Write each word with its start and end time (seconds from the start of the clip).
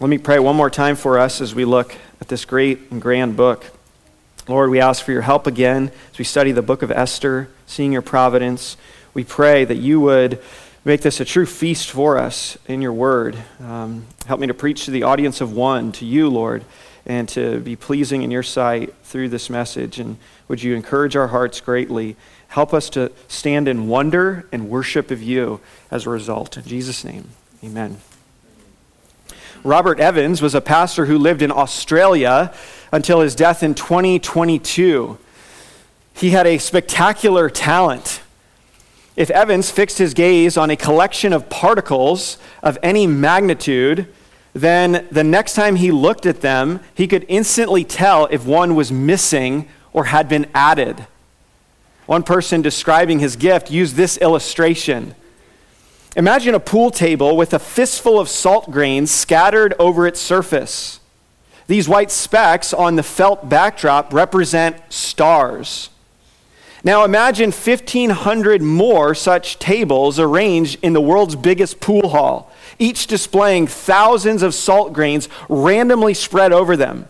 Let 0.00 0.08
me 0.08 0.16
pray 0.16 0.38
one 0.38 0.56
more 0.56 0.70
time 0.70 0.96
for 0.96 1.18
us 1.18 1.42
as 1.42 1.54
we 1.54 1.66
look 1.66 1.94
at 2.22 2.28
this 2.28 2.46
great 2.46 2.90
and 2.90 3.02
grand 3.02 3.36
book. 3.36 3.66
Lord, 4.48 4.70
we 4.70 4.80
ask 4.80 5.04
for 5.04 5.12
your 5.12 5.20
help 5.20 5.46
again 5.46 5.92
as 6.10 6.18
we 6.18 6.24
study 6.24 6.52
the 6.52 6.62
book 6.62 6.80
of 6.80 6.90
Esther, 6.90 7.50
seeing 7.66 7.92
your 7.92 8.00
providence. 8.00 8.78
We 9.12 9.24
pray 9.24 9.66
that 9.66 9.76
you 9.76 10.00
would 10.00 10.40
make 10.86 11.02
this 11.02 11.20
a 11.20 11.26
true 11.26 11.44
feast 11.44 11.90
for 11.90 12.16
us 12.16 12.56
in 12.66 12.80
your 12.80 12.94
word. 12.94 13.36
Um, 13.62 14.06
help 14.24 14.40
me 14.40 14.46
to 14.46 14.54
preach 14.54 14.86
to 14.86 14.90
the 14.90 15.02
audience 15.02 15.42
of 15.42 15.52
one, 15.52 15.92
to 15.92 16.06
you, 16.06 16.30
Lord, 16.30 16.64
and 17.04 17.28
to 17.28 17.60
be 17.60 17.76
pleasing 17.76 18.22
in 18.22 18.30
your 18.30 18.42
sight 18.42 18.94
through 19.04 19.28
this 19.28 19.50
message. 19.50 20.00
And 20.00 20.16
would 20.48 20.62
you 20.62 20.74
encourage 20.74 21.14
our 21.14 21.28
hearts 21.28 21.60
greatly? 21.60 22.16
Help 22.48 22.72
us 22.72 22.88
to 22.90 23.12
stand 23.28 23.68
in 23.68 23.86
wonder 23.86 24.48
and 24.50 24.70
worship 24.70 25.10
of 25.10 25.22
you 25.22 25.60
as 25.90 26.06
a 26.06 26.10
result. 26.10 26.56
In 26.56 26.64
Jesus' 26.64 27.04
name, 27.04 27.28
amen. 27.62 27.98
Robert 29.62 30.00
Evans 30.00 30.40
was 30.40 30.54
a 30.54 30.60
pastor 30.60 31.04
who 31.04 31.18
lived 31.18 31.42
in 31.42 31.52
Australia 31.52 32.52
until 32.92 33.20
his 33.20 33.34
death 33.34 33.62
in 33.62 33.74
2022. 33.74 35.18
He 36.14 36.30
had 36.30 36.46
a 36.46 36.58
spectacular 36.58 37.50
talent. 37.50 38.22
If 39.16 39.28
Evans 39.30 39.70
fixed 39.70 39.98
his 39.98 40.14
gaze 40.14 40.56
on 40.56 40.70
a 40.70 40.76
collection 40.76 41.34
of 41.34 41.50
particles 41.50 42.38
of 42.62 42.78
any 42.82 43.06
magnitude, 43.06 44.06
then 44.54 45.06
the 45.10 45.24
next 45.24 45.54
time 45.54 45.76
he 45.76 45.90
looked 45.90 46.24
at 46.24 46.40
them, 46.40 46.80
he 46.94 47.06
could 47.06 47.26
instantly 47.28 47.84
tell 47.84 48.26
if 48.30 48.46
one 48.46 48.74
was 48.74 48.90
missing 48.90 49.68
or 49.92 50.06
had 50.06 50.26
been 50.26 50.46
added. 50.54 51.06
One 52.06 52.22
person 52.22 52.62
describing 52.62 53.18
his 53.18 53.36
gift 53.36 53.70
used 53.70 53.96
this 53.96 54.16
illustration 54.18 55.14
Imagine 56.16 56.54
a 56.54 56.60
pool 56.60 56.90
table 56.90 57.36
with 57.36 57.54
a 57.54 57.58
fistful 57.58 58.18
of 58.18 58.28
salt 58.28 58.70
grains 58.70 59.10
scattered 59.10 59.74
over 59.78 60.06
its 60.06 60.20
surface. 60.20 60.98
These 61.68 61.88
white 61.88 62.10
specks 62.10 62.74
on 62.74 62.96
the 62.96 63.04
felt 63.04 63.48
backdrop 63.48 64.12
represent 64.12 64.76
stars. 64.92 65.90
Now 66.82 67.04
imagine 67.04 67.52
1,500 67.52 68.60
more 68.60 69.14
such 69.14 69.58
tables 69.60 70.18
arranged 70.18 70.78
in 70.82 70.94
the 70.94 71.00
world's 71.00 71.36
biggest 71.36 71.78
pool 71.78 72.08
hall, 72.08 72.50
each 72.78 73.06
displaying 73.06 73.68
thousands 73.68 74.42
of 74.42 74.54
salt 74.54 74.92
grains 74.92 75.28
randomly 75.48 76.14
spread 76.14 76.52
over 76.52 76.76
them. 76.76 77.06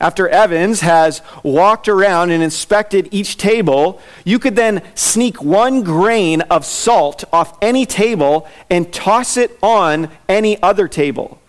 After 0.00 0.28
Evans 0.28 0.80
has 0.80 1.22
walked 1.42 1.88
around 1.88 2.30
and 2.30 2.42
inspected 2.42 3.08
each 3.10 3.36
table, 3.36 4.00
you 4.24 4.38
could 4.38 4.54
then 4.54 4.82
sneak 4.94 5.42
one 5.42 5.82
grain 5.82 6.40
of 6.42 6.64
salt 6.64 7.24
off 7.32 7.58
any 7.60 7.84
table 7.84 8.46
and 8.70 8.92
toss 8.92 9.36
it 9.36 9.58
on 9.60 10.08
any 10.28 10.62
other 10.62 10.86
table. 10.86 11.40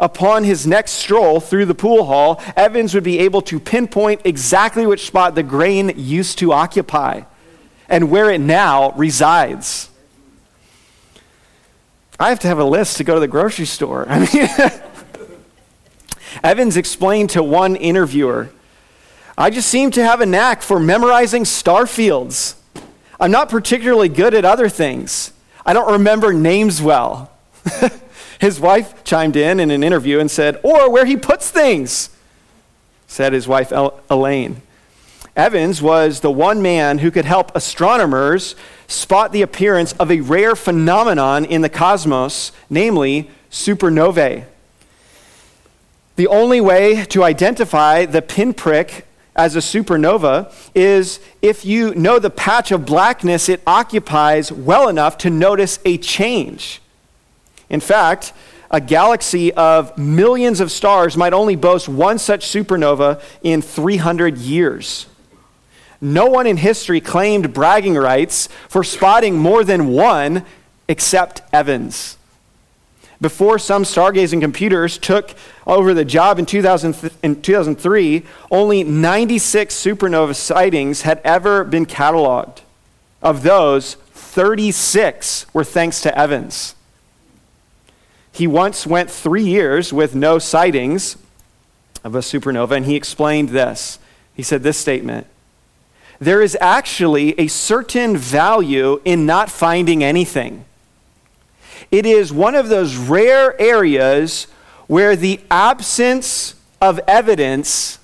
Upon 0.00 0.44
his 0.44 0.66
next 0.66 0.92
stroll 0.92 1.38
through 1.38 1.66
the 1.66 1.74
pool 1.74 2.06
hall, 2.06 2.42
Evans 2.56 2.94
would 2.94 3.04
be 3.04 3.20
able 3.20 3.42
to 3.42 3.60
pinpoint 3.60 4.22
exactly 4.24 4.86
which 4.86 5.06
spot 5.06 5.34
the 5.34 5.42
grain 5.42 5.92
used 5.94 6.38
to 6.38 6.52
occupy 6.52 7.22
and 7.88 8.10
where 8.10 8.30
it 8.30 8.40
now 8.40 8.92
resides. 8.92 9.90
I 12.18 12.30
have 12.30 12.40
to 12.40 12.48
have 12.48 12.58
a 12.58 12.64
list 12.64 12.96
to 12.96 13.04
go 13.04 13.14
to 13.14 13.20
the 13.20 13.28
grocery 13.28 13.66
store. 13.66 14.06
I 14.08 14.20
mean, 14.20 14.82
Evans 16.42 16.76
explained 16.76 17.30
to 17.30 17.42
one 17.42 17.76
interviewer 17.76 18.50
I 19.40 19.48
just 19.48 19.68
seem 19.70 19.90
to 19.92 20.04
have 20.04 20.20
a 20.20 20.26
knack 20.26 20.60
for 20.60 20.78
memorizing 20.78 21.46
star 21.46 21.86
fields. 21.86 22.56
I'm 23.18 23.30
not 23.30 23.48
particularly 23.48 24.10
good 24.10 24.34
at 24.34 24.44
other 24.44 24.68
things. 24.68 25.32
I 25.64 25.72
don't 25.72 25.90
remember 25.90 26.34
names 26.34 26.82
well. 26.82 27.30
his 28.38 28.60
wife 28.60 29.02
chimed 29.02 29.36
in 29.36 29.58
in 29.58 29.70
an 29.70 29.82
interview 29.82 30.18
and 30.20 30.30
said, 30.30 30.60
Or 30.62 30.90
where 30.90 31.06
he 31.06 31.16
puts 31.16 31.50
things, 31.50 32.10
said 33.06 33.32
his 33.32 33.48
wife 33.48 33.72
Elaine. 34.10 34.60
Evans 35.34 35.80
was 35.80 36.20
the 36.20 36.30
one 36.30 36.60
man 36.60 36.98
who 36.98 37.10
could 37.10 37.24
help 37.24 37.50
astronomers 37.56 38.54
spot 38.88 39.32
the 39.32 39.40
appearance 39.40 39.92
of 39.94 40.10
a 40.10 40.20
rare 40.20 40.54
phenomenon 40.54 41.46
in 41.46 41.62
the 41.62 41.70
cosmos, 41.70 42.52
namely 42.68 43.30
supernovae. 43.50 44.44
The 46.20 46.28
only 46.28 46.60
way 46.60 47.06
to 47.06 47.24
identify 47.24 48.04
the 48.04 48.20
pinprick 48.20 49.06
as 49.34 49.56
a 49.56 49.60
supernova 49.60 50.52
is 50.74 51.18
if 51.40 51.64
you 51.64 51.94
know 51.94 52.18
the 52.18 52.28
patch 52.28 52.72
of 52.72 52.84
blackness 52.84 53.48
it 53.48 53.62
occupies 53.66 54.52
well 54.52 54.90
enough 54.90 55.16
to 55.16 55.30
notice 55.30 55.78
a 55.86 55.96
change. 55.96 56.82
In 57.70 57.80
fact, 57.80 58.34
a 58.70 58.82
galaxy 58.82 59.50
of 59.54 59.96
millions 59.96 60.60
of 60.60 60.70
stars 60.70 61.16
might 61.16 61.32
only 61.32 61.56
boast 61.56 61.88
one 61.88 62.18
such 62.18 62.44
supernova 62.44 63.22
in 63.42 63.62
300 63.62 64.36
years. 64.36 65.06
No 66.02 66.26
one 66.26 66.46
in 66.46 66.58
history 66.58 67.00
claimed 67.00 67.54
bragging 67.54 67.94
rights 67.94 68.50
for 68.68 68.84
spotting 68.84 69.38
more 69.38 69.64
than 69.64 69.88
one 69.88 70.44
except 70.86 71.40
Evans. 71.50 72.18
Before 73.20 73.58
some 73.58 73.82
stargazing 73.82 74.40
computers 74.40 74.96
took 74.96 75.34
over 75.66 75.92
the 75.92 76.06
job 76.06 76.38
in, 76.38 76.46
2000, 76.46 77.10
in 77.22 77.42
2003, 77.42 78.22
only 78.50 78.82
96 78.82 79.74
supernova 79.74 80.34
sightings 80.34 81.02
had 81.02 81.20
ever 81.22 81.62
been 81.64 81.84
cataloged. 81.84 82.60
Of 83.22 83.42
those, 83.42 83.94
36 84.12 85.46
were 85.52 85.64
thanks 85.64 86.00
to 86.00 86.18
Evans. 86.18 86.74
He 88.32 88.46
once 88.46 88.86
went 88.86 89.10
three 89.10 89.44
years 89.44 89.92
with 89.92 90.14
no 90.14 90.38
sightings 90.38 91.18
of 92.02 92.14
a 92.14 92.20
supernova, 92.20 92.72
and 92.72 92.86
he 92.86 92.96
explained 92.96 93.50
this. 93.50 93.98
He 94.34 94.42
said 94.42 94.62
this 94.62 94.78
statement 94.78 95.26
There 96.18 96.40
is 96.40 96.56
actually 96.58 97.38
a 97.38 97.48
certain 97.48 98.16
value 98.16 99.02
in 99.04 99.26
not 99.26 99.50
finding 99.50 100.02
anything. 100.02 100.64
It 101.90 102.06
is 102.06 102.32
one 102.32 102.54
of 102.54 102.68
those 102.68 102.96
rare 102.96 103.60
areas 103.60 104.46
where 104.86 105.16
the 105.16 105.40
absence 105.50 106.54
of 106.80 106.98
evidence 107.06 107.98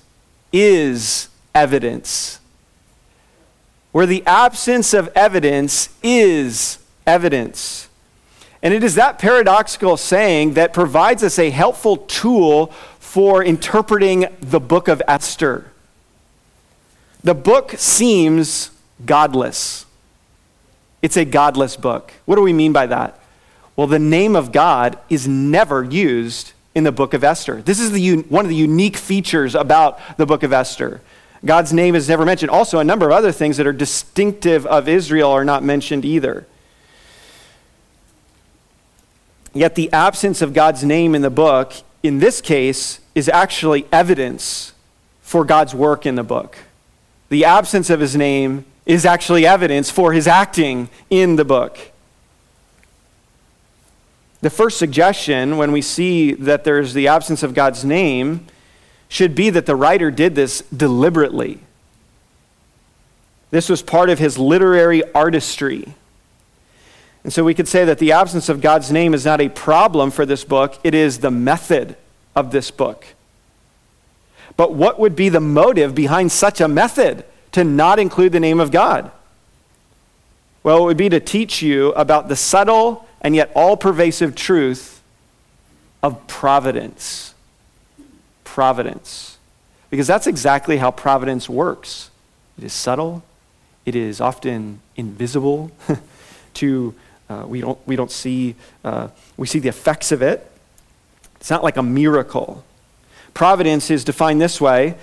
is 0.53 1.29
evidence. 1.53 2.39
Where 3.91 4.05
the 4.05 4.25
absence 4.25 4.93
of 4.93 5.09
evidence 5.15 5.89
is 6.03 6.79
evidence. 7.05 7.89
And 8.61 8.73
it 8.73 8.83
is 8.83 8.95
that 8.95 9.19
paradoxical 9.19 9.97
saying 9.97 10.53
that 10.53 10.73
provides 10.73 11.23
us 11.23 11.39
a 11.39 11.49
helpful 11.49 11.97
tool 11.97 12.67
for 12.99 13.43
interpreting 13.43 14.27
the 14.41 14.59
book 14.59 14.87
of 14.87 15.01
Esther. 15.07 15.71
The 17.23 17.33
book 17.33 17.75
seems 17.77 18.71
godless. 19.05 19.85
It's 21.01 21.17
a 21.17 21.25
godless 21.25 21.75
book. 21.75 22.13
What 22.25 22.35
do 22.35 22.41
we 22.41 22.53
mean 22.53 22.73
by 22.73 22.87
that? 22.87 23.19
Well, 23.77 23.87
the 23.87 23.99
name 23.99 24.35
of 24.35 24.51
God 24.51 24.97
is 25.07 25.27
never 25.27 25.83
used 25.83 26.53
in 26.73 26.83
the 26.83 26.91
book 26.91 27.13
of 27.13 27.23
Esther. 27.23 27.61
This 27.61 27.79
is 27.79 27.91
the, 27.91 28.23
one 28.23 28.43
of 28.43 28.49
the 28.49 28.55
unique 28.55 28.97
features 28.97 29.53
about 29.53 29.99
the 30.17 30.25
book 30.25 30.41
of 30.41 30.51
Esther. 30.51 30.99
God's 31.45 31.71
name 31.71 31.93
is 31.93 32.09
never 32.09 32.25
mentioned. 32.25 32.49
Also, 32.49 32.79
a 32.79 32.83
number 32.83 33.05
of 33.05 33.11
other 33.11 33.31
things 33.31 33.57
that 33.57 33.67
are 33.67 33.73
distinctive 33.73 34.65
of 34.65 34.89
Israel 34.89 35.29
are 35.29 35.45
not 35.45 35.63
mentioned 35.63 36.05
either. 36.05 36.47
Yet, 39.53 39.75
the 39.75 39.93
absence 39.93 40.41
of 40.41 40.53
God's 40.53 40.83
name 40.83 41.13
in 41.13 41.21
the 41.21 41.29
book, 41.29 41.73
in 42.01 42.17
this 42.17 42.41
case, 42.41 42.99
is 43.13 43.29
actually 43.29 43.85
evidence 43.91 44.73
for 45.21 45.45
God's 45.45 45.75
work 45.75 46.05
in 46.05 46.15
the 46.15 46.23
book. 46.23 46.57
The 47.29 47.45
absence 47.45 47.91
of 47.91 47.99
his 47.99 48.15
name 48.15 48.65
is 48.87 49.05
actually 49.05 49.45
evidence 49.45 49.91
for 49.91 50.13
his 50.13 50.27
acting 50.27 50.89
in 51.11 51.35
the 51.35 51.45
book. 51.45 51.91
The 54.41 54.49
first 54.49 54.77
suggestion, 54.77 55.57
when 55.57 55.71
we 55.71 55.81
see 55.81 56.33
that 56.33 56.63
there's 56.63 56.93
the 56.93 57.07
absence 57.07 57.41
of 57.41 57.53
God's 57.53 57.83
name, 57.83 58.45
should 59.09 59.33
be 59.33 59.49
that 59.49 59.65
the 59.65 59.75
writer 59.75 60.11
did 60.11 60.35
this 60.35 60.61
deliberately. 60.75 61.59
This 63.49 63.69
was 63.69 63.81
part 63.81 64.09
of 64.09 64.19
his 64.19 64.37
literary 64.37 65.01
artistry. 65.13 65.93
And 67.23 67.33
so 67.33 67.43
we 67.43 67.53
could 67.53 67.67
say 67.67 67.85
that 67.85 67.99
the 67.99 68.11
absence 68.11 68.49
of 68.49 68.61
God's 68.61 68.91
name 68.91 69.13
is 69.13 69.25
not 69.25 69.41
a 69.41 69.49
problem 69.49 70.11
for 70.11 70.25
this 70.25 70.43
book, 70.43 70.77
it 70.83 70.93
is 70.93 71.19
the 71.19 71.31
method 71.31 71.95
of 72.35 72.51
this 72.51 72.69
book. 72.69 73.05
But 74.55 74.73
what 74.73 74.99
would 74.99 75.15
be 75.15 75.29
the 75.29 75.39
motive 75.39 75.95
behind 75.95 76.31
such 76.31 76.61
a 76.61 76.67
method 76.67 77.25
to 77.53 77.63
not 77.63 77.99
include 77.99 78.33
the 78.33 78.39
name 78.39 78.59
of 78.59 78.71
God? 78.71 79.11
Well, 80.63 80.79
it 80.79 80.83
would 80.83 80.97
be 80.97 81.09
to 81.09 81.19
teach 81.19 81.61
you 81.61 81.89
about 81.93 82.27
the 82.27 82.35
subtle 82.35 83.06
and 83.27 83.35
yet 83.35 83.51
all 83.55 83.75
pervasive 83.75 84.35
truth 84.35 85.03
of 86.01 86.27
providence. 86.27 87.33
Providence. 88.45 89.37
Because 89.89 90.07
that's 90.07 90.27
exactly 90.27 90.77
how 90.77 90.91
providence 90.91 91.49
works 91.49 92.09
it 92.57 92.63
is 92.63 92.71
subtle, 92.71 93.23
it 93.85 93.97
is 93.97 94.21
often 94.21 94.79
invisible 94.95 95.71
to. 96.53 96.95
Uh, 97.29 97.43
we 97.45 97.59
don't, 97.59 97.77
we 97.85 97.97
don't 97.97 98.11
see, 98.11 98.55
uh, 98.85 99.09
we 99.35 99.45
see 99.45 99.59
the 99.59 99.67
effects 99.67 100.13
of 100.13 100.21
it, 100.21 100.49
It's 101.41 101.49
not 101.49 101.61
like 101.61 101.75
a 101.75 101.83
miracle. 101.83 102.63
Providence 103.33 103.91
is 103.91 104.05
defined 104.05 104.39
this 104.39 104.61
way 104.61 104.95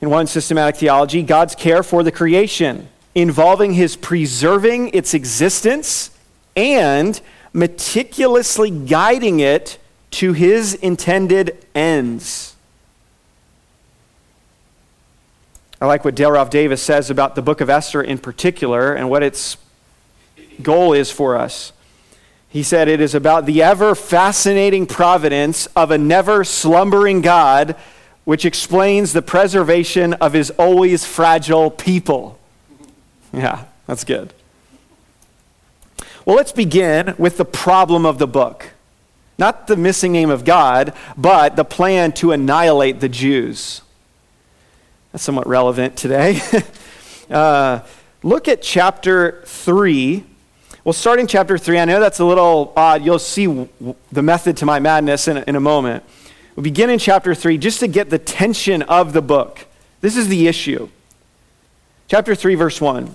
in 0.00 0.10
one 0.10 0.28
systematic 0.28 0.76
theology 0.76 1.24
God's 1.24 1.56
care 1.56 1.82
for 1.82 2.04
the 2.04 2.12
creation, 2.12 2.86
involving 3.16 3.72
his 3.72 3.96
preserving 3.96 4.90
its 4.90 5.12
existence 5.12 6.12
and 6.54 7.20
meticulously 7.54 8.70
guiding 8.70 9.40
it 9.40 9.78
to 10.10 10.34
his 10.34 10.74
intended 10.74 11.56
ends. 11.74 12.54
I 15.80 15.86
like 15.86 16.04
what 16.04 16.18
Ralph 16.18 16.50
Davis 16.50 16.82
says 16.82 17.10
about 17.10 17.34
the 17.34 17.42
book 17.42 17.60
of 17.60 17.70
Esther 17.70 18.02
in 18.02 18.18
particular 18.18 18.92
and 18.92 19.08
what 19.08 19.22
its 19.22 19.56
goal 20.62 20.92
is 20.92 21.10
for 21.10 21.36
us. 21.36 21.72
He 22.48 22.62
said 22.62 22.88
it 22.88 23.00
is 23.00 23.14
about 23.14 23.46
the 23.46 23.62
ever 23.62 23.94
fascinating 23.94 24.86
providence 24.86 25.66
of 25.74 25.90
a 25.90 25.98
never 25.98 26.44
slumbering 26.44 27.20
God, 27.20 27.76
which 28.24 28.44
explains 28.44 29.12
the 29.12 29.22
preservation 29.22 30.14
of 30.14 30.32
his 30.32 30.50
always 30.50 31.04
fragile 31.04 31.70
people. 31.70 32.38
Yeah, 33.32 33.64
that's 33.88 34.04
good. 34.04 34.32
Well, 36.24 36.36
let's 36.36 36.52
begin 36.52 37.14
with 37.18 37.36
the 37.36 37.44
problem 37.44 38.06
of 38.06 38.18
the 38.18 38.26
book. 38.26 38.70
Not 39.36 39.66
the 39.66 39.76
missing 39.76 40.12
name 40.12 40.30
of 40.30 40.44
God, 40.44 40.94
but 41.16 41.56
the 41.56 41.64
plan 41.64 42.12
to 42.12 42.32
annihilate 42.32 43.00
the 43.00 43.08
Jews. 43.08 43.82
That's 45.12 45.22
somewhat 45.22 45.46
relevant 45.46 45.96
today. 45.96 46.40
uh, 47.30 47.80
look 48.22 48.48
at 48.48 48.62
chapter 48.62 49.42
3. 49.44 50.24
Well, 50.82 50.92
starting 50.92 51.26
chapter 51.26 51.58
3, 51.58 51.78
I 51.78 51.84
know 51.84 52.00
that's 52.00 52.20
a 52.20 52.24
little 52.24 52.72
odd. 52.76 53.04
You'll 53.04 53.18
see 53.18 53.68
the 54.10 54.22
method 54.22 54.56
to 54.58 54.66
my 54.66 54.80
madness 54.80 55.28
in 55.28 55.38
a, 55.38 55.44
in 55.46 55.56
a 55.56 55.60
moment. 55.60 56.04
We 56.56 56.62
begin 56.62 56.88
in 56.88 56.98
chapter 56.98 57.34
3 57.34 57.58
just 57.58 57.80
to 57.80 57.88
get 57.88 58.10
the 58.10 58.18
tension 58.18 58.82
of 58.82 59.12
the 59.12 59.22
book. 59.22 59.66
This 60.00 60.16
is 60.16 60.28
the 60.28 60.46
issue. 60.46 60.88
Chapter 62.08 62.34
3, 62.34 62.54
verse 62.54 62.80
1. 62.80 63.14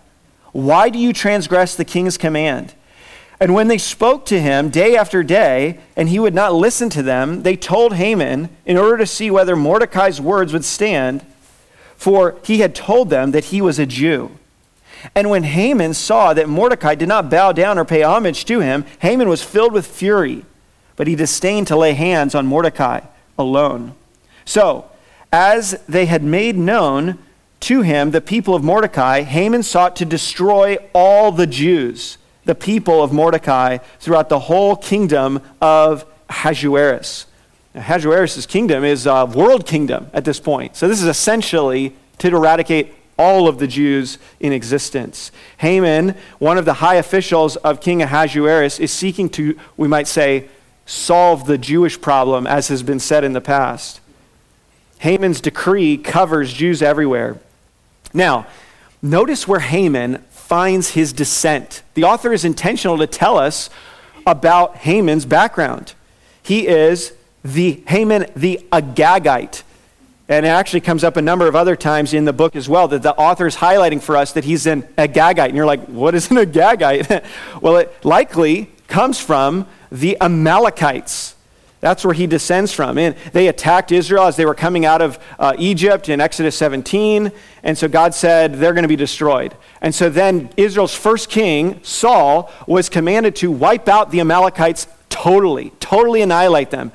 why 0.51 0.89
do 0.89 0.99
you 0.99 1.13
transgress 1.13 1.75
the 1.75 1.85
king's 1.85 2.17
command? 2.17 2.73
And 3.39 3.55
when 3.55 3.69
they 3.69 3.79
spoke 3.79 4.25
to 4.27 4.39
him 4.39 4.69
day 4.69 4.95
after 4.95 5.23
day, 5.23 5.79
and 5.95 6.09
he 6.09 6.19
would 6.19 6.35
not 6.35 6.53
listen 6.53 6.89
to 6.91 7.01
them, 7.01 7.41
they 7.41 7.55
told 7.55 7.95
Haman 7.95 8.49
in 8.65 8.77
order 8.77 8.97
to 8.99 9.07
see 9.07 9.31
whether 9.31 9.55
Mordecai's 9.55 10.21
words 10.21 10.53
would 10.53 10.63
stand, 10.63 11.25
for 11.95 12.35
he 12.43 12.59
had 12.59 12.75
told 12.75 13.09
them 13.09 13.31
that 13.31 13.45
he 13.45 13.59
was 13.59 13.79
a 13.79 13.87
Jew. 13.87 14.31
And 15.15 15.29
when 15.29 15.43
Haman 15.43 15.95
saw 15.95 16.33
that 16.33 16.47
Mordecai 16.47 16.93
did 16.93 17.07
not 17.07 17.31
bow 17.31 17.51
down 17.51 17.79
or 17.79 17.85
pay 17.85 18.03
homage 18.03 18.45
to 18.45 18.59
him, 18.59 18.85
Haman 18.99 19.27
was 19.27 19.41
filled 19.41 19.73
with 19.73 19.87
fury, 19.87 20.45
but 20.95 21.07
he 21.07 21.15
disdained 21.15 21.65
to 21.67 21.75
lay 21.75 21.93
hands 21.93 22.35
on 22.35 22.45
Mordecai 22.45 22.99
alone. 23.39 23.95
So, 24.45 24.85
as 25.33 25.81
they 25.87 26.05
had 26.05 26.23
made 26.23 26.57
known 26.57 27.17
to 27.61 27.81
him 27.81 28.11
the 28.11 28.21
people 28.21 28.55
of 28.55 28.63
Mordecai, 28.63 29.21
Haman 29.21 29.63
sought 29.63 29.95
to 29.97 30.05
destroy 30.05 30.77
all 30.93 31.31
the 31.31 31.47
Jews, 31.47 32.17
the 32.45 32.55
people 32.55 33.03
of 33.03 33.13
Mordecai, 33.13 33.77
throughout 33.99 34.29
the 34.29 34.39
whole 34.39 34.75
kingdom 34.75 35.41
of 35.61 36.05
Ahasuerus. 36.29 37.27
Ahasuerus' 37.73 38.45
kingdom 38.45 38.83
is 38.83 39.05
a 39.05 39.25
world 39.25 39.65
kingdom 39.65 40.07
at 40.13 40.25
this 40.25 40.39
point. 40.39 40.75
So 40.75 40.87
this 40.87 41.01
is 41.01 41.07
essentially 41.07 41.95
to 42.17 42.27
eradicate 42.27 42.93
all 43.17 43.47
of 43.47 43.59
the 43.59 43.67
Jews 43.67 44.17
in 44.39 44.51
existence. 44.51 45.31
Haman, 45.57 46.15
one 46.39 46.57
of 46.57 46.65
the 46.65 46.75
high 46.75 46.95
officials 46.95 47.55
of 47.57 47.79
King 47.79 48.01
Ahasuerus, 48.01 48.79
is 48.79 48.91
seeking 48.91 49.29
to, 49.29 49.57
we 49.77 49.87
might 49.87 50.07
say, 50.07 50.49
solve 50.85 51.45
the 51.45 51.57
Jewish 51.57 52.01
problem, 52.01 52.47
as 52.47 52.67
has 52.69 52.83
been 52.83 52.99
said 52.99 53.23
in 53.23 53.33
the 53.33 53.41
past. 53.41 54.01
Haman's 54.99 55.39
decree 55.39 55.97
covers 55.97 56.53
Jews 56.53 56.81
everywhere. 56.81 57.39
Now, 58.13 58.47
notice 59.01 59.47
where 59.47 59.59
Haman 59.59 60.19
finds 60.29 60.91
his 60.91 61.13
descent. 61.13 61.83
The 61.93 62.03
author 62.03 62.33
is 62.33 62.43
intentional 62.43 62.97
to 62.97 63.07
tell 63.07 63.37
us 63.37 63.69
about 64.27 64.77
Haman's 64.77 65.25
background. 65.25 65.93
He 66.43 66.67
is 66.67 67.13
the 67.43 67.83
Haman 67.87 68.27
the 68.35 68.65
Agagite. 68.71 69.63
And 70.27 70.45
it 70.45 70.49
actually 70.49 70.81
comes 70.81 71.03
up 71.03 71.17
a 71.17 71.21
number 71.21 71.47
of 71.47 71.55
other 71.55 71.75
times 71.75 72.13
in 72.13 72.23
the 72.23 72.33
book 72.33 72.55
as 72.55 72.69
well 72.69 72.87
that 72.89 73.01
the 73.01 73.13
author 73.15 73.47
is 73.47 73.57
highlighting 73.57 74.01
for 74.01 74.15
us 74.15 74.31
that 74.33 74.45
he's 74.45 74.65
an 74.65 74.83
Agagite. 74.97 75.47
And 75.47 75.55
you're 75.57 75.65
like, 75.65 75.85
what 75.87 76.15
is 76.15 76.31
an 76.31 76.37
Agagite? 76.37 77.25
well, 77.61 77.77
it 77.77 77.93
likely 78.05 78.71
comes 78.87 79.19
from 79.19 79.67
the 79.91 80.17
Amalekites. 80.21 81.35
That's 81.81 82.05
where 82.05 82.13
he 82.13 82.27
descends 82.27 82.71
from. 82.71 82.97
And 82.99 83.15
they 83.33 83.47
attacked 83.47 83.91
Israel 83.91 84.25
as 84.25 84.35
they 84.35 84.45
were 84.45 84.55
coming 84.55 84.85
out 84.85 85.01
of 85.01 85.19
uh, 85.39 85.55
Egypt 85.57 86.09
in 86.09 86.21
Exodus 86.21 86.55
17. 86.55 87.31
And 87.63 87.77
so 87.77 87.87
God 87.87 88.13
said 88.13 88.55
they're 88.55 88.73
going 88.73 88.83
to 88.83 88.87
be 88.87 88.95
destroyed. 88.95 89.55
And 89.81 89.93
so 89.93 90.07
then 90.07 90.51
Israel's 90.57 90.95
first 90.95 91.29
king, 91.29 91.79
Saul, 91.83 92.51
was 92.67 92.87
commanded 92.87 93.35
to 93.37 93.51
wipe 93.51 93.89
out 93.89 94.11
the 94.11 94.19
Amalekites 94.19 94.87
totally, 95.09 95.71
totally 95.79 96.21
annihilate 96.21 96.69
them. 96.69 96.91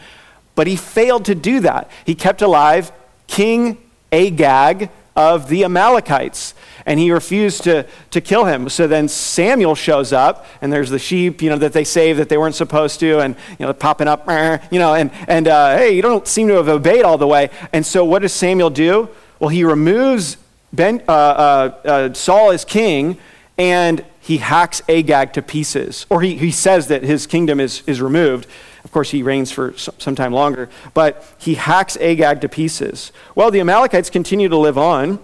But 0.54 0.68
he 0.68 0.76
failed 0.76 1.24
to 1.26 1.34
do 1.34 1.60
that. 1.60 1.90
He 2.04 2.14
kept 2.14 2.40
alive 2.40 2.92
King 3.26 3.78
Agag 4.12 4.90
of 5.16 5.48
the 5.48 5.64
Amalekites 5.64 6.54
and 6.86 7.00
he 7.00 7.10
refused 7.10 7.64
to, 7.64 7.84
to 8.12 8.20
kill 8.20 8.44
him. 8.44 8.68
So 8.68 8.86
then 8.86 9.08
Samuel 9.08 9.74
shows 9.74 10.12
up, 10.12 10.46
and 10.62 10.72
there's 10.72 10.88
the 10.88 11.00
sheep, 11.00 11.42
you 11.42 11.50
know, 11.50 11.58
that 11.58 11.72
they 11.72 11.84
saved 11.84 12.20
that 12.20 12.28
they 12.28 12.38
weren't 12.38 12.54
supposed 12.54 13.00
to, 13.00 13.18
and, 13.18 13.34
you 13.58 13.66
know, 13.66 13.72
popping 13.72 14.06
up, 14.06 14.26
you 14.70 14.78
know, 14.78 14.94
and, 14.94 15.10
and 15.26 15.48
uh, 15.48 15.76
hey, 15.76 15.94
you 15.94 16.00
don't 16.00 16.26
seem 16.26 16.46
to 16.48 16.54
have 16.54 16.68
obeyed 16.68 17.04
all 17.04 17.18
the 17.18 17.26
way. 17.26 17.50
And 17.72 17.84
so 17.84 18.04
what 18.04 18.22
does 18.22 18.32
Samuel 18.32 18.70
do? 18.70 19.08
Well, 19.40 19.50
he 19.50 19.64
removes 19.64 20.36
ben, 20.72 21.02
uh, 21.08 21.12
uh, 21.12 21.80
uh 21.84 22.14
Saul 22.14 22.52
as 22.52 22.64
king, 22.64 23.18
and 23.58 24.04
he 24.20 24.38
hacks 24.38 24.80
Agag 24.88 25.32
to 25.34 25.42
pieces. 25.42 26.06
Or 26.08 26.22
he, 26.22 26.36
he 26.36 26.50
says 26.50 26.86
that 26.88 27.02
his 27.02 27.26
kingdom 27.26 27.58
is, 27.58 27.82
is 27.86 28.00
removed. 28.00 28.46
Of 28.84 28.92
course, 28.92 29.10
he 29.10 29.22
reigns 29.22 29.50
for 29.50 29.74
some 29.76 30.14
time 30.14 30.32
longer, 30.32 30.68
but 30.94 31.24
he 31.38 31.54
hacks 31.54 31.96
Agag 31.96 32.40
to 32.42 32.48
pieces. 32.48 33.10
Well, 33.34 33.50
the 33.50 33.58
Amalekites 33.58 34.10
continue 34.10 34.48
to 34.48 34.56
live 34.56 34.78
on. 34.78 35.18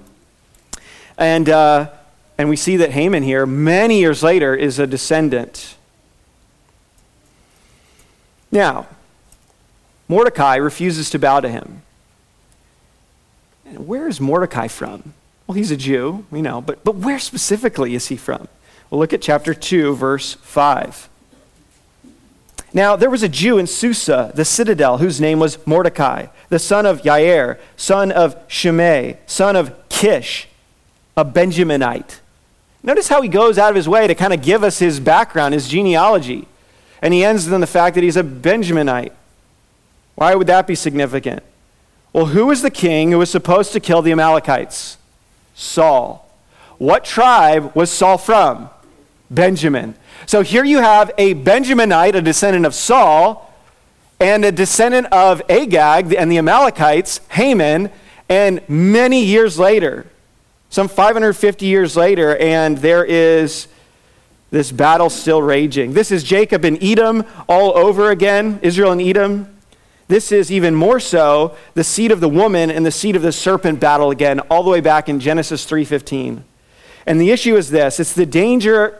And, 1.19 1.49
uh, 1.49 1.91
and 2.39 2.49
we 2.49 2.57
see 2.57 2.77
that 2.79 2.93
Haman 2.93 3.23
here, 3.23 3.47
many 3.47 4.01
years 4.01 4.23
later, 4.23 4.55
is 4.55 4.79
a 4.79 4.87
descendant. 4.87 5.77
Now, 8.51 8.87
Mordecai 10.09 10.57
refuses 10.57 11.11
to 11.11 11.19
bow 11.19 11.41
to 11.41 11.49
him. 11.49 11.83
And 13.65 13.87
where 13.87 14.09
is 14.09 14.21
Mordecai 14.21 14.69
from? 14.69 15.15
Well, 15.47 15.57
he's 15.57 15.71
a 15.71 15.77
Jew, 15.77 16.27
we 16.31 16.43
know, 16.43 16.61
but, 16.61 16.85
but 16.85 16.97
where 16.97 17.19
specifically 17.19 17.95
is 17.95 18.09
he 18.09 18.17
from? 18.17 18.49
Well, 18.91 19.01
look 19.01 19.13
at 19.13 19.23
chapter 19.23 19.55
2, 19.55 19.97
verse 19.97 20.35
5. 20.35 21.09
Now, 22.75 22.97
there 22.97 23.11
was 23.11 23.23
a 23.23 23.29
Jew 23.29 23.59
in 23.59 23.67
Susa, 23.67 24.33
the 24.35 24.45
citadel, 24.45 24.99
whose 24.99 25.21
name 25.21 25.39
was 25.39 25.65
Mordecai, 25.67 26.27
the 26.49 26.59
son 26.59 26.87
of 26.87 27.03
Yair, 27.03 27.59
son 27.77 28.13
of 28.13 28.37
Shimei, 28.49 29.19
son 29.27 29.57
of 29.57 29.75
Kish 29.89 30.49
a 31.17 31.25
Benjaminite. 31.25 32.21
Notice 32.83 33.09
how 33.09 33.23
he 33.23 33.29
goes 33.29 33.59
out 33.59 33.71
of 33.71 33.77
his 33.77 33.89
way 33.89 34.07
to 34.07 34.15
kind 34.15 34.33
of 34.33 34.43
give 34.43 34.65
us 34.65 34.79
his 34.79 34.99
background, 34.99 35.55
his 35.55 35.69
genealogy. 35.69 36.49
And 37.01 37.15
he 37.15 37.25
ends 37.25 37.47
in 37.47 37.61
the 37.61 37.67
fact 37.67 37.95
that 37.95 38.05
he's 38.05 38.17
a 38.17 38.25
Benjaminite. 38.25 39.13
Why 40.15 40.35
would 40.35 40.47
that 40.49 40.67
be 40.67 40.75
significant? 40.75 41.43
Well, 42.13 42.27
who 42.27 42.47
was 42.47 42.63
the 42.63 42.71
king 42.71 43.11
who 43.11 43.19
was 43.19 43.31
supposed 43.31 43.73
to 43.73 43.81
kill 43.81 44.03
the 44.03 44.13
Amalekites? 44.13 44.99
Saul. 45.55 46.29
What 46.79 47.05
tribe 47.05 47.75
was 47.75 47.91
Saul 47.91 48.19
from? 48.19 48.69
Benjamin. 49.31 49.95
So 50.27 50.43
here 50.43 50.65
you 50.65 50.79
have 50.79 51.11
a 51.19 51.35
Benjaminite, 51.35 52.15
a 52.15 52.21
descendant 52.21 52.67
of 52.67 52.75
Saul, 52.75 53.53
and 54.21 54.45
a 54.45 54.53
descendant 54.53 55.07
of 55.13 55.43
Agag 55.49 56.15
and 56.15 56.31
the 56.31 56.39
Amalekites, 56.39 57.21
Haman, 57.31 57.91
and 58.29 58.61
many 58.69 59.25
years 59.25 59.59
later, 59.59 60.07
some 60.73 60.89
550 60.89 61.67
years 61.67 61.99
later, 61.99 62.35
and 62.35 62.79
there 62.79 63.05
is 63.05 63.69
this 64.51 64.73
battle 64.73 65.11
still 65.11 65.43
raging. 65.43 65.93
This 65.93 66.11
is 66.11 66.25
Jacob 66.25 66.65
and 66.65 66.83
Edom 66.83 67.27
all 67.47 67.77
over 67.77 68.11
again, 68.11 68.59
Israel 68.63 68.91
and 68.93 69.01
Edom. 69.03 69.55
this 70.09 70.33
is 70.33 70.51
even 70.51 70.75
more 70.75 70.99
so 70.99 71.55
the 71.75 71.85
seed 71.85 72.11
of 72.11 72.21
the 72.21 72.29
woman 72.29 72.71
and 72.71 72.87
the 72.87 72.91
seed 72.91 73.17
of 73.17 73.21
the 73.21 73.33
serpent 73.33 73.81
battle 73.81 74.11
again, 74.11 74.41
all 74.41 74.63
the 74.63 74.71
way 74.71 74.81
back 74.81 75.11
in 75.11 75.21
Genesis 75.21 75.67
3:15. 75.67 76.43
And 77.07 77.21
the 77.21 77.31
issue 77.31 77.55
is 77.55 77.69
this 77.69 78.01
it's 78.01 78.15
the 78.15 78.25
danger 78.25 78.99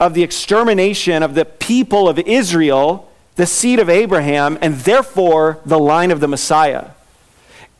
of 0.00 0.14
the 0.14 0.24
extermination 0.24 1.22
of 1.22 1.36
the 1.36 1.44
people 1.44 2.08
of 2.08 2.18
Israel, 2.18 3.08
the 3.36 3.46
seed 3.46 3.78
of 3.78 3.88
Abraham, 3.88 4.58
and 4.60 4.74
therefore 4.80 5.60
the 5.64 5.78
line 5.78 6.10
of 6.10 6.18
the 6.18 6.26
Messiah. 6.26 6.86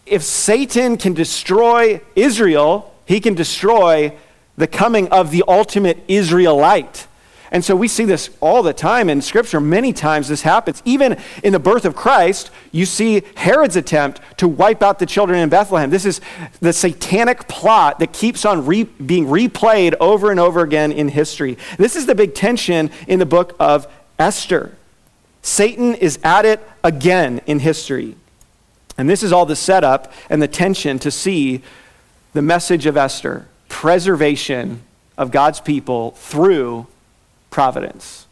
If 0.06 0.22
Satan 0.22 0.96
can 0.96 1.12
destroy 1.12 2.00
Israel, 2.14 2.91
he 3.12 3.20
can 3.20 3.34
destroy 3.34 4.16
the 4.56 4.66
coming 4.66 5.08
of 5.08 5.30
the 5.30 5.44
ultimate 5.46 6.02
Israelite. 6.08 7.06
And 7.50 7.62
so 7.62 7.76
we 7.76 7.86
see 7.86 8.06
this 8.06 8.30
all 8.40 8.62
the 8.62 8.72
time 8.72 9.10
in 9.10 9.20
Scripture. 9.20 9.60
Many 9.60 9.92
times 9.92 10.28
this 10.28 10.40
happens. 10.40 10.82
Even 10.86 11.18
in 11.42 11.52
the 11.52 11.58
birth 11.58 11.84
of 11.84 11.94
Christ, 11.94 12.50
you 12.70 12.86
see 12.86 13.22
Herod's 13.36 13.76
attempt 13.76 14.22
to 14.38 14.48
wipe 14.48 14.82
out 14.82 14.98
the 14.98 15.04
children 15.04 15.38
in 15.40 15.50
Bethlehem. 15.50 15.90
This 15.90 16.06
is 16.06 16.22
the 16.60 16.72
satanic 16.72 17.48
plot 17.48 17.98
that 17.98 18.14
keeps 18.14 18.46
on 18.46 18.64
re- 18.64 18.84
being 18.84 19.26
replayed 19.26 19.94
over 20.00 20.30
and 20.30 20.40
over 20.40 20.62
again 20.62 20.90
in 20.90 21.08
history. 21.08 21.58
This 21.76 21.94
is 21.94 22.06
the 22.06 22.14
big 22.14 22.34
tension 22.34 22.90
in 23.06 23.18
the 23.18 23.26
book 23.26 23.54
of 23.60 23.86
Esther. 24.18 24.74
Satan 25.42 25.94
is 25.94 26.18
at 26.24 26.46
it 26.46 26.66
again 26.82 27.42
in 27.44 27.58
history. 27.58 28.16
And 28.96 29.10
this 29.10 29.22
is 29.22 29.32
all 29.32 29.44
the 29.44 29.56
setup 29.56 30.10
and 30.30 30.40
the 30.40 30.48
tension 30.48 30.98
to 31.00 31.10
see 31.10 31.62
the 32.32 32.42
message 32.42 32.86
of 32.86 32.96
Esther 32.96 33.46
preservation 33.68 34.82
of 35.16 35.30
God's 35.30 35.60
people 35.60 36.12
through 36.12 36.86
providence. 37.50 38.26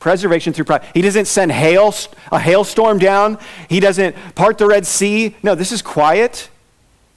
Preservation 0.00 0.52
through 0.52 0.64
providence. 0.64 0.92
He 0.94 1.00
doesn't 1.00 1.26
send 1.26 1.52
hail, 1.52 1.94
a 2.32 2.38
hailstorm 2.38 2.98
down. 2.98 3.38
He 3.68 3.80
doesn't 3.80 4.16
part 4.34 4.58
the 4.58 4.66
Red 4.66 4.84
Sea. 4.86 5.36
No, 5.42 5.54
this 5.54 5.72
is 5.72 5.80
quiet, 5.80 6.50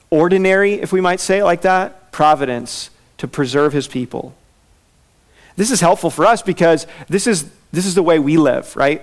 ordinary, 0.09 0.75
if 0.75 0.91
we 0.91 1.01
might 1.01 1.19
say 1.19 1.39
it 1.39 1.43
like 1.43 1.61
that, 1.61 2.11
providence 2.11 2.91
to 3.17 3.27
preserve 3.27 3.73
his 3.73 3.87
people. 3.87 4.35
This 5.55 5.71
is 5.71 5.81
helpful 5.81 6.09
for 6.09 6.25
us 6.25 6.41
because 6.41 6.87
this 7.09 7.27
is, 7.27 7.49
this 7.71 7.85
is 7.85 7.95
the 7.95 8.03
way 8.03 8.19
we 8.19 8.37
live, 8.37 8.75
right? 8.75 9.01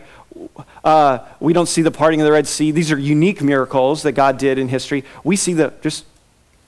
Uh, 0.84 1.18
we 1.40 1.52
don't 1.52 1.68
see 1.68 1.82
the 1.82 1.90
parting 1.90 2.20
of 2.20 2.24
the 2.24 2.32
Red 2.32 2.46
Sea. 2.46 2.70
These 2.70 2.92
are 2.92 2.98
unique 2.98 3.42
miracles 3.42 4.02
that 4.04 4.12
God 4.12 4.38
did 4.38 4.58
in 4.58 4.68
history. 4.68 5.04
We 5.24 5.36
see 5.36 5.54
the 5.54 5.72
just 5.82 6.04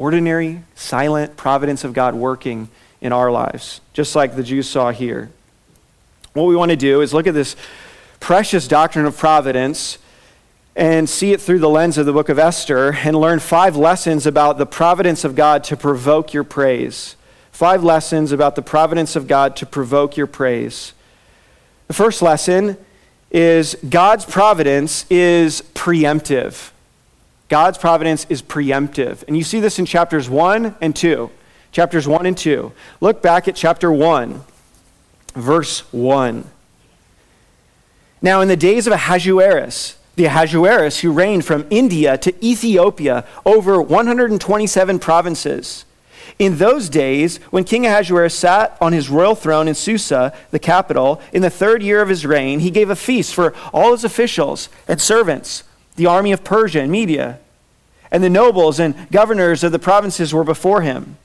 ordinary, 0.00 0.62
silent 0.74 1.36
providence 1.36 1.84
of 1.84 1.92
God 1.92 2.14
working 2.14 2.70
in 3.02 3.12
our 3.12 3.30
lives, 3.30 3.82
just 3.92 4.16
like 4.16 4.34
the 4.34 4.42
Jews 4.42 4.68
saw 4.68 4.90
here. 4.90 5.30
What 6.32 6.44
we 6.44 6.56
want 6.56 6.70
to 6.70 6.76
do 6.76 7.02
is 7.02 7.12
look 7.12 7.26
at 7.26 7.34
this 7.34 7.54
precious 8.18 8.66
doctrine 8.66 9.04
of 9.04 9.16
providence 9.18 9.98
and 10.74 11.08
see 11.08 11.32
it 11.32 11.40
through 11.40 11.58
the 11.58 11.68
lens 11.68 11.98
of 11.98 12.06
the 12.06 12.14
book 12.14 12.30
of 12.30 12.38
Esther 12.38 12.94
and 13.04 13.14
learn 13.14 13.40
five 13.40 13.76
lessons 13.76 14.24
about 14.24 14.56
the 14.56 14.64
providence 14.64 15.22
of 15.22 15.34
God 15.34 15.64
to 15.64 15.76
provoke 15.76 16.32
your 16.32 16.44
praise. 16.44 17.14
Five 17.52 17.84
lessons 17.84 18.32
about 18.32 18.54
the 18.56 18.62
providence 18.62 19.16
of 19.16 19.26
God 19.26 19.54
to 19.56 19.66
provoke 19.66 20.16
your 20.16 20.26
praise. 20.26 20.94
The 21.88 21.94
first 21.94 22.22
lesson 22.22 22.78
is 23.30 23.76
God's 23.86 24.24
providence 24.24 25.04
is 25.10 25.60
preemptive. 25.74 26.70
God's 27.50 27.76
providence 27.76 28.24
is 28.30 28.40
preemptive. 28.40 29.24
And 29.28 29.36
you 29.36 29.44
see 29.44 29.60
this 29.60 29.78
in 29.78 29.84
chapters 29.84 30.30
1 30.30 30.76
and 30.80 30.96
2. 30.96 31.30
Chapters 31.72 32.08
1 32.08 32.24
and 32.24 32.38
2. 32.38 32.72
Look 33.02 33.20
back 33.20 33.46
at 33.46 33.56
chapter 33.56 33.92
1 33.92 34.44
verse 35.34 35.80
1. 35.92 36.44
Now, 38.22 38.40
in 38.40 38.48
the 38.48 38.56
days 38.56 38.86
of 38.86 38.92
Ahasuerus, 38.92 39.96
the 40.16 40.26
Ahasuerus 40.26 41.00
who 41.00 41.12
reigned 41.12 41.44
from 41.44 41.66
India 41.70 42.18
to 42.18 42.44
Ethiopia 42.44 43.24
over 43.46 43.80
127 43.80 44.98
provinces, 44.98 45.84
in 46.38 46.58
those 46.58 46.88
days, 46.88 47.38
when 47.50 47.64
King 47.64 47.86
Ahasuerus 47.86 48.34
sat 48.34 48.76
on 48.80 48.92
his 48.92 49.08
royal 49.10 49.34
throne 49.34 49.68
in 49.68 49.74
Susa, 49.74 50.34
the 50.50 50.58
capital, 50.58 51.20
in 51.32 51.42
the 51.42 51.50
third 51.50 51.82
year 51.82 52.02
of 52.02 52.08
his 52.08 52.26
reign, 52.26 52.60
he 52.60 52.70
gave 52.70 52.90
a 52.90 52.96
feast 52.96 53.34
for 53.34 53.54
all 53.72 53.92
his 53.92 54.04
officials 54.04 54.68
and 54.88 55.00
servants, 55.00 55.64
the 56.00 56.06
army 56.06 56.32
of 56.32 56.42
Persia 56.42 56.80
and 56.80 56.90
Media, 56.90 57.38
and 58.10 58.24
the 58.24 58.30
nobles 58.30 58.80
and 58.80 58.94
governors 59.10 59.62
of 59.62 59.70
the 59.70 59.78
provinces 59.78 60.32
were 60.32 60.42
before 60.42 60.80
him. 60.80 61.18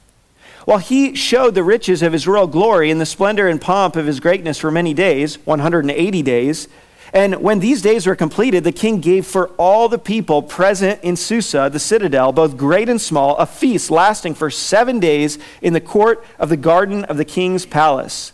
While 0.66 0.80
he 0.80 1.16
showed 1.16 1.56
the 1.56 1.64
riches 1.64 2.02
of 2.02 2.12
his 2.12 2.28
royal 2.28 2.46
glory 2.46 2.92
and 2.92 3.00
the 3.00 3.06
splendor 3.06 3.48
and 3.48 3.62
pomp 3.62 3.96
of 3.96 4.06
his 4.06 4.20
greatness 4.20 4.58
for 4.58 4.72
many 4.72 4.94
days, 4.94 5.38
180 5.46 6.22
days, 6.24 6.68
and 7.14 7.36
when 7.36 7.60
these 7.60 7.82
days 7.82 8.06
were 8.06 8.18
completed, 8.18 8.66
the 8.66 8.74
king 8.74 9.00
gave 9.00 9.26
for 9.26 9.48
all 9.52 9.88
the 9.88 9.98
people 9.98 10.44
present 10.44 11.02
in 11.02 11.16
Susa, 11.16 11.70
the 11.72 11.80
citadel, 11.80 12.34
both 12.34 12.58
great 12.58 12.90
and 12.90 13.00
small, 13.00 13.38
a 13.38 13.46
feast 13.46 13.90
lasting 13.90 14.34
for 14.34 14.52
seven 14.52 15.00
days 15.00 15.40
in 15.62 15.72
the 15.72 15.80
court 15.80 16.22
of 16.38 16.50
the 16.50 16.58
garden 16.58 17.06
of 17.06 17.16
the 17.16 17.24
king's 17.24 17.66
palace. 17.66 18.34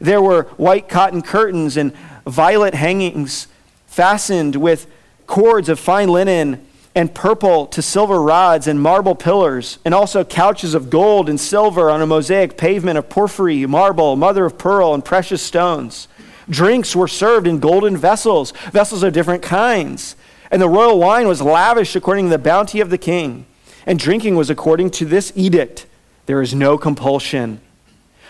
There 0.00 0.20
were 0.20 0.44
white 0.56 0.88
cotton 0.88 1.22
curtains 1.22 1.76
and 1.76 1.92
violet 2.26 2.74
hangings 2.74 3.46
fastened 3.86 4.56
with 4.56 4.88
cords 5.30 5.68
of 5.68 5.78
fine 5.78 6.08
linen 6.08 6.66
and 6.92 7.14
purple 7.14 7.64
to 7.64 7.80
silver 7.80 8.20
rods 8.20 8.66
and 8.66 8.82
marble 8.82 9.14
pillars, 9.14 9.78
and 9.84 9.94
also 9.94 10.24
couches 10.24 10.74
of 10.74 10.90
gold 10.90 11.28
and 11.28 11.38
silver 11.38 11.88
on 11.88 12.02
a 12.02 12.06
mosaic 12.06 12.58
pavement 12.58 12.98
of 12.98 13.08
porphyry, 13.08 13.64
marble, 13.64 14.16
mother 14.16 14.44
of 14.44 14.58
pearl, 14.58 14.92
and 14.92 15.04
precious 15.04 15.40
stones. 15.40 16.08
Drinks 16.48 16.96
were 16.96 17.06
served 17.06 17.46
in 17.46 17.60
golden 17.60 17.96
vessels, 17.96 18.50
vessels 18.72 19.04
of 19.04 19.12
different 19.12 19.40
kinds. 19.40 20.16
And 20.50 20.60
the 20.60 20.68
royal 20.68 20.98
wine 20.98 21.28
was 21.28 21.40
lavished 21.40 21.94
according 21.94 22.24
to 22.24 22.30
the 22.30 22.38
bounty 22.38 22.80
of 22.80 22.90
the 22.90 22.98
king. 22.98 23.46
And 23.86 24.00
drinking 24.00 24.34
was 24.34 24.50
according 24.50 24.90
to 24.90 25.04
this 25.04 25.32
edict 25.36 25.86
there 26.26 26.42
is 26.42 26.54
no 26.54 26.76
compulsion. 26.76 27.60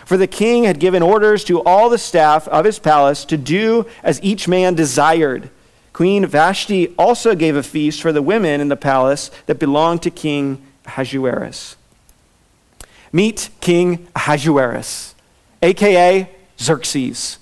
For 0.05 0.19
the 0.19 0.27
king 0.27 0.65
had 0.65 0.79
given 0.79 1.03
orders 1.03 1.45
to 1.45 1.63
all 1.63 1.89
the 1.89 1.97
staff 1.97 2.47
of 2.49 2.67
his 2.67 2.79
palace 2.79 3.25
to 3.25 3.39
do 3.39 3.87
as 4.03 4.23
each 4.23 4.47
man 4.47 4.75
desired 4.75 5.51
Queen 5.93 6.25
Vashti 6.25 6.95
also 6.97 7.35
gave 7.35 7.57
a 7.57 7.63
feast 7.63 8.01
for 8.01 8.13
the 8.13 8.23
women 8.23 8.61
in 8.61 8.69
the 8.69 8.77
palace 8.77 9.31
that 9.47 9.59
belonged 9.59 10.03
to 10.03 10.11
King 10.11 10.65
Ahasuerus. 10.87 11.77
Meet 13.13 13.51
King 13.61 14.07
Ahasuerus, 14.15 15.15
aka 15.63 16.31
Xerxes. 16.59 17.39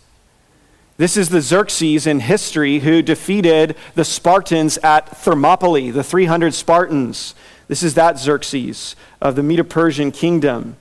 This 0.96 1.16
is 1.16 1.28
the 1.28 1.40
Xerxes 1.40 2.06
in 2.06 2.20
history 2.20 2.80
who 2.80 3.02
defeated 3.02 3.76
the 3.94 4.04
Spartans 4.04 4.78
at 4.78 5.16
Thermopylae, 5.16 5.90
the 5.90 6.02
300 6.02 6.54
Spartans. 6.54 7.34
This 7.68 7.82
is 7.82 7.94
that 7.94 8.18
Xerxes 8.18 8.96
of 9.20 9.36
the 9.36 9.42
Medo 9.42 9.62
Persian 9.62 10.10
kingdom. 10.10 10.76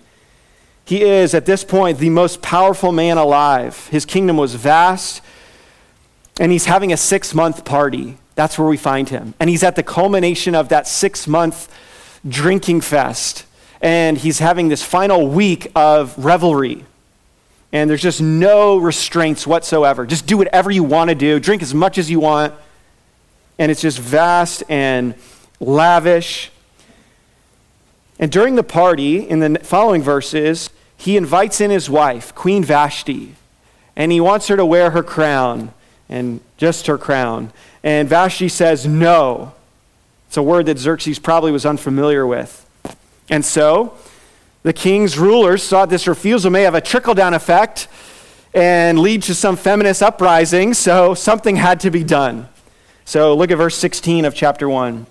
He 0.85 1.03
is, 1.03 1.33
at 1.33 1.45
this 1.45 1.63
point, 1.65 1.99
the 1.99 2.09
most 2.09 2.41
powerful 2.41 2.93
man 2.93 3.17
alive. 3.17 3.87
His 3.89 4.05
kingdom 4.05 4.37
was 4.37 4.55
vast, 4.55 5.21
and 6.39 6.51
he's 6.51 6.65
having 6.65 6.93
a 6.93 6.97
six 6.97 7.33
month 7.33 7.65
party. 7.65 8.17
That's 8.35 8.57
where 8.57 8.67
we 8.67 8.77
find 8.77 9.09
him. 9.09 9.33
And 9.39 9.49
he's 9.49 9.63
at 9.63 9.75
the 9.75 9.83
culmination 9.83 10.55
of 10.55 10.69
that 10.69 10.87
six 10.87 11.27
month 11.27 11.73
drinking 12.27 12.81
fest. 12.81 13.45
And 13.81 14.17
he's 14.17 14.39
having 14.39 14.69
this 14.69 14.83
final 14.83 15.27
week 15.27 15.71
of 15.75 16.17
revelry. 16.23 16.85
And 17.71 17.89
there's 17.89 18.01
just 18.01 18.21
no 18.21 18.77
restraints 18.77 19.45
whatsoever. 19.45 20.05
Just 20.05 20.25
do 20.25 20.37
whatever 20.37 20.71
you 20.71 20.83
want 20.83 21.09
to 21.09 21.15
do, 21.15 21.39
drink 21.39 21.61
as 21.61 21.73
much 21.73 21.97
as 21.97 22.09
you 22.09 22.19
want. 22.19 22.53
And 23.59 23.71
it's 23.71 23.81
just 23.81 23.99
vast 23.99 24.63
and 24.69 25.15
lavish. 25.59 26.51
And 28.19 28.31
during 28.31 28.55
the 28.55 28.63
party, 28.63 29.27
in 29.27 29.39
the 29.39 29.59
following 29.63 30.01
verses, 30.01 30.69
he 30.95 31.17
invites 31.17 31.61
in 31.61 31.69
his 31.69 31.89
wife, 31.89 32.33
Queen 32.33 32.63
Vashti, 32.63 33.35
and 33.95 34.11
he 34.11 34.19
wants 34.19 34.47
her 34.47 34.55
to 34.55 34.65
wear 34.65 34.91
her 34.91 35.03
crown 35.03 35.71
and 36.09 36.39
just 36.57 36.87
her 36.87 36.97
crown. 36.97 37.51
And 37.83 38.07
Vashti 38.07 38.49
says, 38.49 38.85
No. 38.85 39.53
It's 40.27 40.37
a 40.37 40.43
word 40.43 40.65
that 40.65 40.77
Xerxes 40.77 41.19
probably 41.19 41.53
was 41.53 41.65
unfamiliar 41.65 42.27
with. 42.27 42.65
And 43.29 43.45
so, 43.45 43.97
the 44.63 44.73
king's 44.73 45.17
rulers 45.17 45.67
thought 45.67 45.89
this 45.89 46.07
refusal 46.07 46.51
may 46.51 46.63
have 46.63 46.75
a 46.75 46.81
trickle 46.81 47.13
down 47.13 47.33
effect 47.33 47.87
and 48.53 48.99
lead 48.99 49.23
to 49.23 49.35
some 49.35 49.55
feminist 49.55 50.03
uprising, 50.03 50.73
so 50.73 51.13
something 51.13 51.55
had 51.55 51.79
to 51.81 51.91
be 51.91 52.03
done. 52.03 52.49
So, 53.05 53.33
look 53.33 53.51
at 53.51 53.57
verse 53.57 53.77
16 53.77 54.25
of 54.25 54.35
chapter 54.35 54.67
1. 54.67 55.05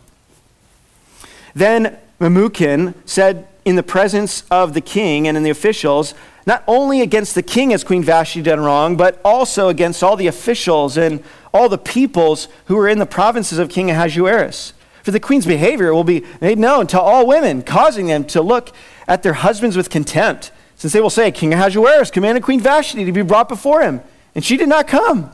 Then 1.54 1.96
Memucan 2.20 2.94
said 3.06 3.48
in 3.64 3.76
the 3.76 3.82
presence 3.82 4.44
of 4.50 4.74
the 4.74 4.80
king 4.80 5.26
and 5.26 5.36
in 5.36 5.42
the 5.42 5.50
officials, 5.50 6.14
not 6.46 6.62
only 6.68 7.00
against 7.00 7.34
the 7.34 7.42
king 7.42 7.70
has 7.70 7.82
Queen 7.82 8.04
Vashti 8.04 8.40
done 8.40 8.60
wrong, 8.60 8.96
but 8.96 9.20
also 9.24 9.68
against 9.68 10.02
all 10.02 10.16
the 10.16 10.28
officials 10.28 10.96
and 10.96 11.22
all 11.52 11.68
the 11.68 11.76
peoples 11.76 12.46
who 12.66 12.78
are 12.78 12.88
in 12.88 13.00
the 13.00 13.06
provinces 13.06 13.58
of 13.58 13.68
King 13.68 13.90
Ahasuerus. 13.90 14.72
For 15.02 15.10
the 15.10 15.20
queen's 15.20 15.46
behavior 15.46 15.92
will 15.92 16.04
be 16.04 16.24
made 16.40 16.58
known 16.58 16.86
to 16.88 17.00
all 17.00 17.26
women, 17.26 17.62
causing 17.62 18.06
them 18.06 18.24
to 18.26 18.42
look 18.42 18.70
at 19.08 19.22
their 19.22 19.34
husbands 19.34 19.76
with 19.76 19.90
contempt, 19.90 20.52
since 20.76 20.92
they 20.92 21.00
will 21.00 21.10
say, 21.10 21.30
King 21.30 21.52
Ahasuerus 21.52 22.10
commanded 22.10 22.42
Queen 22.42 22.60
Vashti 22.60 23.04
to 23.04 23.12
be 23.12 23.22
brought 23.22 23.48
before 23.48 23.82
him, 23.82 24.00
and 24.34 24.44
she 24.44 24.56
did 24.56 24.68
not 24.68 24.86
come. 24.86 25.30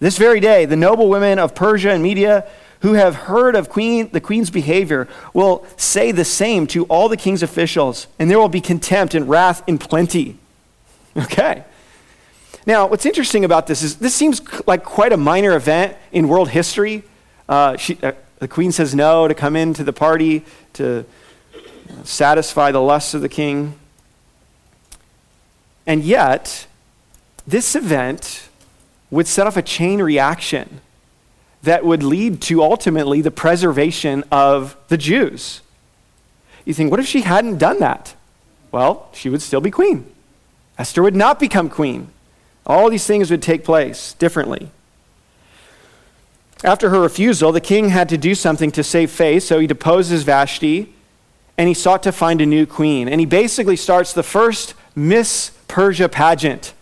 This 0.00 0.18
very 0.18 0.40
day, 0.40 0.64
the 0.64 0.76
noble 0.76 1.08
women 1.08 1.38
of 1.38 1.54
Persia 1.54 1.90
and 1.90 2.02
Media 2.02 2.46
who 2.84 2.92
have 2.92 3.14
heard 3.14 3.56
of 3.56 3.70
queen, 3.70 4.10
the 4.12 4.20
queen's 4.20 4.50
behavior 4.50 5.08
will 5.32 5.64
say 5.78 6.12
the 6.12 6.24
same 6.24 6.66
to 6.66 6.84
all 6.84 7.08
the 7.08 7.16
king's 7.16 7.42
officials, 7.42 8.08
and 8.18 8.30
there 8.30 8.38
will 8.38 8.50
be 8.50 8.60
contempt 8.60 9.14
and 9.14 9.26
wrath 9.26 9.66
in 9.66 9.78
plenty. 9.78 10.38
Okay. 11.16 11.62
Now, 12.66 12.88
what's 12.88 13.06
interesting 13.06 13.44
about 13.44 13.68
this 13.68 13.84
is 13.84 13.98
this 13.98 14.12
seems 14.12 14.42
like 14.66 14.82
quite 14.82 15.12
a 15.12 15.16
minor 15.16 15.54
event 15.54 15.96
in 16.10 16.26
world 16.26 16.48
history. 16.48 17.04
Uh, 17.48 17.76
she, 17.76 17.96
uh, 18.02 18.12
the 18.40 18.48
queen 18.48 18.72
says 18.72 18.96
no 18.96 19.28
to 19.28 19.34
come 19.34 19.54
into 19.54 19.84
the 19.84 19.92
party 19.92 20.44
to 20.72 21.06
satisfy 22.02 22.72
the 22.72 22.80
lusts 22.80 23.14
of 23.14 23.20
the 23.20 23.28
king. 23.28 23.74
And 25.86 26.02
yet, 26.02 26.66
this 27.46 27.76
event 27.76 28.48
would 29.12 29.28
set 29.28 29.46
off 29.46 29.56
a 29.56 29.62
chain 29.62 30.02
reaction 30.02 30.80
that 31.64 31.84
would 31.84 32.02
lead 32.02 32.40
to 32.42 32.62
ultimately 32.62 33.20
the 33.20 33.30
preservation 33.30 34.24
of 34.30 34.76
the 34.88 34.96
Jews. 34.96 35.60
You 36.64 36.74
think, 36.74 36.90
what 36.90 37.00
if 37.00 37.06
she 37.06 37.22
hadn't 37.22 37.58
done 37.58 37.80
that? 37.80 38.14
Well, 38.72 39.08
she 39.12 39.28
would 39.28 39.42
still 39.42 39.60
be 39.60 39.70
queen. 39.70 40.10
Esther 40.78 41.02
would 41.02 41.14
not 41.14 41.38
become 41.38 41.68
queen. 41.68 42.08
All 42.66 42.90
these 42.90 43.06
things 43.06 43.30
would 43.30 43.42
take 43.42 43.64
place 43.64 44.14
differently. 44.14 44.70
After 46.62 46.88
her 46.90 47.00
refusal, 47.00 47.52
the 47.52 47.60
king 47.60 47.90
had 47.90 48.08
to 48.08 48.16
do 48.16 48.34
something 48.34 48.72
to 48.72 48.82
save 48.82 49.10
face, 49.10 49.44
so 49.44 49.60
he 49.60 49.66
deposes 49.66 50.22
Vashti 50.22 50.92
and 51.56 51.68
he 51.68 51.74
sought 51.74 52.02
to 52.02 52.12
find 52.12 52.40
a 52.40 52.46
new 52.46 52.66
queen. 52.66 53.08
And 53.08 53.20
he 53.20 53.26
basically 53.26 53.76
starts 53.76 54.12
the 54.12 54.22
first 54.22 54.74
Miss 54.96 55.52
Persia 55.68 56.08
pageant 56.08 56.72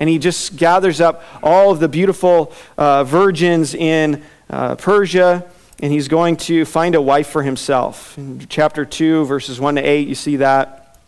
and 0.00 0.08
he 0.08 0.18
just 0.18 0.56
gathers 0.56 0.98
up 0.98 1.22
all 1.42 1.70
of 1.70 1.78
the 1.78 1.86
beautiful 1.86 2.52
uh, 2.78 3.04
virgins 3.04 3.74
in 3.74 4.22
uh, 4.48 4.74
Persia, 4.74 5.46
and 5.80 5.92
he's 5.92 6.08
going 6.08 6.36
to 6.36 6.64
find 6.64 6.94
a 6.94 7.02
wife 7.02 7.28
for 7.28 7.42
himself. 7.42 8.16
In 8.16 8.46
chapter 8.48 8.86
2, 8.86 9.26
verses 9.26 9.60
1 9.60 9.74
to 9.76 9.82
8, 9.82 10.08
you 10.08 10.14
see 10.14 10.36
that. 10.36 10.98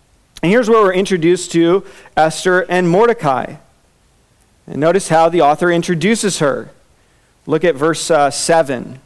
And 0.43 0.53
here's 0.53 0.69
where 0.69 0.83
we're 0.83 0.93
introduced 0.93 1.53
to 1.53 1.87
Esther 2.19 2.67
and 2.69 2.89
Mordecai. 2.89 3.57
And 4.67 4.77
notice 4.77 5.09
how 5.09 5.31
the 5.31 5.41
author 5.41 5.71
introduces 5.71 6.41
her. 6.41 6.71
Look 7.47 7.65
at 7.65 7.75
verse 7.75 8.11
uh, 8.11 8.31
7. 8.31 9.01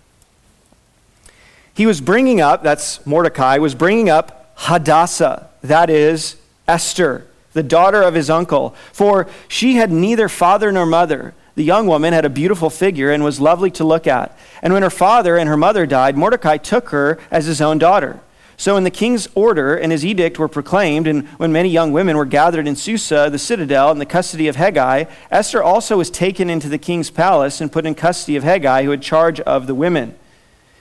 He 1.75 1.87
was 1.87 2.01
bringing 2.01 2.41
up, 2.41 2.65
that's 2.65 3.07
Mordecai, 3.07 3.59
was 3.59 3.77
bringing 3.77 4.11
up 4.11 4.53
Hadassah, 4.57 5.49
that 5.63 5.91
is 5.91 6.37
Esther 6.67 7.29
the 7.57 7.63
daughter 7.63 8.03
of 8.03 8.15
his 8.15 8.29
uncle, 8.29 8.75
for 8.93 9.27
she 9.49 9.77
had 9.77 9.91
neither 9.91 10.29
father 10.29 10.71
nor 10.71 10.85
mother. 10.85 11.35
The 11.55 11.65
young 11.65 11.87
woman 11.87 12.13
had 12.13 12.27
a 12.27 12.31
beautiful 12.31 12.69
figure 12.69 13.11
and 13.11 13.25
was 13.25 13.41
lovely 13.41 13.71
to 13.73 13.85
look 13.85 14.07
at. 14.07 14.39
And 14.63 14.75
when 14.75 14.83
her 14.83 14.91
father 14.91 15.39
and 15.39 15.49
her 15.49 15.57
mother 15.57 15.87
died, 15.87 16.19
Mordecai 16.19 16.59
took 16.59 16.91
her 16.91 17.19
as 17.31 17.47
his 17.47 17.63
own 17.63 17.79
daughter. 17.79 18.21
So 18.59 18.75
when 18.75 18.85
the 18.85 18.91
king's 18.91 19.27
order 19.35 19.75
and 19.75 19.91
his 19.91 20.05
edict 20.05 20.39
were 20.39 20.49
proclaimed, 20.49 21.07
and 21.07 21.27
when 21.39 21.51
many 21.51 21.71
young 21.71 21.93
women 21.93 22.19
were 22.19 22.27
gathered 22.27 22.69
in 22.69 22.77
Susa, 22.77 23.29
the 23.33 23.39
citadel, 23.39 23.91
in 23.91 23.99
the 23.99 24.07
custody 24.07 24.49
of 24.49 24.57
Hegai, 24.57 25.11
Esther 25.31 25.63
also 25.63 25.97
was 25.97 26.11
taken 26.11 26.51
into 26.51 26.69
the 26.69 26.79
king's 26.79 27.11
palace 27.11 27.63
and 27.63 27.73
put 27.73 27.87
in 27.87 27.95
custody 27.95 28.37
of 28.37 28.45
Hegai, 28.45 28.85
who 28.85 28.91
had 28.91 29.01
charge 29.01 29.41
of 29.41 29.67
the 29.67 29.75
women. 29.75 30.15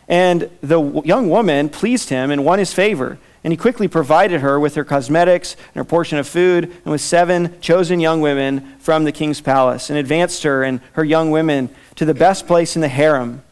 And 0.09 0.49
the 0.61 1.01
young 1.05 1.29
woman 1.29 1.69
pleased 1.69 2.09
him 2.09 2.31
and 2.31 2.43
won 2.43 2.59
his 2.59 2.73
favor. 2.73 3.17
And 3.45 3.53
he 3.53 3.57
quickly 3.57 3.87
provided 3.87 4.41
her 4.41 4.59
with 4.59 4.73
her 4.73 4.83
cosmetics 4.83 5.53
and 5.53 5.75
her 5.75 5.83
portion 5.83 6.17
of 6.17 6.27
food, 6.27 6.63
and 6.63 6.85
with 6.85 6.99
seven 6.99 7.61
chosen 7.61 7.99
young 7.99 8.19
women 8.19 8.75
from 8.79 9.03
the 9.03 9.11
king's 9.11 9.39
palace, 9.39 9.91
and 9.91 9.99
advanced 9.99 10.41
her 10.41 10.63
and 10.63 10.81
her 10.93 11.03
young 11.03 11.29
women 11.29 11.69
to 11.93 12.05
the 12.05 12.15
best 12.15 12.47
place 12.47 12.75
in 12.75 12.81
the 12.81 12.87
harem. 12.87 13.43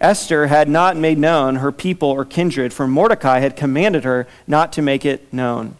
Esther 0.00 0.48
had 0.48 0.68
not 0.68 0.96
made 0.96 1.16
known 1.16 1.56
her 1.56 1.70
people 1.70 2.08
or 2.10 2.24
kindred, 2.24 2.72
for 2.72 2.88
Mordecai 2.88 3.38
had 3.38 3.54
commanded 3.54 4.02
her 4.02 4.26
not 4.48 4.72
to 4.72 4.82
make 4.82 5.04
it 5.04 5.32
known. 5.32 5.76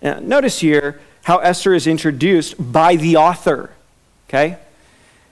Now, 0.00 0.20
notice 0.20 0.60
here 0.60 1.00
how 1.24 1.38
Esther 1.38 1.74
is 1.74 1.88
introduced 1.88 2.54
by 2.72 2.94
the 2.94 3.16
author. 3.16 3.70
Okay? 4.28 4.58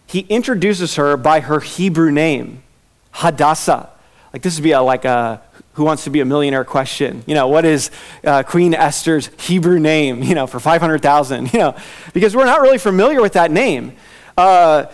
He 0.08 0.26
introduces 0.28 0.96
her 0.96 1.16
by 1.16 1.38
her 1.38 1.60
Hebrew 1.60 2.10
name, 2.10 2.64
Hadassah. 3.12 3.90
Like 4.32 4.42
this 4.42 4.56
would 4.56 4.64
be 4.64 4.72
a, 4.72 4.82
like 4.82 5.04
a 5.04 5.40
who 5.74 5.84
wants 5.84 6.04
to 6.04 6.10
be 6.10 6.20
a 6.20 6.24
millionaire 6.24 6.64
question. 6.64 7.22
You 7.26 7.34
know, 7.34 7.48
what 7.48 7.64
is 7.64 7.90
uh, 8.24 8.42
Queen 8.42 8.74
Esther's 8.74 9.30
Hebrew 9.38 9.78
name, 9.78 10.22
you 10.22 10.34
know, 10.34 10.46
for 10.46 10.60
500,000? 10.60 11.52
You 11.52 11.58
know, 11.58 11.76
because 12.12 12.34
we're 12.34 12.44
not 12.44 12.60
really 12.60 12.78
familiar 12.78 13.20
with 13.22 13.34
that 13.34 13.50
name. 13.50 13.96
Uh, 14.36 14.86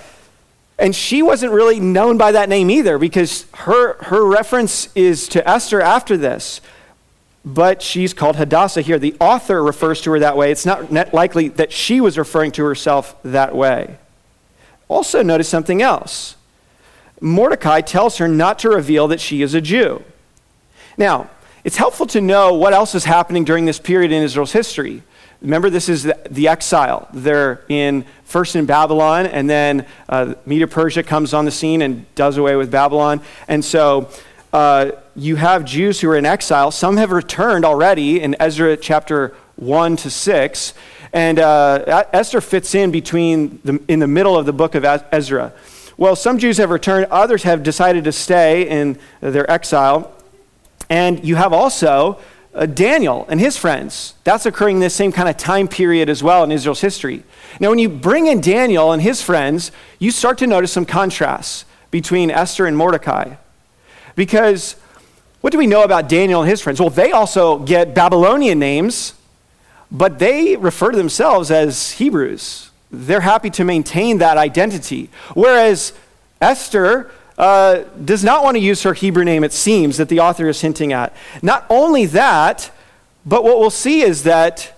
and 0.78 0.94
she 0.94 1.22
wasn't 1.22 1.52
really 1.52 1.80
known 1.80 2.18
by 2.18 2.32
that 2.32 2.48
name 2.48 2.70
either 2.70 2.98
because 2.98 3.46
her, 3.54 4.02
her 4.04 4.26
reference 4.26 4.94
is 4.94 5.28
to 5.28 5.48
Esther 5.48 5.80
after 5.80 6.16
this. 6.16 6.60
But 7.44 7.80
she's 7.80 8.12
called 8.12 8.36
Hadassah 8.36 8.82
here. 8.82 8.98
The 8.98 9.14
author 9.20 9.62
refers 9.62 10.00
to 10.02 10.10
her 10.10 10.18
that 10.18 10.36
way. 10.36 10.50
It's 10.50 10.66
not 10.66 11.14
likely 11.14 11.48
that 11.48 11.72
she 11.72 12.00
was 12.00 12.18
referring 12.18 12.50
to 12.52 12.64
herself 12.64 13.14
that 13.22 13.54
way. 13.54 13.98
Also, 14.88 15.22
notice 15.22 15.48
something 15.48 15.80
else. 15.80 16.36
Mordecai 17.20 17.80
tells 17.80 18.18
her 18.18 18.28
not 18.28 18.58
to 18.60 18.68
reveal 18.68 19.08
that 19.08 19.20
she 19.20 19.42
is 19.42 19.54
a 19.54 19.60
Jew. 19.60 20.02
Now, 20.96 21.28
it's 21.64 21.76
helpful 21.76 22.06
to 22.06 22.20
know 22.20 22.54
what 22.54 22.72
else 22.72 22.94
is 22.94 23.04
happening 23.04 23.44
during 23.44 23.64
this 23.64 23.78
period 23.78 24.12
in 24.12 24.22
Israel's 24.22 24.52
history. 24.52 25.02
Remember, 25.42 25.68
this 25.68 25.88
is 25.88 26.04
the, 26.04 26.48
exile. 26.48 27.09
They're 27.12 27.64
in 27.68 28.04
first 28.24 28.56
in 28.56 28.66
Babylon, 28.66 29.26
and 29.26 29.50
then 29.50 29.87
uh, 30.09 30.35
Media 30.46 30.66
Persia 30.66 31.02
comes 31.02 31.35
on 31.35 31.44
the 31.44 31.50
scene 31.50 31.82
and 31.82 32.12
does 32.14 32.38
away 32.38 32.56
with 32.56 32.70
Babylon. 32.70 33.20
And 33.46 33.64
so 33.64 34.09
uh, 34.52 34.92
you 35.14 35.37
have 35.37 35.64
Jews 35.64 36.00
who 36.00 36.09
are 36.11 36.16
in 36.16 36.24
exile. 36.24 36.70
Some 36.70 36.96
have 36.96 37.11
returned 37.11 37.64
already 37.64 38.20
in 38.20 38.35
Ezra 38.40 38.76
chapter 38.76 39.35
1 39.56 39.96
to 39.96 40.11
6. 40.11 40.74
And 41.12 41.38
uh, 41.38 42.04
Esther 42.12 42.40
fits 42.40 42.74
in 42.74 42.90
between 42.90 43.61
the, 43.64 43.80
in 43.88 43.98
the 43.98 44.06
middle 44.06 44.37
of 44.37 44.46
the 44.46 44.52
book 44.52 44.74
of 44.74 44.85
Ezra. 45.12 45.52
Well, 45.98 46.16
some 46.16 46.38
Jews 46.38 46.59
have 46.59 46.70
returned, 46.70 47.06
others 47.11 47.42
have 47.42 47.62
decided 47.62 48.04
to 48.04 48.12
stay 48.12 48.68
in 48.68 48.98
their 49.20 49.50
exile. 49.50 50.12
And 50.88 51.25
you 51.25 51.37
have 51.37 51.53
also 51.53 52.18
uh, 52.55 52.66
Daniel 52.66 53.27
and 53.29 53.38
his 53.38 53.57
friends. 53.57 54.14
That's 54.25 54.46
occurring 54.46 54.77
in 54.77 54.81
this 54.81 54.94
same 54.94 55.12
kind 55.12 55.29
of 55.29 55.37
time 55.37 55.68
period 55.68 56.09
as 56.09 56.22
well 56.22 56.42
in 56.42 56.51
Israel's 56.51 56.81
history. 56.81 57.22
Now, 57.61 57.70
when 57.70 57.79
you 57.79 57.88
bring 57.88 58.27
in 58.27 58.40
Daniel 58.40 58.92
and 58.92 59.03
his 59.03 59.22
friends, 59.22 59.72
you 59.99 60.11
start 60.11 60.38
to 60.38 60.46
notice 60.46 60.72
some 60.72 60.87
contrasts 60.87 61.64
between 61.90 62.31
Esther 62.31 62.66
and 62.66 62.77
Mordecai. 62.77 63.35
Because 64.14 64.77
what 65.40 65.53
do 65.53 65.59
we 65.59 65.66
know 65.66 65.85
about 65.85 66.09
Daniel 66.09 66.42
and 66.42 66.51
his 66.51 66.61
friends? 66.61 66.81
Well, 66.81 66.90
they 66.90 67.12
also 67.12 67.59
get 67.59 67.94
Babylonian 67.94 68.59
names, 68.59 69.14
but 69.90 70.18
they 70.18 70.57
refer 70.57 70.90
to 70.90 70.96
themselves 70.96 71.51
as 71.51 71.92
Hebrews. 71.92 72.70
They're 72.90 73.20
happy 73.20 73.51
to 73.51 73.64
maintain 73.64 74.18
that 74.18 74.38
identity. 74.38 75.11
Whereas 75.35 75.92
Esther 76.40 77.11
uh, 77.38 77.85
does 78.05 78.25
not 78.25 78.42
want 78.42 78.57
to 78.57 78.61
use 78.61 78.83
her 78.83 78.94
Hebrew 78.94 79.25
name, 79.25 79.44
it 79.44 79.53
seems, 79.53 79.96
that 79.99 80.09
the 80.09 80.20
author 80.20 80.49
is 80.49 80.61
hinting 80.61 80.92
at. 80.92 81.14
Not 81.42 81.66
only 81.68 82.07
that, 82.07 82.70
but 83.25 83.44
what 83.44 83.59
we'll 83.59 83.70
see 83.70 84.03
is 84.03 84.22
that 84.22 84.72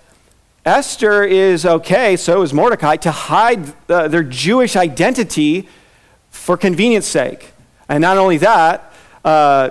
Esther 0.65 1.23
is 1.23 1.65
okay, 1.65 2.15
so 2.17 2.41
is 2.41 2.53
Mordecai, 2.53 2.97
to 2.97 3.11
hide 3.11 3.73
uh, 3.89 4.07
their 4.07 4.23
Jewish 4.23 4.75
identity 4.75 5.69
for 6.31 6.57
convenience 6.57 7.07
sake. 7.07 7.53
And 7.87 8.01
not 8.01 8.17
only 8.17 8.37
that, 8.37 8.93
uh, 9.23 9.69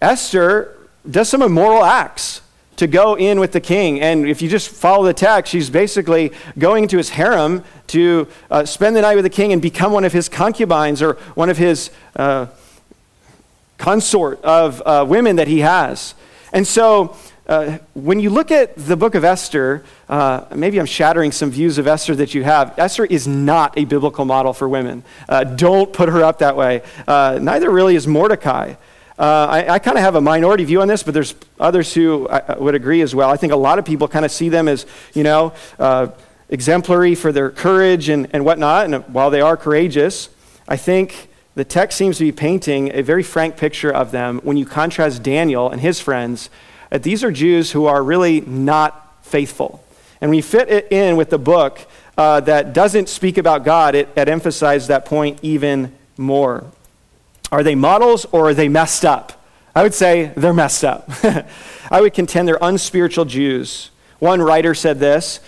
Esther 0.00 0.76
does 1.08 1.28
some 1.28 1.42
immoral 1.42 1.84
acts 1.84 2.42
to 2.80 2.86
go 2.86 3.14
in 3.14 3.38
with 3.38 3.52
the 3.52 3.60
king. 3.60 4.00
And 4.00 4.26
if 4.26 4.40
you 4.40 4.48
just 4.48 4.70
follow 4.70 5.04
the 5.04 5.12
text, 5.12 5.52
she's 5.52 5.68
basically 5.68 6.32
going 6.58 6.88
to 6.88 6.96
his 6.96 7.10
harem 7.10 7.62
to 7.88 8.26
uh, 8.50 8.64
spend 8.64 8.96
the 8.96 9.02
night 9.02 9.16
with 9.16 9.24
the 9.24 9.30
king 9.30 9.52
and 9.52 9.60
become 9.60 9.92
one 9.92 10.04
of 10.04 10.14
his 10.14 10.30
concubines 10.30 11.02
or 11.02 11.14
one 11.34 11.50
of 11.50 11.58
his 11.58 11.90
uh, 12.16 12.46
consort 13.76 14.42
of 14.42 14.80
uh, 14.86 15.04
women 15.06 15.36
that 15.36 15.46
he 15.46 15.58
has. 15.58 16.14
And 16.54 16.66
so 16.66 17.18
uh, 17.46 17.76
when 17.92 18.18
you 18.18 18.30
look 18.30 18.50
at 18.50 18.74
the 18.76 18.96
book 18.96 19.14
of 19.14 19.24
Esther, 19.24 19.84
uh, 20.08 20.46
maybe 20.54 20.80
I'm 20.80 20.86
shattering 20.86 21.32
some 21.32 21.50
views 21.50 21.76
of 21.76 21.86
Esther 21.86 22.14
that 22.14 22.32
you 22.32 22.44
have. 22.44 22.78
Esther 22.78 23.04
is 23.04 23.28
not 23.28 23.76
a 23.76 23.84
biblical 23.84 24.24
model 24.24 24.54
for 24.54 24.70
women. 24.70 25.04
Uh, 25.28 25.44
don't 25.44 25.92
put 25.92 26.08
her 26.08 26.24
up 26.24 26.38
that 26.38 26.56
way. 26.56 26.80
neither 27.06 27.70
really 27.70 27.94
is 27.94 28.06
Mordecai. 28.06 28.76
Uh, 29.20 29.46
I, 29.50 29.74
I 29.74 29.78
kind 29.78 29.98
of 29.98 30.02
have 30.02 30.14
a 30.14 30.20
minority 30.22 30.64
view 30.64 30.80
on 30.80 30.88
this, 30.88 31.02
but 31.02 31.12
there's 31.12 31.34
others 31.58 31.92
who 31.92 32.26
I, 32.26 32.56
would 32.56 32.74
agree 32.74 33.02
as 33.02 33.14
well. 33.14 33.28
I 33.28 33.36
think 33.36 33.52
a 33.52 33.56
lot 33.56 33.78
of 33.78 33.84
people 33.84 34.08
kind 34.08 34.24
of 34.24 34.30
see 34.30 34.48
them 34.48 34.66
as, 34.66 34.86
you 35.12 35.22
know, 35.22 35.52
uh, 35.78 36.08
exemplary 36.48 37.14
for 37.14 37.30
their 37.30 37.50
courage 37.50 38.08
and, 38.08 38.28
and 38.32 38.46
whatnot. 38.46 38.86
And 38.86 39.04
while 39.12 39.28
they 39.28 39.42
are 39.42 39.58
courageous, 39.58 40.30
I 40.66 40.78
think 40.78 41.28
the 41.54 41.66
text 41.66 41.98
seems 41.98 42.16
to 42.16 42.24
be 42.24 42.32
painting 42.32 42.94
a 42.94 43.02
very 43.02 43.22
frank 43.22 43.58
picture 43.58 43.90
of 43.90 44.10
them 44.10 44.40
when 44.42 44.56
you 44.56 44.64
contrast 44.64 45.22
Daniel 45.22 45.68
and 45.68 45.82
his 45.82 46.00
friends, 46.00 46.48
that 46.88 47.02
these 47.02 47.22
are 47.22 47.30
Jews 47.30 47.72
who 47.72 47.84
are 47.84 48.02
really 48.02 48.40
not 48.40 49.22
faithful. 49.22 49.84
And 50.22 50.34
you 50.34 50.42
fit 50.42 50.70
it 50.70 50.90
in 50.90 51.18
with 51.18 51.28
the 51.28 51.38
book 51.38 51.86
uh, 52.16 52.40
that 52.40 52.72
doesn't 52.72 53.10
speak 53.10 53.36
about 53.36 53.64
God, 53.64 53.94
it, 53.94 54.08
it 54.16 54.30
emphasizes 54.30 54.88
that 54.88 55.04
point 55.04 55.40
even 55.42 55.94
more. 56.16 56.64
Are 57.52 57.62
they 57.62 57.74
models 57.74 58.26
or 58.32 58.50
are 58.50 58.54
they 58.54 58.68
messed 58.68 59.04
up? 59.04 59.44
I 59.74 59.82
would 59.82 59.94
say 59.94 60.32
they're 60.36 60.52
messed 60.52 60.84
up. 60.84 61.08
I 61.90 62.00
would 62.00 62.14
contend 62.14 62.48
they're 62.48 62.58
unspiritual 62.60 63.24
Jews. 63.24 63.90
One 64.18 64.42
writer 64.42 64.74
said 64.74 65.00
this 65.00 65.40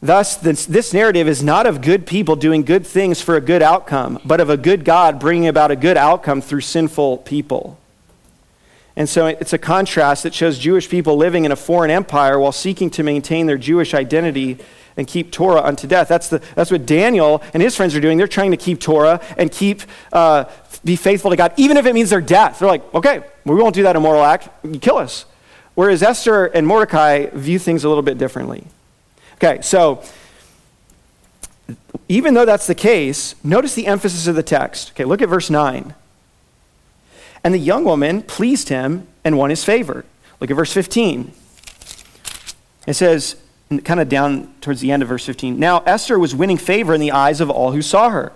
Thus, 0.00 0.36
this, 0.36 0.66
this, 0.66 0.92
narrative 0.92 1.28
is 1.28 1.44
not 1.44 1.64
of 1.64 1.80
good 1.80 2.06
people 2.06 2.34
doing 2.34 2.62
good 2.62 2.84
things 2.84 3.22
for 3.22 3.36
a 3.36 3.40
good 3.40 3.62
outcome, 3.62 4.18
but 4.24 4.40
of 4.40 4.50
a 4.50 4.56
good 4.56 4.84
God 4.84 5.20
bringing 5.20 5.46
about 5.46 5.70
a 5.70 5.76
good 5.76 5.96
outcome 5.96 6.40
through 6.40 6.62
sinful 6.62 7.18
people. 7.18 7.78
And 8.96 9.08
so 9.08 9.26
it's 9.26 9.52
a 9.52 9.58
contrast 9.58 10.22
that 10.22 10.34
shows 10.34 10.58
Jewish 10.58 10.88
people 10.88 11.16
living 11.16 11.44
in 11.44 11.52
a 11.52 11.56
foreign 11.56 11.90
empire 11.90 12.38
while 12.38 12.52
seeking 12.52 12.90
to 12.90 13.02
maintain 13.02 13.46
their 13.46 13.56
Jewish 13.56 13.94
identity 13.94 14.58
and 14.96 15.06
keep 15.06 15.32
Torah 15.32 15.62
unto 15.62 15.86
death. 15.86 16.08
That's, 16.08 16.28
the, 16.28 16.40
that's 16.54 16.70
what 16.70 16.84
Daniel 16.84 17.42
and 17.54 17.62
his 17.62 17.74
friends 17.74 17.94
are 17.94 18.00
doing. 18.00 18.18
They're 18.18 18.26
trying 18.26 18.50
to 18.50 18.58
keep 18.58 18.80
Torah 18.80 19.20
and 19.38 19.50
keep, 19.50 19.82
uh, 20.12 20.44
be 20.84 20.96
faithful 20.96 21.30
to 21.30 21.36
God, 21.36 21.54
even 21.56 21.78
if 21.78 21.86
it 21.86 21.94
means 21.94 22.10
their 22.10 22.20
death. 22.20 22.58
They're 22.58 22.68
like, 22.68 22.94
okay, 22.94 23.22
we 23.44 23.54
won't 23.54 23.74
do 23.74 23.84
that 23.84 23.96
immoral 23.96 24.22
act. 24.22 24.50
You 24.62 24.78
kill 24.78 24.98
us. 24.98 25.24
Whereas 25.74 26.02
Esther 26.02 26.46
and 26.46 26.66
Mordecai 26.66 27.26
view 27.32 27.58
things 27.58 27.84
a 27.84 27.88
little 27.88 28.02
bit 28.02 28.18
differently. 28.18 28.66
Okay, 29.36 29.62
so 29.62 30.02
even 32.08 32.34
though 32.34 32.44
that's 32.44 32.66
the 32.66 32.74
case, 32.74 33.34
notice 33.42 33.74
the 33.74 33.86
emphasis 33.86 34.26
of 34.26 34.34
the 34.34 34.42
text. 34.42 34.90
Okay, 34.90 35.04
look 35.04 35.22
at 35.22 35.30
verse 35.30 35.48
9. 35.48 35.94
And 37.44 37.52
the 37.52 37.58
young 37.58 37.84
woman 37.84 38.22
pleased 38.22 38.68
him 38.68 39.06
and 39.24 39.36
won 39.36 39.50
his 39.50 39.64
favor. 39.64 40.04
Look 40.40 40.50
at 40.50 40.56
verse 40.56 40.72
15. 40.72 41.32
It 42.86 42.94
says, 42.94 43.36
kind 43.84 44.00
of 44.00 44.08
down 44.08 44.52
towards 44.60 44.80
the 44.80 44.92
end 44.92 45.02
of 45.02 45.08
verse 45.08 45.24
15. 45.24 45.58
Now 45.58 45.82
Esther 45.86 46.18
was 46.18 46.34
winning 46.34 46.58
favor 46.58 46.94
in 46.94 47.00
the 47.00 47.12
eyes 47.12 47.40
of 47.40 47.50
all 47.50 47.72
who 47.72 47.82
saw 47.82 48.10
her. 48.10 48.32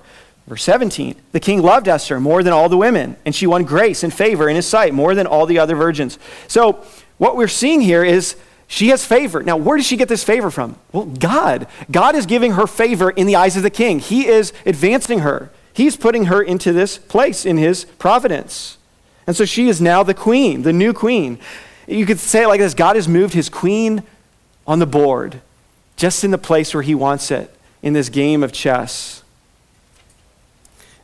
Verse 0.47 0.63
17. 0.63 1.17
The 1.33 1.41
king 1.41 1.61
loved 1.63 1.89
Esther 1.89 2.21
more 2.21 2.43
than 2.43 2.53
all 2.53 2.69
the 2.69 2.77
women, 2.77 3.17
and 3.25 3.35
she 3.35 3.47
won 3.47 3.65
grace 3.65 4.05
and 4.05 4.15
favor 4.15 4.49
in 4.49 4.55
his 4.55 4.67
sight 4.67 4.95
more 4.95 5.15
than 5.15 5.27
all 5.27 5.45
the 5.45 5.59
other 5.59 5.75
virgins. 5.75 6.19
So, 6.47 6.85
what 7.19 7.37
we're 7.37 7.49
seeing 7.49 7.81
here 7.81 8.05
is 8.05 8.37
she 8.69 8.89
has 8.89 9.05
favor. 9.05 9.43
Now, 9.43 9.57
where 9.57 9.77
does 9.77 9.87
she 9.87 9.97
get 9.97 10.09
this 10.09 10.23
favor 10.23 10.51
from? 10.51 10.77
Well, 10.93 11.07
God. 11.07 11.67
God 11.91 12.15
is 12.15 12.27
giving 12.27 12.53
her 12.53 12.67
favor 12.67 13.11
in 13.11 13.27
the 13.27 13.35
eyes 13.35 13.57
of 13.57 13.63
the 13.63 13.71
king. 13.71 13.99
He 13.99 14.27
is 14.27 14.53
advancing 14.65 15.21
her, 15.21 15.51
He's 15.73 15.97
putting 15.97 16.27
her 16.27 16.41
into 16.41 16.73
this 16.73 16.97
place 16.97 17.45
in 17.45 17.59
His 17.59 17.85
providence. 17.99 18.76
And 19.27 19.35
so 19.35 19.45
she 19.45 19.69
is 19.69 19.81
now 19.81 20.03
the 20.03 20.15
queen, 20.15 20.63
the 20.63 20.73
new 20.73 20.93
queen. 20.93 21.39
You 21.87 22.07
could 22.07 22.19
say 22.19 22.45
it 22.45 22.49
like 22.49 22.61
this 22.61 22.75
God 22.75 22.97
has 22.97 23.09
moved 23.09 23.35
His 23.35 23.49
queen 23.49 24.03
on 24.67 24.79
the 24.79 24.87
board, 24.87 25.41
just 25.97 26.25
in 26.25 26.31
the 26.31 26.39
place 26.39 26.75
where 26.75 26.83
he 26.83 26.95
wants 26.95 27.31
it, 27.31 27.55
in 27.83 27.93
this 27.93 28.09
game 28.09 28.43
of 28.43 28.53
chess. 28.53 29.23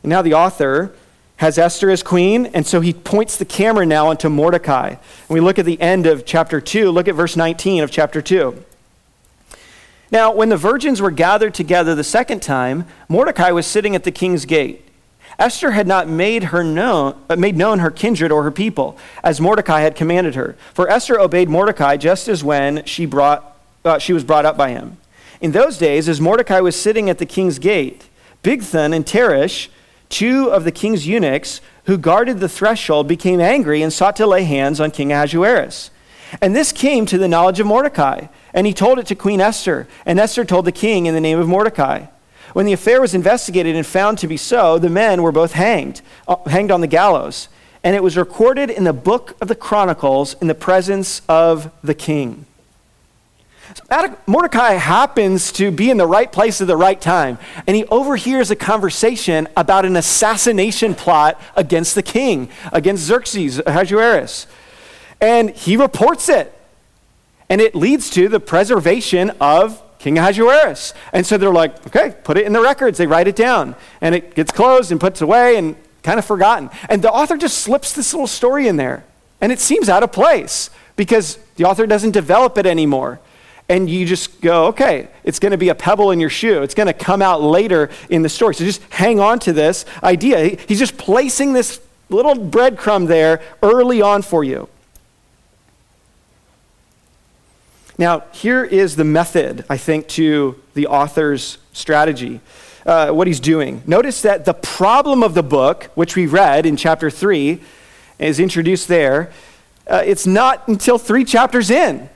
And 0.03 0.09
now 0.09 0.21
the 0.21 0.33
author 0.33 0.93
has 1.37 1.57
Esther 1.57 1.89
as 1.89 2.03
queen, 2.03 2.47
and 2.47 2.65
so 2.65 2.81
he 2.81 2.93
points 2.93 3.37
the 3.37 3.45
camera 3.45 3.85
now 3.85 4.07
onto 4.07 4.29
Mordecai. 4.29 4.89
And 4.89 4.99
we 5.29 5.39
look 5.39 5.57
at 5.57 5.65
the 5.65 5.79
end 5.81 6.05
of 6.05 6.25
chapter 6.25 6.61
2, 6.61 6.91
look 6.91 7.07
at 7.07 7.15
verse 7.15 7.35
19 7.35 7.83
of 7.83 7.91
chapter 7.91 8.21
2. 8.21 8.63
Now, 10.11 10.31
when 10.31 10.49
the 10.49 10.57
virgins 10.57 11.01
were 11.01 11.09
gathered 11.09 11.53
together 11.53 11.95
the 11.95 12.03
second 12.03 12.41
time, 12.41 12.85
Mordecai 13.09 13.49
was 13.51 13.65
sitting 13.65 13.95
at 13.95 14.03
the 14.03 14.11
king's 14.11 14.45
gate. 14.45 14.87
Esther 15.39 15.71
had 15.71 15.87
not 15.87 16.07
made, 16.07 16.45
her 16.45 16.63
known, 16.63 17.15
uh, 17.29 17.35
made 17.35 17.57
known 17.57 17.79
her 17.79 17.91
kindred 17.91 18.31
or 18.31 18.43
her 18.43 18.51
people, 18.51 18.97
as 19.23 19.41
Mordecai 19.41 19.81
had 19.81 19.95
commanded 19.95 20.35
her. 20.35 20.55
For 20.73 20.89
Esther 20.89 21.19
obeyed 21.19 21.49
Mordecai 21.49 21.97
just 21.97 22.27
as 22.27 22.43
when 22.43 22.85
she 22.85 23.05
brought 23.05 23.53
uh, 23.85 23.99
she 23.99 24.13
was 24.13 24.23
brought 24.23 24.45
up 24.45 24.57
by 24.57 24.69
him. 24.69 24.97
In 25.41 25.51
those 25.51 25.77
days, 25.77 26.07
as 26.07 26.21
Mordecai 26.21 26.59
was 26.59 26.79
sitting 26.79 27.09
at 27.09 27.17
the 27.17 27.25
king's 27.25 27.59
gate, 27.59 28.07
Bigthan 28.43 28.95
and 28.95 29.05
Teresh, 29.05 29.69
two 30.09 30.49
of 30.49 30.63
the 30.63 30.71
king's 30.71 31.07
eunuchs 31.07 31.59
who 31.85 31.97
guarded 31.97 32.39
the 32.39 32.49
threshold, 32.49 33.07
became 33.07 33.41
angry 33.41 33.81
and 33.81 33.91
sought 33.91 34.15
to 34.15 34.27
lay 34.27 34.43
hands 34.43 34.79
on 34.79 34.91
King 34.91 35.11
Ahasuerus. 35.11 35.91
And 36.41 36.55
this 36.55 36.71
came 36.71 37.05
to 37.07 37.17
the 37.17 37.27
knowledge 37.27 37.59
of 37.59 37.67
Mordecai, 37.67 38.27
and 38.53 38.65
he 38.65 38.73
told 38.73 38.99
it 38.99 39.07
to 39.07 39.15
Queen 39.15 39.41
Esther, 39.41 39.87
and 40.05 40.19
Esther 40.19 40.45
told 40.45 40.65
the 40.65 40.71
king 40.71 41.05
in 41.05 41.13
the 41.13 41.21
name 41.21 41.39
of 41.39 41.47
Mordecai. 41.47 42.05
When 42.53 42.65
the 42.65 42.73
affair 42.73 43.01
was 43.01 43.13
investigated 43.13 43.75
and 43.75 43.85
found 43.85 44.19
to 44.19 44.27
be 44.27 44.37
so, 44.37 44.77
the 44.77 44.89
men 44.89 45.21
were 45.21 45.31
both 45.31 45.53
hanged, 45.53 46.01
uh, 46.27 46.37
hanged 46.45 46.71
on 46.71 46.81
the 46.81 46.87
gallows, 46.87 47.49
and 47.83 47.95
it 47.95 48.03
was 48.03 48.15
recorded 48.15 48.69
in 48.69 48.83
the 48.83 48.93
book 48.93 49.35
of 49.41 49.47
the 49.47 49.55
Chronicles 49.55 50.35
in 50.39 50.47
the 50.47 50.55
presence 50.55 51.21
of 51.27 51.71
the 51.83 51.95
king. 51.95 52.45
Mordecai 54.27 54.73
happens 54.73 55.51
to 55.53 55.71
be 55.71 55.89
in 55.89 55.97
the 55.97 56.05
right 56.05 56.31
place 56.31 56.61
at 56.61 56.67
the 56.67 56.77
right 56.77 56.99
time, 56.99 57.39
and 57.65 57.75
he 57.75 57.85
overhears 57.85 58.51
a 58.51 58.55
conversation 58.55 59.47
about 59.57 59.85
an 59.85 59.95
assassination 59.95 60.93
plot 60.93 61.41
against 61.55 61.95
the 61.95 62.03
king, 62.03 62.49
against 62.71 63.03
Xerxes, 63.03 63.59
Ahasuerus. 63.65 64.47
And 65.19 65.49
he 65.51 65.75
reports 65.77 66.29
it, 66.29 66.53
and 67.49 67.61
it 67.61 67.73
leads 67.73 68.09
to 68.11 68.27
the 68.27 68.39
preservation 68.39 69.31
of 69.41 69.81
King 70.03 70.17
Ahasuerus. 70.17 70.93
And 71.13 71.25
so 71.25 71.37
they're 71.37 71.53
like, 71.53 71.87
okay, 71.87 72.15
put 72.23 72.37
it 72.37 72.45
in 72.45 72.51
the 72.51 72.61
records. 72.61 72.97
They 72.97 73.07
write 73.07 73.27
it 73.29 73.37
down, 73.37 73.75
and 74.01 74.13
it 74.13 74.35
gets 74.35 74.51
closed 74.51 74.91
and 74.91 74.99
puts 74.99 75.21
away 75.21 75.55
and 75.55 75.77
kind 76.03 76.19
of 76.19 76.25
forgotten. 76.25 76.69
And 76.89 77.01
the 77.01 77.09
author 77.09 77.37
just 77.37 77.59
slips 77.59 77.93
this 77.93 78.13
little 78.13 78.27
story 78.27 78.67
in 78.67 78.75
there, 78.75 79.05
and 79.39 79.51
it 79.51 79.59
seems 79.59 79.87
out 79.87 80.03
of 80.03 80.11
place 80.11 80.69
because 80.97 81.39
the 81.55 81.63
author 81.63 81.87
doesn't 81.87 82.11
develop 82.11 82.57
it 82.57 82.65
anymore 82.65 83.21
and 83.69 83.89
you 83.89 84.05
just 84.05 84.41
go, 84.41 84.67
okay, 84.67 85.07
it's 85.23 85.39
going 85.39 85.53
to 85.53 85.57
be 85.57 85.69
a 85.69 85.75
pebble 85.75 86.11
in 86.11 86.19
your 86.19 86.29
shoe. 86.29 86.61
It's 86.63 86.75
going 86.75 86.87
to 86.87 86.93
come 86.93 87.21
out 87.21 87.41
later 87.41 87.89
in 88.09 88.21
the 88.21 88.27
story. 88.27 88.53
So 88.55 88.65
just 88.65 88.83
hang 88.91 89.21
on 89.21 89.39
to 89.39 89.53
this 89.53 89.85
idea. 90.03 90.57
He's 90.67 90.79
just 90.79 90.97
placing 90.97 91.53
this 91.53 91.79
little 92.09 92.35
breadcrumb 92.35 93.07
there 93.07 93.41
early 93.63 94.01
on 94.01 94.21
for 94.21 94.43
you. 94.43 94.67
Now, 97.97 98.23
here 98.31 98.63
is 98.63 98.95
the 98.95 99.03
method, 99.03 99.65
I 99.69 99.77
think, 99.77 100.07
to 100.09 100.59
the 100.73 100.87
author's 100.87 101.59
strategy, 101.73 102.39
uh, 102.85 103.11
what 103.11 103.27
he's 103.27 103.39
doing. 103.39 103.83
Notice 103.85 104.21
that 104.23 104.45
the 104.45 104.53
problem 104.53 105.23
of 105.23 105.33
the 105.33 105.43
book, 105.43 105.91
which 105.95 106.15
we 106.15 106.25
read 106.25 106.65
in 106.65 106.75
chapter 106.75 107.09
3, 107.09 107.61
is 108.19 108.39
introduced 108.39 108.87
there. 108.87 109.31
Uh, 109.85 110.01
it's 110.05 110.25
not 110.25 110.67
until 110.67 110.97
three 110.97 111.23
chapters 111.23 111.69
in 111.69 112.09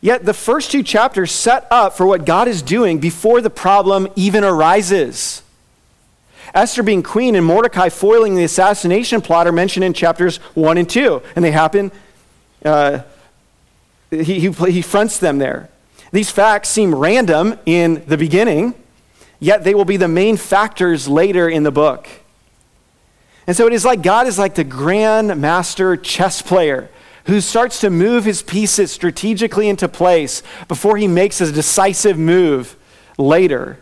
Yet 0.00 0.24
the 0.24 0.34
first 0.34 0.70
two 0.70 0.82
chapters 0.82 1.30
set 1.30 1.66
up 1.70 1.96
for 1.96 2.06
what 2.06 2.24
God 2.24 2.48
is 2.48 2.62
doing 2.62 2.98
before 2.98 3.40
the 3.40 3.50
problem 3.50 4.08
even 4.16 4.44
arises. 4.44 5.42
Esther 6.54 6.82
being 6.82 7.02
queen 7.02 7.34
and 7.36 7.44
Mordecai 7.44 7.90
foiling 7.90 8.34
the 8.34 8.44
assassination 8.44 9.20
plot 9.20 9.46
are 9.46 9.52
mentioned 9.52 9.84
in 9.84 9.92
chapters 9.92 10.38
1 10.54 10.78
and 10.78 10.88
2, 10.88 11.22
and 11.36 11.44
they 11.44 11.50
happen, 11.50 11.92
uh, 12.64 13.00
he, 14.10 14.40
he, 14.40 14.50
he 14.50 14.82
fronts 14.82 15.18
them 15.18 15.38
there. 15.38 15.68
These 16.12 16.30
facts 16.30 16.68
seem 16.68 16.94
random 16.94 17.58
in 17.66 18.02
the 18.06 18.16
beginning, 18.16 18.74
yet 19.38 19.64
they 19.64 19.74
will 19.74 19.84
be 19.84 19.96
the 19.96 20.08
main 20.08 20.36
factors 20.36 21.08
later 21.08 21.48
in 21.48 21.62
the 21.62 21.70
book. 21.70 22.08
And 23.46 23.56
so 23.56 23.66
it 23.66 23.72
is 23.72 23.84
like 23.84 24.02
God 24.02 24.26
is 24.26 24.38
like 24.38 24.54
the 24.54 24.64
grand 24.64 25.40
master 25.40 25.96
chess 25.96 26.42
player 26.42 26.90
who 27.24 27.40
starts 27.40 27.80
to 27.80 27.90
move 27.90 28.24
his 28.24 28.42
pieces 28.42 28.90
strategically 28.90 29.68
into 29.68 29.88
place 29.88 30.42
before 30.68 30.96
he 30.96 31.06
makes 31.06 31.40
a 31.40 31.52
decisive 31.52 32.18
move 32.18 32.76
later. 33.18 33.78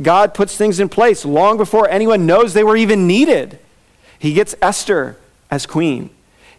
God 0.00 0.32
puts 0.32 0.56
things 0.56 0.80
in 0.80 0.88
place 0.88 1.24
long 1.24 1.56
before 1.56 1.88
anyone 1.88 2.24
knows 2.24 2.54
they 2.54 2.64
were 2.64 2.76
even 2.76 3.06
needed. 3.06 3.58
He 4.18 4.32
gets 4.32 4.54
Esther 4.62 5.16
as 5.50 5.66
queen. 5.66 6.10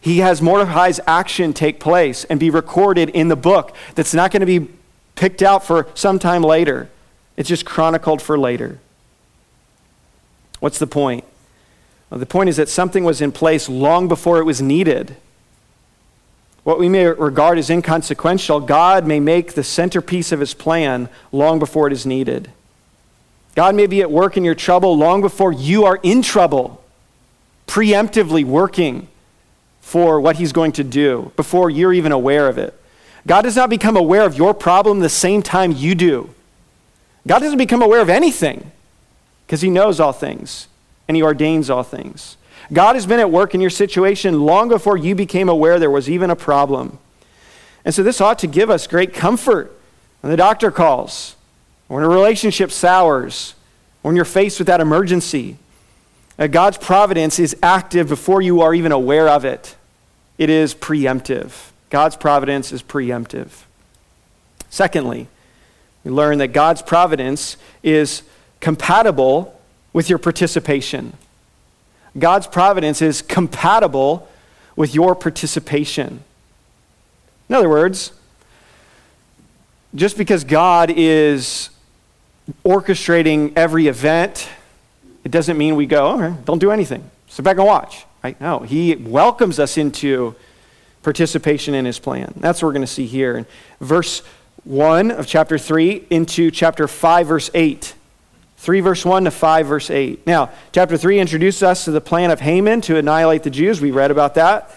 He 0.02 0.20
has 0.20 0.42
Mordecai's 0.42 1.00
action 1.06 1.54
take 1.54 1.80
place 1.80 2.24
and 2.26 2.40
be 2.40 2.50
recorded 2.50 3.10
in 3.10 3.28
the 3.28 3.36
book 3.36 3.76
that's 3.96 4.14
not 4.14 4.32
going 4.32 4.40
to 4.42 4.46
be 4.46 4.70
picked 5.16 5.42
out 5.42 5.66
for 5.66 5.88
some 5.94 6.20
time 6.20 6.42
later. 6.42 6.90
It's 7.36 7.50
just 7.50 7.66
chronicled 7.66 8.22
for 8.22 8.38
later. 8.38 8.80
What's 10.60 10.80
the 10.80 10.88
point? 10.88 11.26
Well, 12.10 12.20
the 12.20 12.26
point 12.26 12.50
is 12.50 12.58
that 12.58 12.70
something 12.70 13.04
was 13.04 13.22
in 13.22 13.32
place 13.32 13.70
long 13.70 14.08
before 14.08 14.40
it 14.40 14.46
was 14.46 14.62
needed. 14.62 15.16
What 16.64 16.80
we 16.80 16.90
may 16.90 17.06
regard 17.08 17.58
as 17.58 17.70
inconsequential, 17.70 18.62
God 18.62 19.06
may 19.06 19.20
make 19.20 19.54
the 19.54 19.64
centerpiece 19.64 20.32
of 20.32 20.40
his 20.40 20.54
plan 20.54 21.10
long 21.32 21.60
before 21.60 21.88
it 21.88 21.94
is 21.94 22.06
needed. 22.06 22.52
God 23.56 23.76
may 23.76 23.88
be 23.88 24.02
at 24.02 24.12
work 24.12 24.38
in 24.38 24.46
your 24.46 24.56
trouble 24.56 24.98
long 24.98 25.22
before 25.22 25.52
you 25.52 25.86
are 25.86 26.00
in 26.04 26.22
trouble, 26.22 26.84
preemptively 27.68 28.44
working 28.44 29.08
for 29.90 30.22
what 30.22 30.36
he's 30.36 30.52
going 30.52 30.72
to 30.72 30.84
do 30.84 31.32
before 31.36 31.68
you're 31.68 31.92
even 31.92 32.12
aware 32.12 32.48
of 32.48 32.60
it. 32.60 32.80
God 33.26 33.42
does 33.42 33.56
not 33.56 33.72
become 33.72 33.98
aware 33.98 34.24
of 34.24 34.38
your 34.38 34.54
problem 34.54 35.00
the 35.00 35.10
same 35.10 35.42
time 35.42 35.72
you 35.72 35.96
do. 35.96 36.30
God 37.26 37.40
doesn't 37.40 37.58
become 37.58 37.82
aware 37.82 38.00
of 38.00 38.08
anything 38.08 38.72
because 39.48 39.62
he 39.62 39.70
knows 39.72 40.00
all 40.00 40.12
things 40.12 40.68
and 41.08 41.18
he 41.18 41.24
ordains 41.24 41.72
all 41.72 41.82
things. 41.82 42.38
God 42.72 42.94
has 42.94 43.08
been 43.08 43.20
at 43.20 43.32
work 43.32 43.56
in 43.56 43.62
your 43.62 43.72
situation 43.72 44.42
long 44.42 44.70
before 44.70 44.96
you 44.96 45.16
became 45.16 45.50
aware 45.50 45.80
there 45.80 45.90
was 45.90 46.08
even 46.08 46.30
a 46.30 46.36
problem. 46.36 47.00
And 47.84 47.92
so 47.92 48.04
this 48.04 48.22
ought 48.22 48.38
to 48.40 48.48
give 48.48 48.70
us 48.70 48.86
great 48.86 49.12
comfort 49.12 49.76
when 50.22 50.30
the 50.30 50.38
doctor 50.38 50.70
calls, 50.70 51.36
when 51.88 52.04
a 52.04 52.08
relationship 52.08 52.72
sours, 52.72 53.56
when 54.04 54.16
you're 54.16 54.24
faced 54.24 54.60
with 54.60 54.68
that 54.68 54.82
emergency, 54.82 55.58
uh, 56.38 56.46
God's 56.46 56.78
providence 56.78 57.40
is 57.40 57.56
active 57.64 58.08
before 58.08 58.44
you 58.44 58.62
are 58.62 58.76
even 58.76 58.92
aware 58.92 59.28
of 59.28 59.46
it. 59.46 59.76
It 60.40 60.50
is 60.50 60.74
preemptive. 60.74 61.70
God's 61.90 62.16
providence 62.16 62.72
is 62.72 62.82
preemptive. 62.82 63.50
Secondly, 64.70 65.28
we 66.04 66.12
learn 66.12 66.38
that 66.38 66.48
God's 66.48 66.82
providence 66.82 67.58
is 67.84 68.24
compatible 68.62 69.60
with 69.92 70.10
your 70.10 70.18
participation. 70.18 71.14
God's 72.18 72.48
providence 72.48 73.02
is 73.02 73.22
compatible 73.22 74.30
with 74.78 74.96
your 74.96 75.14
participation. 75.14 76.24
In 77.50 77.56
other 77.56 77.70
words, 77.70 78.14
just 79.94 80.18
because 80.18 80.46
God 80.46 80.90
is 80.96 81.70
orchestrating 82.64 83.52
every 83.58 83.88
event, 83.88 84.48
it 85.26 85.32
doesn't 85.32 85.58
mean 85.58 85.76
we 85.76 85.86
go, 85.86 86.14
okay, 86.14 86.36
don't 86.46 86.60
do 86.60 86.72
anything. 86.72 87.10
Sit 87.28 87.44
back 87.44 87.58
and 87.58 87.66
watch. 87.66 88.06
Right? 88.24 88.40
No, 88.42 88.60
He 88.60 88.96
welcomes 88.96 89.60
us 89.60 89.78
into 89.78 90.36
participation 91.04 91.74
in 91.74 91.86
His 91.86 92.00
plan. 92.00 92.34
That's 92.38 92.62
what 92.62 92.68
we're 92.68 92.74
going 92.74 92.82
to 92.82 92.88
see 92.88 93.06
here. 93.06 93.38
In 93.38 93.46
verse 93.80 94.22
1 94.64 95.12
of 95.12 95.26
chapter 95.26 95.58
3 95.58 96.08
into 96.10 96.52
chapter 96.52 96.88
5, 96.88 97.28
verse 97.28 97.50
8. 97.54 97.96
3 98.58 98.82
verse 98.82 99.06
1 99.06 99.24
to 99.24 99.32
5 99.32 99.68
verse 99.68 99.90
8. 99.90 100.28
Now, 100.28 100.52
chapter 100.74 100.98
3 100.98 101.20
introduces 101.20 101.64
us 101.64 101.86
to 101.86 101.92
the 101.92 102.02
plan 102.02 102.30
of 102.30 102.42
Haman 102.42 102.82
to 102.82 102.98
annihilate 102.98 103.44
the 103.44 103.50
Jews. 103.50 103.80
We 103.80 103.92
read 103.92 104.12
about 104.12 104.36
that. 104.36 104.70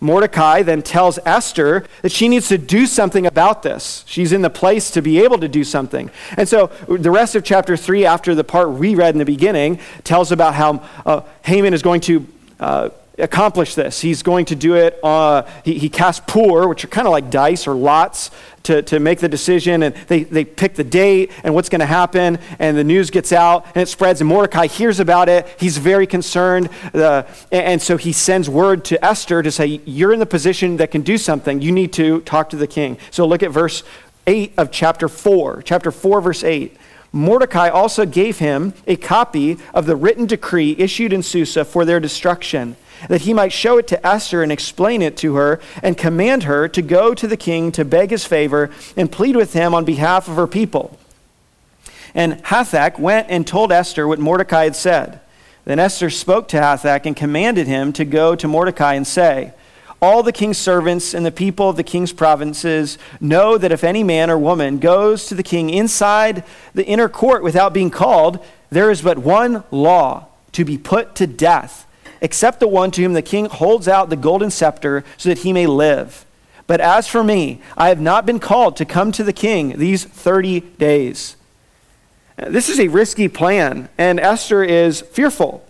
Mordecai 0.00 0.62
then 0.62 0.82
tells 0.82 1.18
Esther 1.24 1.84
that 2.02 2.12
she 2.12 2.28
needs 2.28 2.48
to 2.48 2.58
do 2.58 2.86
something 2.86 3.26
about 3.26 3.62
this. 3.62 4.04
She's 4.06 4.32
in 4.32 4.42
the 4.42 4.50
place 4.50 4.90
to 4.92 5.02
be 5.02 5.22
able 5.22 5.38
to 5.38 5.48
do 5.48 5.64
something. 5.64 6.10
And 6.36 6.48
so 6.48 6.70
the 6.88 7.10
rest 7.10 7.34
of 7.34 7.44
chapter 7.44 7.76
3, 7.76 8.04
after 8.06 8.34
the 8.34 8.44
part 8.44 8.70
we 8.70 8.94
read 8.94 9.14
in 9.14 9.18
the 9.18 9.24
beginning, 9.24 9.80
tells 10.02 10.32
about 10.32 10.54
how 10.54 10.82
uh, 11.06 11.22
Haman 11.42 11.74
is 11.74 11.82
going 11.82 12.00
to. 12.02 12.26
Uh, 12.60 12.90
accomplish 13.18 13.74
this. 13.74 14.00
He's 14.00 14.22
going 14.22 14.46
to 14.46 14.56
do 14.56 14.74
it. 14.74 14.98
Uh, 15.02 15.42
he, 15.64 15.78
he 15.78 15.88
casts 15.88 16.22
pur, 16.26 16.66
which 16.66 16.84
are 16.84 16.88
kind 16.88 17.06
of 17.06 17.12
like 17.12 17.30
dice 17.30 17.66
or 17.66 17.74
lots, 17.74 18.30
to, 18.64 18.82
to 18.82 18.98
make 18.98 19.20
the 19.20 19.28
decision. 19.28 19.82
And 19.82 19.94
they, 20.08 20.24
they 20.24 20.44
pick 20.44 20.74
the 20.74 20.84
date 20.84 21.30
and 21.44 21.54
what's 21.54 21.68
going 21.68 21.80
to 21.80 21.86
happen. 21.86 22.38
And 22.58 22.76
the 22.76 22.84
news 22.84 23.10
gets 23.10 23.32
out 23.32 23.66
and 23.66 23.76
it 23.76 23.88
spreads. 23.88 24.20
And 24.20 24.28
Mordecai 24.28 24.66
hears 24.66 25.00
about 25.00 25.28
it. 25.28 25.46
He's 25.60 25.78
very 25.78 26.06
concerned. 26.06 26.70
Uh, 26.92 27.24
and, 27.52 27.66
and 27.66 27.82
so 27.82 27.96
he 27.96 28.12
sends 28.12 28.48
word 28.48 28.84
to 28.86 29.04
Esther 29.04 29.42
to 29.42 29.50
say, 29.50 29.80
You're 29.84 30.12
in 30.12 30.20
the 30.20 30.26
position 30.26 30.78
that 30.78 30.90
can 30.90 31.02
do 31.02 31.18
something. 31.18 31.62
You 31.62 31.72
need 31.72 31.92
to 31.94 32.20
talk 32.22 32.50
to 32.50 32.56
the 32.56 32.66
king. 32.66 32.98
So 33.10 33.26
look 33.26 33.42
at 33.42 33.50
verse 33.50 33.84
8 34.26 34.54
of 34.56 34.70
chapter 34.70 35.08
4. 35.08 35.62
Chapter 35.62 35.92
4, 35.92 36.20
verse 36.20 36.42
8. 36.42 36.76
Mordecai 37.14 37.68
also 37.68 38.04
gave 38.04 38.40
him 38.40 38.74
a 38.88 38.96
copy 38.96 39.56
of 39.72 39.86
the 39.86 39.94
written 39.94 40.26
decree 40.26 40.74
issued 40.76 41.12
in 41.12 41.22
Susa 41.22 41.64
for 41.64 41.84
their 41.84 42.00
destruction 42.00 42.76
that 43.08 43.20
he 43.20 43.32
might 43.32 43.52
show 43.52 43.78
it 43.78 43.86
to 43.88 44.04
Esther 44.04 44.42
and 44.42 44.50
explain 44.50 45.00
it 45.00 45.16
to 45.18 45.36
her 45.36 45.60
and 45.80 45.96
command 45.96 46.42
her 46.42 46.66
to 46.68 46.82
go 46.82 47.14
to 47.14 47.28
the 47.28 47.36
king 47.36 47.70
to 47.70 47.84
beg 47.84 48.10
his 48.10 48.24
favor 48.24 48.68
and 48.96 49.12
plead 49.12 49.36
with 49.36 49.52
him 49.52 49.74
on 49.74 49.84
behalf 49.84 50.26
of 50.26 50.34
her 50.34 50.48
people. 50.48 50.98
And 52.16 52.42
Hathach 52.44 52.98
went 52.98 53.28
and 53.30 53.46
told 53.46 53.70
Esther 53.70 54.08
what 54.08 54.18
Mordecai 54.18 54.64
had 54.64 54.76
said. 54.76 55.20
Then 55.64 55.78
Esther 55.78 56.10
spoke 56.10 56.48
to 56.48 56.56
Hathach 56.56 57.06
and 57.06 57.16
commanded 57.16 57.68
him 57.68 57.92
to 57.92 58.04
go 58.04 58.34
to 58.34 58.48
Mordecai 58.48 58.94
and 58.94 59.06
say, 59.06 59.52
all 60.04 60.22
the 60.22 60.32
king's 60.32 60.58
servants 60.58 61.14
and 61.14 61.24
the 61.24 61.32
people 61.32 61.70
of 61.70 61.76
the 61.76 61.82
king's 61.82 62.12
provinces 62.12 62.98
know 63.22 63.56
that 63.56 63.72
if 63.72 63.82
any 63.82 64.04
man 64.04 64.30
or 64.30 64.38
woman 64.38 64.78
goes 64.78 65.26
to 65.26 65.34
the 65.34 65.42
king 65.42 65.70
inside 65.70 66.44
the 66.74 66.84
inner 66.84 67.08
court 67.08 67.42
without 67.42 67.72
being 67.72 67.90
called, 67.90 68.44
there 68.68 68.90
is 68.90 69.00
but 69.00 69.16
one 69.16 69.64
law 69.70 70.26
to 70.52 70.62
be 70.62 70.76
put 70.76 71.14
to 71.14 71.26
death 71.26 71.86
except 72.20 72.60
the 72.60 72.68
one 72.68 72.90
to 72.90 73.02
whom 73.02 73.14
the 73.14 73.22
king 73.22 73.46
holds 73.46 73.88
out 73.88 74.10
the 74.10 74.16
golden 74.16 74.50
scepter 74.50 75.04
so 75.16 75.30
that 75.30 75.38
he 75.38 75.54
may 75.54 75.66
live. 75.66 76.26
But 76.66 76.82
as 76.82 77.08
for 77.08 77.24
me, 77.24 77.62
I 77.76 77.88
have 77.88 78.00
not 78.00 78.26
been 78.26 78.40
called 78.40 78.76
to 78.76 78.84
come 78.84 79.10
to 79.12 79.24
the 79.24 79.32
king 79.32 79.78
these 79.78 80.04
30 80.04 80.60
days. 80.60 81.36
This 82.36 82.68
is 82.68 82.78
a 82.78 82.88
risky 82.88 83.28
plan, 83.28 83.88
and 83.96 84.20
Esther 84.20 84.62
is 84.62 85.00
fearful. 85.00 85.63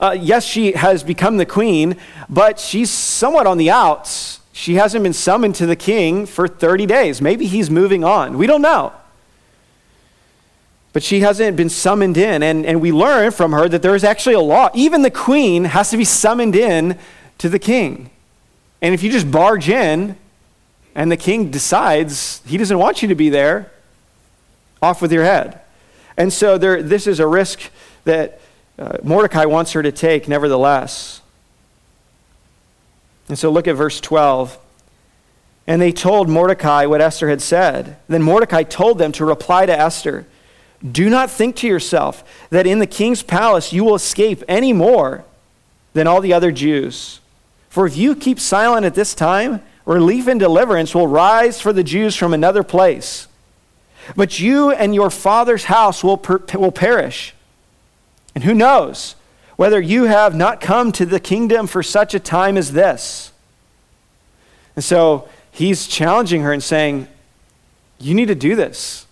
Uh, 0.00 0.16
yes, 0.18 0.44
she 0.44 0.72
has 0.72 1.04
become 1.04 1.36
the 1.36 1.44
queen, 1.44 1.96
but 2.28 2.58
she's 2.58 2.90
somewhat 2.90 3.46
on 3.46 3.58
the 3.58 3.70
outs. 3.70 4.40
She 4.52 4.74
hasn't 4.74 5.02
been 5.02 5.12
summoned 5.12 5.54
to 5.56 5.66
the 5.66 5.76
king 5.76 6.24
for 6.24 6.48
30 6.48 6.86
days. 6.86 7.20
Maybe 7.20 7.46
he's 7.46 7.70
moving 7.70 8.02
on. 8.02 8.38
We 8.38 8.46
don't 8.46 8.62
know. 8.62 8.94
But 10.92 11.02
she 11.02 11.20
hasn't 11.20 11.56
been 11.56 11.68
summoned 11.68 12.16
in. 12.16 12.42
And, 12.42 12.64
and 12.64 12.80
we 12.80 12.92
learn 12.92 13.30
from 13.30 13.52
her 13.52 13.68
that 13.68 13.82
there 13.82 13.94
is 13.94 14.02
actually 14.02 14.34
a 14.34 14.40
law. 14.40 14.70
Even 14.74 15.02
the 15.02 15.10
queen 15.10 15.64
has 15.64 15.90
to 15.90 15.96
be 15.96 16.04
summoned 16.04 16.56
in 16.56 16.98
to 17.38 17.48
the 17.48 17.58
king. 17.58 18.10
And 18.82 18.94
if 18.94 19.02
you 19.02 19.10
just 19.10 19.30
barge 19.30 19.68
in 19.68 20.16
and 20.94 21.12
the 21.12 21.16
king 21.16 21.50
decides 21.50 22.42
he 22.46 22.56
doesn't 22.56 22.78
want 22.78 23.02
you 23.02 23.08
to 23.08 23.14
be 23.14 23.28
there, 23.28 23.70
off 24.82 25.02
with 25.02 25.12
your 25.12 25.24
head. 25.24 25.60
And 26.16 26.32
so 26.32 26.58
there, 26.58 26.82
this 26.82 27.06
is 27.06 27.20
a 27.20 27.26
risk 27.26 27.70
that 28.04 28.40
uh, 28.80 28.96
Mordecai 29.02 29.44
wants 29.44 29.72
her 29.72 29.82
to 29.82 29.92
take, 29.92 30.26
nevertheless. 30.26 31.20
And 33.28 33.38
so 33.38 33.50
look 33.50 33.68
at 33.68 33.76
verse 33.76 34.00
12. 34.00 34.58
And 35.66 35.80
they 35.80 35.92
told 35.92 36.28
Mordecai 36.28 36.86
what 36.86 37.02
Esther 37.02 37.28
had 37.28 37.42
said. 37.42 37.96
Then 38.08 38.22
Mordecai 38.22 38.62
told 38.62 38.98
them 38.98 39.12
to 39.12 39.24
reply 39.24 39.66
to 39.66 39.78
Esther. 39.78 40.26
Do 40.90 41.10
not 41.10 41.30
think 41.30 41.56
to 41.56 41.66
yourself 41.66 42.24
that 42.48 42.66
in 42.66 42.78
the 42.78 42.86
king's 42.86 43.22
palace 43.22 43.72
you 43.72 43.84
will 43.84 43.94
escape 43.94 44.42
any 44.48 44.72
more 44.72 45.24
than 45.92 46.06
all 46.06 46.22
the 46.22 46.32
other 46.32 46.50
Jews. 46.50 47.20
For 47.68 47.86
if 47.86 47.96
you 47.96 48.16
keep 48.16 48.40
silent 48.40 48.86
at 48.86 48.94
this 48.94 49.14
time, 49.14 49.60
relief 49.84 50.26
and 50.26 50.40
deliverance 50.40 50.94
will 50.94 51.06
rise 51.06 51.60
for 51.60 51.72
the 51.72 51.84
Jews 51.84 52.16
from 52.16 52.32
another 52.32 52.62
place. 52.62 53.28
But 54.16 54.40
you 54.40 54.72
and 54.72 54.94
your 54.94 55.10
father's 55.10 55.64
house 55.64 56.02
will, 56.02 56.16
per- 56.16 56.42
will 56.54 56.72
perish. 56.72 57.34
And 58.34 58.44
who 58.44 58.54
knows 58.54 59.16
whether 59.56 59.80
you 59.80 60.04
have 60.04 60.34
not 60.34 60.60
come 60.60 60.92
to 60.92 61.04
the 61.04 61.20
kingdom 61.20 61.66
for 61.66 61.82
such 61.82 62.14
a 62.14 62.20
time 62.20 62.56
as 62.56 62.72
this? 62.72 63.32
And 64.76 64.84
so 64.84 65.28
he's 65.50 65.86
challenging 65.86 66.42
her 66.42 66.52
and 66.52 66.62
saying, 66.62 67.08
You 67.98 68.14
need 68.14 68.28
to 68.28 68.34
do 68.34 68.56
this. 68.56 69.06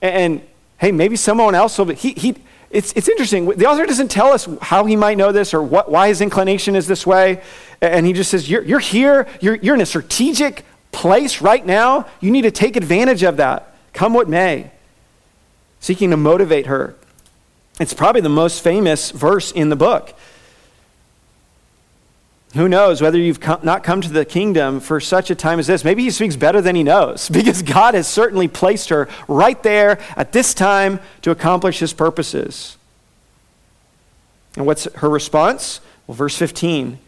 And, 0.00 0.14
and 0.14 0.48
hey, 0.78 0.92
maybe 0.92 1.16
someone 1.16 1.54
else 1.54 1.78
will 1.78 1.86
be. 1.86 1.94
He, 1.94 2.12
he, 2.12 2.36
it's, 2.70 2.92
it's 2.94 3.08
interesting. 3.08 3.46
The 3.46 3.66
author 3.66 3.86
doesn't 3.86 4.10
tell 4.10 4.32
us 4.32 4.48
how 4.60 4.84
he 4.84 4.96
might 4.96 5.16
know 5.16 5.30
this 5.32 5.54
or 5.54 5.62
what, 5.62 5.90
why 5.90 6.08
his 6.08 6.20
inclination 6.20 6.74
is 6.74 6.88
this 6.88 7.06
way. 7.06 7.40
And 7.80 8.04
he 8.04 8.12
just 8.12 8.30
says, 8.30 8.50
You're, 8.50 8.62
you're 8.62 8.80
here, 8.80 9.26
you're, 9.40 9.56
you're 9.56 9.74
in 9.74 9.80
a 9.80 9.86
strategic 9.86 10.64
place 10.92 11.40
right 11.40 11.64
now. 11.64 12.06
You 12.20 12.30
need 12.30 12.42
to 12.42 12.50
take 12.50 12.76
advantage 12.76 13.22
of 13.22 13.38
that, 13.38 13.74
come 13.92 14.12
what 14.14 14.28
may. 14.28 14.70
Seeking 15.80 16.10
to 16.10 16.16
motivate 16.16 16.66
her. 16.66 16.94
It's 17.80 17.94
probably 17.94 18.20
the 18.20 18.28
most 18.28 18.62
famous 18.62 19.10
verse 19.10 19.50
in 19.50 19.68
the 19.68 19.76
book. 19.76 20.14
Who 22.54 22.68
knows 22.68 23.02
whether 23.02 23.18
you've 23.18 23.40
come, 23.40 23.60
not 23.64 23.82
come 23.82 24.00
to 24.00 24.08
the 24.08 24.24
kingdom 24.24 24.78
for 24.78 25.00
such 25.00 25.28
a 25.28 25.34
time 25.34 25.58
as 25.58 25.66
this? 25.66 25.84
Maybe 25.84 26.04
he 26.04 26.10
speaks 26.10 26.36
better 26.36 26.60
than 26.60 26.76
he 26.76 26.84
knows 26.84 27.28
because 27.32 27.62
God 27.62 27.94
has 27.94 28.06
certainly 28.06 28.46
placed 28.46 28.90
her 28.90 29.08
right 29.26 29.60
there 29.64 29.98
at 30.16 30.32
this 30.32 30.54
time 30.54 31.00
to 31.22 31.32
accomplish 31.32 31.80
his 31.80 31.92
purposes. 31.92 32.76
And 34.56 34.66
what's 34.66 34.84
her 34.94 35.08
response? 35.08 35.80
Well, 36.06 36.14
verse 36.14 36.36
15. 36.36 36.98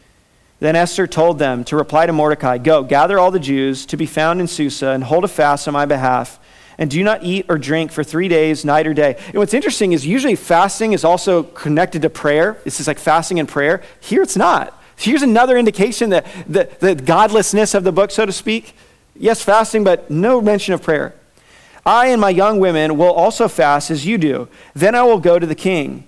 Then 0.58 0.74
Esther 0.74 1.06
told 1.06 1.38
them 1.38 1.62
to 1.64 1.76
reply 1.76 2.06
to 2.06 2.12
Mordecai 2.12 2.58
Go, 2.58 2.82
gather 2.82 3.18
all 3.18 3.30
the 3.30 3.38
Jews 3.38 3.86
to 3.86 3.96
be 3.96 4.06
found 4.06 4.40
in 4.40 4.48
Susa 4.48 4.88
and 4.88 5.04
hold 5.04 5.22
a 5.22 5.28
fast 5.28 5.68
on 5.68 5.74
my 5.74 5.86
behalf. 5.86 6.40
And 6.78 6.90
do 6.90 7.02
not 7.02 7.22
eat 7.22 7.46
or 7.48 7.56
drink 7.56 7.90
for 7.90 8.04
three 8.04 8.28
days, 8.28 8.64
night 8.64 8.86
or 8.86 8.92
day. 8.92 9.16
And 9.28 9.36
what's 9.36 9.54
interesting 9.54 9.92
is 9.92 10.06
usually 10.06 10.36
fasting 10.36 10.92
is 10.92 11.04
also 11.04 11.42
connected 11.42 12.02
to 12.02 12.10
prayer. 12.10 12.58
This 12.64 12.80
is 12.80 12.86
like 12.86 12.98
fasting 12.98 13.40
and 13.40 13.48
prayer. 13.48 13.82
Here 14.00 14.22
it's 14.22 14.36
not. 14.36 14.78
Here's 14.96 15.22
another 15.22 15.56
indication 15.56 16.10
that 16.10 16.26
the, 16.48 16.68
the 16.80 16.94
godlessness 16.94 17.74
of 17.74 17.84
the 17.84 17.92
book, 17.92 18.10
so 18.10 18.26
to 18.26 18.32
speak. 18.32 18.74
Yes, 19.14 19.42
fasting, 19.42 19.84
but 19.84 20.10
no 20.10 20.40
mention 20.40 20.74
of 20.74 20.82
prayer. 20.82 21.14
I 21.84 22.08
and 22.08 22.20
my 22.20 22.30
young 22.30 22.58
women 22.58 22.96
will 22.98 23.12
also 23.12 23.46
fast 23.48 23.90
as 23.90 24.04
you 24.04 24.18
do. 24.18 24.48
Then 24.74 24.94
I 24.94 25.02
will 25.02 25.20
go 25.20 25.38
to 25.38 25.46
the 25.46 25.54
king, 25.54 26.04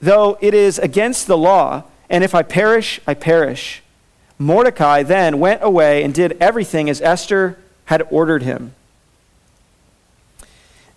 though 0.00 0.36
it 0.40 0.52
is 0.52 0.78
against 0.78 1.26
the 1.26 1.38
law, 1.38 1.84
and 2.10 2.24
if 2.24 2.34
I 2.34 2.42
perish, 2.42 3.00
I 3.06 3.14
perish. 3.14 3.82
Mordecai 4.38 5.02
then 5.04 5.38
went 5.38 5.62
away 5.62 6.02
and 6.02 6.12
did 6.12 6.36
everything 6.40 6.90
as 6.90 7.00
Esther 7.00 7.56
had 7.84 8.06
ordered 8.10 8.42
him. 8.42 8.74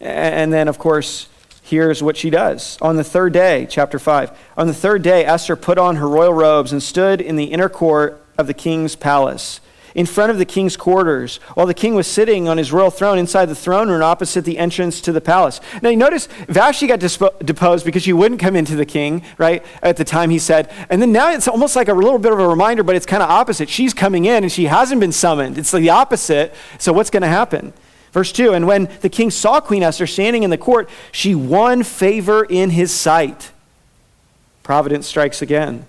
And 0.05 0.53
then, 0.53 0.67
of 0.67 0.77
course, 0.77 1.27
here's 1.63 2.03
what 2.03 2.15
she 2.15 2.29
does. 2.29 2.77
On 2.81 2.95
the 2.95 3.03
third 3.03 3.33
day, 3.33 3.67
chapter 3.69 3.97
5, 3.97 4.37
on 4.55 4.67
the 4.67 4.73
third 4.73 5.01
day, 5.01 5.25
Esther 5.25 5.55
put 5.55 5.77
on 5.77 5.95
her 5.95 6.07
royal 6.07 6.33
robes 6.33 6.71
and 6.71 6.81
stood 6.81 7.19
in 7.21 7.35
the 7.35 7.45
inner 7.45 7.69
court 7.69 8.21
of 8.37 8.45
the 8.47 8.53
king's 8.53 8.95
palace. 8.95 9.59
in 9.95 10.05
front 10.05 10.29
of 10.29 10.37
the 10.37 10.45
king's 10.45 10.75
quarters, 10.75 11.37
while 11.55 11.65
the 11.65 11.73
king 11.73 11.95
was 11.95 12.05
sitting 12.05 12.47
on 12.49 12.57
his 12.57 12.71
royal 12.71 12.91
throne 12.91 13.17
inside 13.17 13.45
the 13.45 13.55
throne 13.55 13.89
room 13.89 14.03
opposite 14.03 14.43
the 14.43 14.57
entrance 14.57 14.99
to 14.99 15.13
the 15.13 15.21
palace. 15.21 15.61
Now 15.81 15.89
you 15.89 15.95
notice 15.95 16.27
Vashti 16.49 16.85
got 16.85 16.99
deposed 16.99 17.85
because 17.85 18.03
she 18.03 18.13
wouldn't 18.13 18.41
come 18.41 18.57
into 18.57 18.75
the 18.75 18.85
king, 18.85 19.23
right? 19.37 19.65
At 19.81 19.95
the 19.95 20.03
time 20.03 20.29
he 20.29 20.37
said. 20.37 20.71
And 20.89 21.01
then 21.01 21.13
now 21.13 21.31
it's 21.31 21.47
almost 21.47 21.77
like 21.77 21.87
a 21.87 21.93
little 21.93 22.19
bit 22.19 22.33
of 22.33 22.39
a 22.39 22.47
reminder, 22.47 22.83
but 22.83 22.95
it's 22.97 23.05
kind 23.05 23.23
of 23.23 23.29
opposite. 23.29 23.69
She's 23.69 23.93
coming 23.93 24.25
in 24.25 24.43
and 24.43 24.51
she 24.51 24.65
hasn't 24.65 24.99
been 24.99 25.13
summoned. 25.13 25.57
It's 25.57 25.71
the 25.71 25.89
opposite. 25.89 26.53
So 26.77 26.91
what's 26.91 27.09
going 27.09 27.23
to 27.23 27.29
happen? 27.29 27.73
Verse 28.15 28.31
2 28.31 28.53
And 28.53 28.65
when 28.65 28.89
the 29.01 29.09
king 29.09 29.29
saw 29.29 29.59
Queen 29.59 29.83
Esther 29.83 30.07
standing 30.07 30.43
in 30.43 30.49
the 30.49 30.57
court, 30.57 30.89
she 31.11 31.35
won 31.35 31.83
favor 31.83 32.45
in 32.45 32.69
his 32.69 32.93
sight. 32.93 33.51
Providence 34.63 35.05
strikes 35.05 35.41
again. 35.41 35.85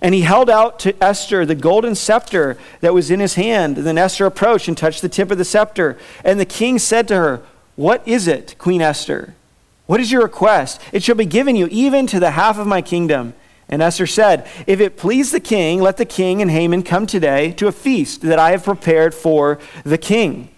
And 0.00 0.14
he 0.14 0.22
held 0.22 0.48
out 0.48 0.78
to 0.80 1.04
Esther 1.04 1.44
the 1.44 1.54
golden 1.54 1.94
scepter 1.94 2.56
that 2.80 2.94
was 2.94 3.10
in 3.10 3.20
his 3.20 3.34
hand. 3.34 3.76
And 3.76 3.86
then 3.86 3.98
Esther 3.98 4.24
approached 4.24 4.66
and 4.66 4.78
touched 4.78 5.02
the 5.02 5.10
tip 5.10 5.30
of 5.30 5.36
the 5.36 5.44
scepter. 5.44 5.98
And 6.24 6.40
the 6.40 6.46
king 6.46 6.78
said 6.78 7.06
to 7.08 7.16
her, 7.16 7.42
What 7.76 8.06
is 8.08 8.26
it, 8.26 8.54
Queen 8.56 8.80
Esther? 8.80 9.34
What 9.84 10.00
is 10.00 10.10
your 10.10 10.22
request? 10.22 10.80
It 10.90 11.02
shall 11.02 11.16
be 11.16 11.26
given 11.26 11.54
you 11.54 11.68
even 11.70 12.06
to 12.06 12.18
the 12.18 12.30
half 12.30 12.56
of 12.56 12.66
my 12.66 12.80
kingdom. 12.80 13.34
And 13.68 13.82
Esther 13.82 14.06
said, 14.06 14.48
If 14.66 14.80
it 14.80 14.96
please 14.96 15.32
the 15.32 15.38
king, 15.38 15.82
let 15.82 15.98
the 15.98 16.06
king 16.06 16.40
and 16.40 16.50
Haman 16.50 16.82
come 16.82 17.06
today 17.06 17.52
to 17.52 17.66
a 17.66 17.72
feast 17.72 18.22
that 18.22 18.38
I 18.38 18.52
have 18.52 18.64
prepared 18.64 19.14
for 19.14 19.58
the 19.84 19.98
king. 19.98 20.48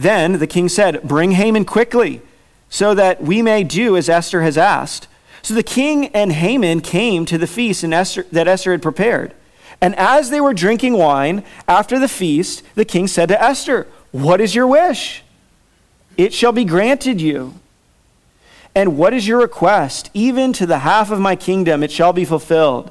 Then 0.00 0.38
the 0.38 0.46
king 0.46 0.70
said, 0.70 1.02
Bring 1.02 1.32
Haman 1.32 1.66
quickly, 1.66 2.22
so 2.70 2.94
that 2.94 3.22
we 3.22 3.42
may 3.42 3.62
do 3.62 3.98
as 3.98 4.08
Esther 4.08 4.40
has 4.40 4.56
asked. 4.56 5.08
So 5.42 5.52
the 5.52 5.62
king 5.62 6.06
and 6.08 6.32
Haman 6.32 6.80
came 6.80 7.26
to 7.26 7.36
the 7.36 7.46
feast 7.46 7.84
Esther, 7.84 8.24
that 8.32 8.48
Esther 8.48 8.72
had 8.72 8.80
prepared. 8.80 9.34
And 9.78 9.94
as 9.96 10.30
they 10.30 10.40
were 10.40 10.54
drinking 10.54 10.94
wine 10.94 11.44
after 11.68 11.98
the 11.98 12.08
feast, 12.08 12.62
the 12.74 12.86
king 12.86 13.08
said 13.08 13.28
to 13.28 13.42
Esther, 13.42 13.86
What 14.10 14.40
is 14.40 14.54
your 14.54 14.66
wish? 14.66 15.22
It 16.16 16.32
shall 16.32 16.52
be 16.52 16.64
granted 16.64 17.20
you. 17.20 17.56
And 18.74 18.96
what 18.96 19.12
is 19.12 19.28
your 19.28 19.40
request? 19.40 20.08
Even 20.14 20.54
to 20.54 20.64
the 20.64 20.78
half 20.78 21.10
of 21.10 21.20
my 21.20 21.36
kingdom 21.36 21.82
it 21.82 21.92
shall 21.92 22.14
be 22.14 22.24
fulfilled. 22.24 22.90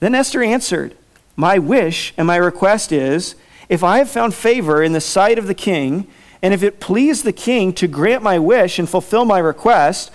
Then 0.00 0.16
Esther 0.16 0.42
answered, 0.42 0.96
My 1.36 1.60
wish 1.60 2.12
and 2.16 2.26
my 2.26 2.36
request 2.36 2.90
is, 2.90 3.36
if 3.68 3.84
I 3.84 3.98
have 3.98 4.10
found 4.10 4.34
favor 4.34 4.82
in 4.82 4.94
the 4.94 5.00
sight 5.00 5.38
of 5.38 5.46
the 5.46 5.54
king, 5.54 6.08
and 6.42 6.54
if 6.54 6.62
it 6.62 6.80
please 6.80 7.22
the 7.22 7.32
king 7.32 7.72
to 7.74 7.86
grant 7.86 8.22
my 8.22 8.38
wish 8.38 8.78
and 8.78 8.88
fulfill 8.88 9.24
my 9.24 9.38
request, 9.38 10.10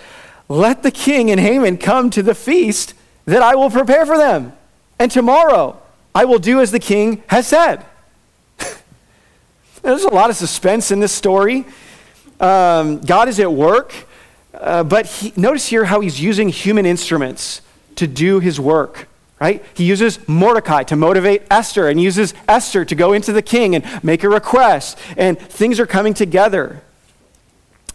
let 0.48 0.82
the 0.82 0.90
king 0.90 1.30
and 1.30 1.40
Haman 1.40 1.78
come 1.78 2.10
to 2.10 2.22
the 2.22 2.34
feast 2.34 2.94
that 3.26 3.42
I 3.42 3.54
will 3.54 3.70
prepare 3.70 4.06
for 4.06 4.16
them. 4.16 4.52
And 4.98 5.10
tomorrow 5.10 5.80
I 6.14 6.24
will 6.24 6.38
do 6.38 6.60
as 6.60 6.70
the 6.70 6.78
king 6.78 7.22
has 7.28 7.46
said. 7.46 7.84
There's 9.82 10.04
a 10.04 10.10
lot 10.10 10.30
of 10.30 10.36
suspense 10.36 10.90
in 10.90 11.00
this 11.00 11.12
story. 11.12 11.64
Um, 12.40 13.00
God 13.00 13.28
is 13.28 13.40
at 13.40 13.52
work, 13.52 13.94
uh, 14.54 14.84
but 14.84 15.06
he, 15.06 15.32
notice 15.36 15.68
here 15.68 15.84
how 15.84 16.00
he's 16.00 16.20
using 16.20 16.48
human 16.48 16.86
instruments 16.86 17.62
to 17.96 18.06
do 18.06 18.40
his 18.40 18.60
work, 18.60 19.08
right? 19.38 19.64
He 19.74 19.84
uses 19.84 20.26
Mordecai 20.28 20.82
to 20.84 20.96
motivate 20.96 21.42
Esther 21.50 21.88
and 21.88 22.00
uses 22.00 22.34
Esther 22.48 22.84
to 22.84 22.94
go 22.94 23.12
into 23.12 23.32
the 23.32 23.42
king 23.42 23.74
and 23.74 24.04
make 24.04 24.24
a 24.24 24.28
request, 24.28 24.98
and 25.16 25.38
things 25.38 25.78
are 25.78 25.86
coming 25.86 26.14
together. 26.14 26.82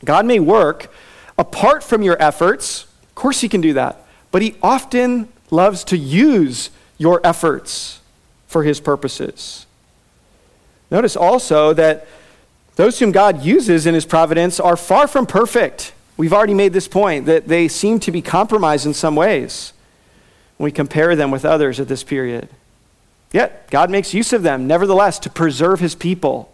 God 0.05 0.25
may 0.25 0.39
work 0.39 0.91
apart 1.37 1.83
from 1.83 2.03
your 2.03 2.21
efforts. 2.21 2.83
Of 2.83 3.15
course, 3.15 3.41
He 3.41 3.49
can 3.49 3.61
do 3.61 3.73
that. 3.73 4.05
But 4.31 4.41
He 4.41 4.55
often 4.61 5.29
loves 5.49 5.83
to 5.85 5.97
use 5.97 6.69
your 6.97 7.19
efforts 7.23 8.01
for 8.47 8.63
His 8.63 8.79
purposes. 8.79 9.65
Notice 10.89 11.15
also 11.15 11.73
that 11.73 12.07
those 12.75 12.99
whom 12.99 13.11
God 13.11 13.43
uses 13.43 13.85
in 13.85 13.93
His 13.93 14.05
providence 14.05 14.59
are 14.59 14.77
far 14.77 15.07
from 15.07 15.25
perfect. 15.25 15.93
We've 16.17 16.33
already 16.33 16.53
made 16.53 16.73
this 16.73 16.87
point 16.87 17.25
that 17.25 17.47
they 17.47 17.67
seem 17.67 17.99
to 18.01 18.11
be 18.11 18.21
compromised 18.21 18.85
in 18.85 18.93
some 18.93 19.15
ways 19.15 19.73
when 20.61 20.67
we 20.67 20.71
compare 20.71 21.15
them 21.15 21.31
with 21.31 21.43
others 21.43 21.79
at 21.79 21.87
this 21.87 22.03
period. 22.03 22.47
Yet, 23.33 23.69
God 23.71 23.89
makes 23.89 24.13
use 24.13 24.31
of 24.31 24.43
them, 24.43 24.67
nevertheless, 24.67 25.17
to 25.19 25.29
preserve 25.29 25.79
His 25.79 25.95
people 25.95 26.51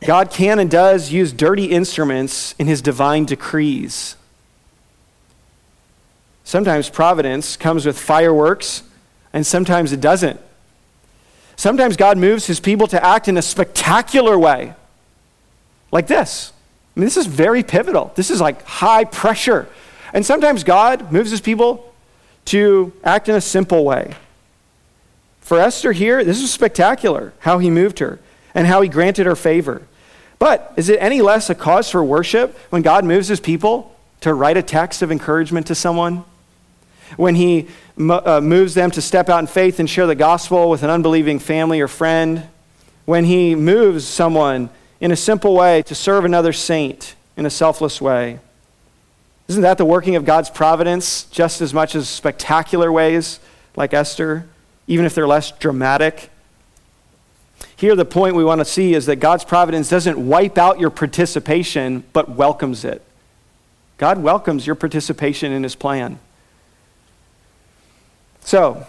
God 0.00 0.30
can 0.30 0.58
and 0.58 0.70
does 0.70 1.12
use 1.12 1.32
dirty 1.32 1.66
instruments 1.66 2.54
in 2.58 2.66
his 2.66 2.80
divine 2.80 3.26
decrees. 3.26 4.16
Sometimes 6.42 6.88
providence 6.88 7.56
comes 7.56 7.84
with 7.84 7.98
fireworks, 7.98 8.82
and 9.32 9.46
sometimes 9.46 9.92
it 9.92 10.00
doesn't. 10.00 10.40
Sometimes 11.54 11.96
God 11.96 12.16
moves 12.16 12.46
his 12.46 12.60
people 12.60 12.86
to 12.88 13.04
act 13.04 13.28
in 13.28 13.36
a 13.36 13.42
spectacular 13.42 14.38
way, 14.38 14.74
like 15.92 16.06
this. 16.06 16.52
I 16.96 17.00
mean, 17.00 17.04
this 17.04 17.18
is 17.18 17.26
very 17.26 17.62
pivotal. 17.62 18.12
This 18.14 18.30
is 18.30 18.40
like 18.40 18.64
high 18.64 19.04
pressure. 19.04 19.68
And 20.14 20.24
sometimes 20.24 20.64
God 20.64 21.12
moves 21.12 21.30
his 21.30 21.42
people 21.42 21.89
to 22.46 22.92
act 23.04 23.28
in 23.28 23.34
a 23.34 23.40
simple 23.40 23.84
way. 23.84 24.14
For 25.40 25.58
Esther 25.58 25.92
here, 25.92 26.22
this 26.22 26.40
is 26.40 26.52
spectacular 26.52 27.32
how 27.40 27.58
he 27.58 27.70
moved 27.70 27.98
her 27.98 28.20
and 28.54 28.66
how 28.66 28.82
he 28.82 28.88
granted 28.88 29.26
her 29.26 29.36
favor. 29.36 29.82
But 30.38 30.72
is 30.76 30.88
it 30.88 30.98
any 31.02 31.20
less 31.20 31.50
a 31.50 31.54
cause 31.54 31.90
for 31.90 32.02
worship 32.02 32.56
when 32.70 32.82
God 32.82 33.04
moves 33.04 33.28
his 33.28 33.40
people 33.40 33.94
to 34.22 34.32
write 34.32 34.56
a 34.56 34.62
text 34.62 35.02
of 35.02 35.12
encouragement 35.12 35.66
to 35.66 35.74
someone? 35.74 36.24
When 37.16 37.34
he 37.34 37.68
uh, 37.98 38.40
moves 38.40 38.74
them 38.74 38.90
to 38.92 39.02
step 39.02 39.28
out 39.28 39.40
in 39.40 39.46
faith 39.46 39.80
and 39.80 39.90
share 39.90 40.06
the 40.06 40.14
gospel 40.14 40.70
with 40.70 40.82
an 40.82 40.90
unbelieving 40.90 41.38
family 41.38 41.80
or 41.80 41.88
friend? 41.88 42.48
When 43.04 43.24
he 43.24 43.54
moves 43.54 44.06
someone 44.06 44.70
in 45.00 45.10
a 45.10 45.16
simple 45.16 45.54
way 45.54 45.82
to 45.82 45.94
serve 45.94 46.24
another 46.24 46.52
saint 46.52 47.16
in 47.36 47.44
a 47.44 47.50
selfless 47.50 48.00
way? 48.00 48.38
Isn't 49.50 49.62
that 49.62 49.78
the 49.78 49.84
working 49.84 50.14
of 50.14 50.24
God's 50.24 50.48
providence 50.48 51.24
just 51.24 51.60
as 51.60 51.74
much 51.74 51.96
as 51.96 52.08
spectacular 52.08 52.92
ways 52.92 53.40
like 53.74 53.92
Esther, 53.92 54.46
even 54.86 55.04
if 55.04 55.12
they're 55.16 55.26
less 55.26 55.50
dramatic? 55.50 56.30
Here, 57.74 57.96
the 57.96 58.04
point 58.04 58.36
we 58.36 58.44
want 58.44 58.60
to 58.60 58.64
see 58.64 58.94
is 58.94 59.06
that 59.06 59.16
God's 59.16 59.42
providence 59.42 59.88
doesn't 59.88 60.24
wipe 60.24 60.56
out 60.56 60.78
your 60.78 60.90
participation, 60.90 62.04
but 62.12 62.28
welcomes 62.28 62.84
it. 62.84 63.02
God 63.98 64.22
welcomes 64.22 64.68
your 64.68 64.76
participation 64.76 65.50
in 65.50 65.64
his 65.64 65.74
plan. 65.74 66.20
So, 68.42 68.86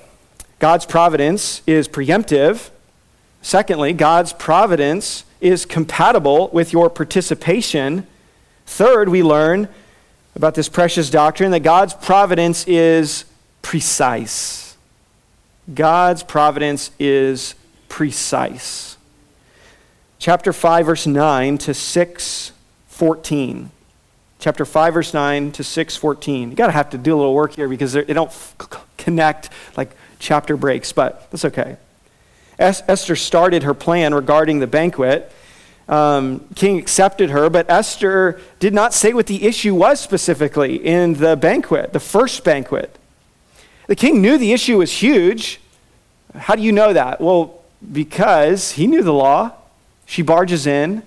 God's 0.60 0.86
providence 0.86 1.64
is 1.66 1.88
preemptive. 1.88 2.70
Secondly, 3.42 3.94
God's 3.94 4.32
providence 4.32 5.24
is 5.40 5.66
compatible 5.66 6.50
with 6.50 6.72
your 6.72 6.88
participation. 6.88 8.06
Third, 8.68 9.10
we 9.10 9.24
learn 9.24 9.68
about 10.36 10.56
this 10.56 10.70
precious 10.70 11.10
doctrine 11.10 11.52
that 11.52 11.62
God's 11.62 11.94
providence 11.94 12.66
is 12.68 13.26
precise. 13.62 14.78
God's 15.74 16.24
providence 16.24 16.92
is 17.00 17.56
precise. 17.90 18.98
Chapter 20.20 20.54
5, 20.54 20.86
verse 20.86 21.08
9 21.08 21.58
to 21.60 21.74
6, 21.74 22.52
14. 22.88 23.72
Chapter 24.40 24.66
5, 24.66 24.94
verse 24.94 25.14
9 25.14 25.52
to 25.52 25.64
6, 25.64 25.96
14. 25.96 26.50
You 26.50 26.56
got 26.56 26.68
to 26.68 26.74
have 26.74 26.90
to 26.92 26.98
do 26.98 27.16
a 27.16 27.18
little 27.18 27.34
work 27.34 27.56
here 27.56 27.68
because 27.68 27.94
they 27.94 28.04
don't 28.06 28.32
connect 28.98 29.50
like 29.76 29.92
chapter 30.20 30.56
breaks, 30.56 30.92
but 30.92 31.30
that's 31.32 31.46
okay. 31.46 31.78
Es- 32.58 32.84
Esther 32.88 33.16
started 33.16 33.64
her 33.64 33.74
plan 33.74 34.14
regarding 34.14 34.60
the 34.60 34.68
banquet. 34.68 35.32
Um, 35.90 36.46
king 36.56 36.78
accepted 36.80 37.32
her, 37.32 37.50
but 37.50 37.70
Esther 37.70 38.40
did 38.60 38.74
not 38.74 38.94
say 38.94 39.14
what 39.14 39.28
the 39.28 39.44
issue 39.44 39.76
was 39.76 40.00
specifically 40.00 40.76
in 40.76 41.16
the 41.16 41.36
banquet, 41.36 41.92
the 41.92 42.00
first 42.00 42.44
banquet. 42.44 42.98
The 43.88 43.96
king 43.96 44.22
knew 44.22 44.38
the 44.38 44.54
issue 44.54 44.78
was 44.78 44.92
huge. 44.92 45.60
How 46.34 46.56
do 46.56 46.62
you 46.62 46.72
know 46.72 46.94
that? 46.94 47.20
Well, 47.20 47.62
because 47.92 48.72
he 48.72 48.88
knew 48.88 49.04
the 49.04 49.14
law. 49.14 49.52
She 50.06 50.22
barges 50.22 50.68
in, 50.68 51.04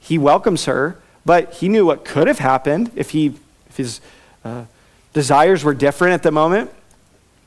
he 0.00 0.18
welcomes 0.18 0.66
her, 0.66 0.98
but 1.26 1.54
he 1.54 1.68
knew 1.68 1.86
what 1.86 2.04
could 2.04 2.28
have 2.28 2.38
happened 2.38 2.90
if, 2.94 3.10
he, 3.10 3.34
if 3.68 3.76
his 3.76 4.00
uh, 4.44 4.64
desires 5.12 5.64
were 5.64 5.74
different 5.74 6.14
at 6.14 6.22
the 6.22 6.30
moment. 6.30 6.70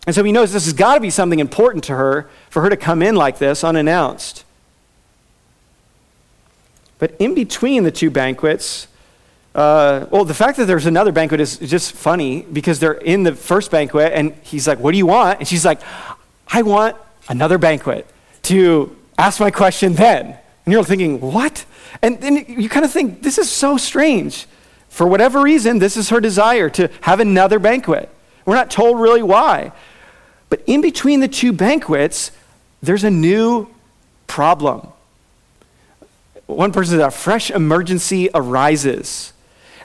And 0.06 0.16
so 0.16 0.24
he 0.24 0.32
knows 0.32 0.54
this 0.54 0.66
has 0.66 0.74
got 0.74 0.96
to 0.96 1.02
be 1.02 1.10
something 1.10 1.40
important 1.40 1.84
to 1.86 1.96
her 1.96 2.30
for 2.50 2.62
her 2.62 2.70
to 2.70 2.78
come 2.78 3.02
in 3.02 3.16
like 3.16 3.38
this 3.38 3.64
unannounced. 3.64 4.44
But 7.00 7.16
in 7.20 7.36
between 7.36 7.84
the 7.84 7.92
two 7.92 8.10
banquets, 8.10 8.88
uh, 9.54 10.06
well, 10.12 10.26
the 10.26 10.34
fact 10.34 10.58
that 10.58 10.66
there's 10.66 10.86
another 10.86 11.12
banquet 11.12 11.40
is 11.40 11.58
just 11.58 11.94
funny 11.94 12.42
because 12.42 12.80
they're 12.80 12.94
in 12.94 13.24
the 13.24 13.36
first 13.36 13.72
banquet 13.72 14.14
and 14.14 14.34
he's 14.44 14.68
like, 14.68 14.80
What 14.80 14.92
do 14.92 14.98
you 14.98 15.08
want? 15.08 15.40
And 15.40 15.48
she's 15.48 15.66
like, 15.66 15.82
I 16.48 16.62
want 16.62 16.96
another 17.30 17.58
banquet 17.58 18.08
to 18.44 18.96
ask 19.18 19.40
my 19.40 19.52
question 19.52 19.94
then. 19.94 20.38
And 20.66 20.74
you're 20.74 20.84
thinking, 20.84 21.20
what? 21.20 21.66
And 22.02 22.20
then 22.22 22.46
you 22.48 22.70
kind 22.70 22.86
of 22.86 22.92
think, 22.92 23.24
this 23.24 23.38
is 23.38 23.50
so 23.50 23.78
strange. 23.78 24.46
For 24.90 25.08
whatever 25.08 25.42
reason, 25.42 25.80
this 25.80 25.98
is 25.98 26.10
her 26.10 26.20
desire 26.20 26.70
to 26.72 26.90
have 27.02 27.20
another 27.20 27.60
banquet. 27.60 28.10
We're 28.46 28.56
not 28.56 28.72
told 28.72 29.00
really 29.00 29.24
why. 29.24 29.72
But 30.50 30.62
in 30.66 30.82
between 30.82 31.20
the 31.20 31.28
two 31.28 31.52
banquets, 31.52 32.32
there's 32.82 33.04
a 33.04 33.12
new 33.12 33.68
problem. 34.28 34.88
One 36.48 36.72
person 36.72 36.98
said, 36.98 37.06
a 37.06 37.12
fresh 37.12 37.52
emergency 37.52 38.30
arises. 38.34 39.34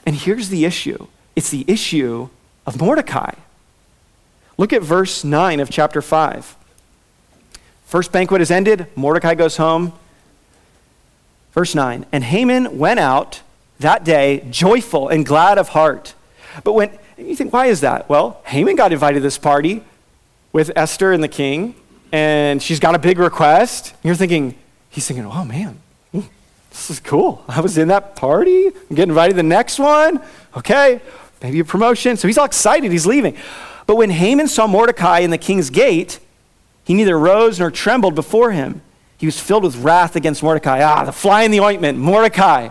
And 0.05 0.15
here's 0.15 0.49
the 0.49 0.65
issue 0.65 1.07
it's 1.35 1.49
the 1.49 1.65
issue 1.67 2.29
of 2.65 2.79
Mordecai. 2.79 3.33
Look 4.57 4.71
at 4.71 4.81
verse 4.81 5.23
9 5.23 5.59
of 5.59 5.69
chapter 5.69 6.01
5. 6.01 6.55
First 7.85 8.11
banquet 8.11 8.41
is 8.41 8.51
ended, 8.51 8.87
Mordecai 8.95 9.35
goes 9.35 9.57
home. 9.57 9.93
Verse 11.51 11.75
9 11.75 12.05
And 12.11 12.23
Haman 12.23 12.77
went 12.77 12.99
out 12.99 13.41
that 13.79 14.03
day 14.03 14.45
joyful 14.49 15.09
and 15.09 15.25
glad 15.25 15.57
of 15.57 15.69
heart. 15.69 16.13
But 16.63 16.73
when 16.73 16.97
you 17.17 17.35
think, 17.35 17.51
why 17.51 17.67
is 17.67 17.81
that? 17.81 18.07
Well, 18.09 18.41
Haman 18.45 18.75
got 18.75 18.93
invited 18.93 19.19
to 19.19 19.23
this 19.23 19.37
party 19.37 19.83
with 20.51 20.71
Esther 20.75 21.11
and 21.11 21.23
the 21.23 21.27
king, 21.27 21.75
and 22.11 22.61
she's 22.61 22.79
got 22.79 22.95
a 22.95 22.99
big 22.99 23.17
request. 23.17 23.93
You're 24.03 24.15
thinking, 24.15 24.55
he's 24.89 25.07
thinking, 25.07 25.25
oh 25.25 25.43
man, 25.43 25.79
this 26.73 26.89
is 26.89 26.99
cool. 26.99 27.43
I 27.47 27.61
was 27.61 27.77
in 27.77 27.89
that 27.89 28.15
party. 28.15 28.65
I'm 28.65 28.95
getting 28.95 29.09
invited 29.09 29.33
to 29.33 29.37
the 29.37 29.43
next 29.43 29.77
one. 29.77 30.19
Okay, 30.57 31.01
maybe 31.41 31.59
a 31.59 31.63
promotion. 31.63 32.17
So 32.17 32.27
he's 32.27 32.37
all 32.37 32.45
excited. 32.45 32.91
He's 32.91 33.05
leaving. 33.05 33.37
But 33.85 33.95
when 33.95 34.09
Haman 34.09 34.47
saw 34.47 34.65
Mordecai 34.65 35.19
in 35.19 35.29
the 35.29 35.37
king's 35.37 35.69
gate, 35.69 36.19
he 36.83 36.95
neither 36.95 37.17
rose 37.17 37.59
nor 37.59 37.69
trembled 37.69 38.15
before 38.15 38.51
him. 38.51 38.81
He 39.17 39.27
was 39.27 39.39
filled 39.39 39.63
with 39.63 39.77
wrath 39.77 40.15
against 40.15 40.41
Mordecai. 40.41 40.81
Ah, 40.81 41.05
the 41.05 41.11
fly 41.11 41.43
in 41.43 41.51
the 41.51 41.59
ointment, 41.59 41.99
Mordecai. 41.99 42.69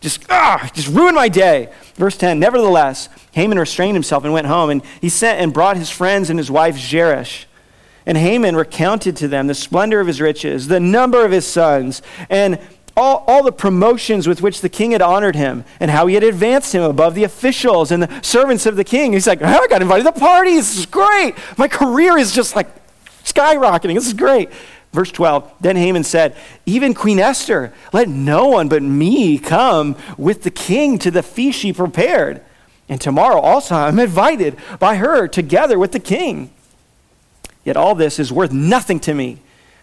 Just, 0.00 0.24
ah, 0.28 0.70
just 0.74 0.88
ruined 0.88 1.16
my 1.16 1.30
day. 1.30 1.72
Verse 1.94 2.18
10 2.18 2.38
Nevertheless, 2.38 3.08
Haman 3.32 3.58
restrained 3.58 3.96
himself 3.96 4.22
and 4.24 4.34
went 4.34 4.48
home, 4.48 4.68
and 4.68 4.82
he 5.00 5.08
sent 5.08 5.40
and 5.40 5.52
brought 5.52 5.78
his 5.78 5.88
friends 5.88 6.28
and 6.28 6.38
his 6.38 6.50
wife 6.50 6.76
Zeresh. 6.76 7.46
And 8.06 8.16
Haman 8.16 8.56
recounted 8.56 9.16
to 9.16 9.28
them 9.28 9.46
the 9.46 9.54
splendor 9.54 10.00
of 10.00 10.06
his 10.06 10.20
riches, 10.20 10.68
the 10.68 10.80
number 10.80 11.24
of 11.24 11.32
his 11.32 11.46
sons, 11.46 12.02
and 12.28 12.58
all, 13.00 13.24
all 13.26 13.42
the 13.42 13.52
promotions 13.52 14.28
with 14.28 14.42
which 14.42 14.60
the 14.60 14.68
king 14.68 14.92
had 14.92 15.02
honored 15.02 15.34
him, 15.34 15.64
and 15.80 15.90
how 15.90 16.06
he 16.06 16.14
had 16.14 16.22
advanced 16.22 16.74
him 16.74 16.82
above 16.82 17.14
the 17.14 17.24
officials 17.24 17.90
and 17.90 18.02
the 18.02 18.20
servants 18.22 18.66
of 18.66 18.76
the 18.76 18.84
king. 18.84 19.12
He's 19.14 19.26
like, 19.26 19.40
oh, 19.42 19.46
I 19.46 19.66
got 19.66 19.82
invited 19.82 20.04
to 20.04 20.12
the 20.12 20.20
parties. 20.20 20.68
This 20.68 20.78
is 20.80 20.86
great. 20.86 21.34
My 21.56 21.66
career 21.66 22.18
is 22.18 22.32
just 22.32 22.54
like 22.54 22.68
skyrocketing. 23.24 23.94
This 23.94 24.06
is 24.06 24.12
great. 24.12 24.50
Verse 24.92 25.10
12 25.12 25.52
Then 25.60 25.76
Haman 25.76 26.04
said, 26.04 26.36
Even 26.66 26.94
Queen 26.94 27.18
Esther, 27.18 27.72
let 27.92 28.08
no 28.08 28.48
one 28.48 28.68
but 28.68 28.82
me 28.82 29.38
come 29.38 29.96
with 30.18 30.42
the 30.42 30.50
king 30.50 30.98
to 30.98 31.10
the 31.10 31.22
feast 31.22 31.58
she 31.58 31.72
prepared. 31.72 32.42
And 32.88 33.00
tomorrow 33.00 33.40
also 33.40 33.76
I'm 33.76 33.98
invited 33.98 34.56
by 34.78 34.96
her 34.96 35.28
together 35.28 35.78
with 35.78 35.92
the 35.92 36.00
king. 36.00 36.50
Yet 37.64 37.76
all 37.76 37.94
this 37.94 38.18
is 38.18 38.32
worth 38.32 38.52
nothing 38.52 39.00
to 39.00 39.14
me, 39.14 39.40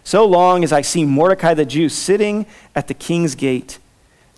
so 0.08 0.24
long 0.24 0.64
as 0.64 0.72
I 0.72 0.80
see 0.80 1.04
Mordecai 1.04 1.52
the 1.52 1.66
Jew 1.66 1.90
sitting 1.90 2.46
at 2.74 2.88
the 2.88 2.94
king's 2.94 3.34
gate. 3.34 3.78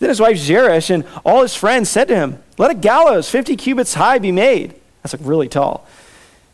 Then 0.00 0.08
his 0.08 0.18
wife 0.18 0.36
Zeresh 0.36 0.90
and 0.90 1.04
all 1.24 1.42
his 1.42 1.54
friends 1.54 1.88
said 1.88 2.08
to 2.08 2.16
him, 2.16 2.42
Let 2.58 2.72
a 2.72 2.74
gallows 2.74 3.30
50 3.30 3.54
cubits 3.54 3.94
high 3.94 4.18
be 4.18 4.32
made. 4.32 4.74
That's 5.00 5.14
like 5.14 5.22
really 5.24 5.46
tall. 5.46 5.86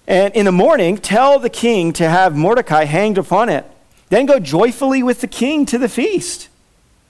And 0.06 0.34
in 0.34 0.44
the 0.44 0.52
morning, 0.52 0.98
tell 0.98 1.38
the 1.38 1.48
king 1.48 1.94
to 1.94 2.06
have 2.06 2.36
Mordecai 2.36 2.84
hanged 2.84 3.16
upon 3.16 3.48
it. 3.48 3.64
Then 4.10 4.26
go 4.26 4.38
joyfully 4.38 5.02
with 5.02 5.22
the 5.22 5.28
king 5.28 5.64
to 5.64 5.78
the 5.78 5.88
feast. 5.88 6.50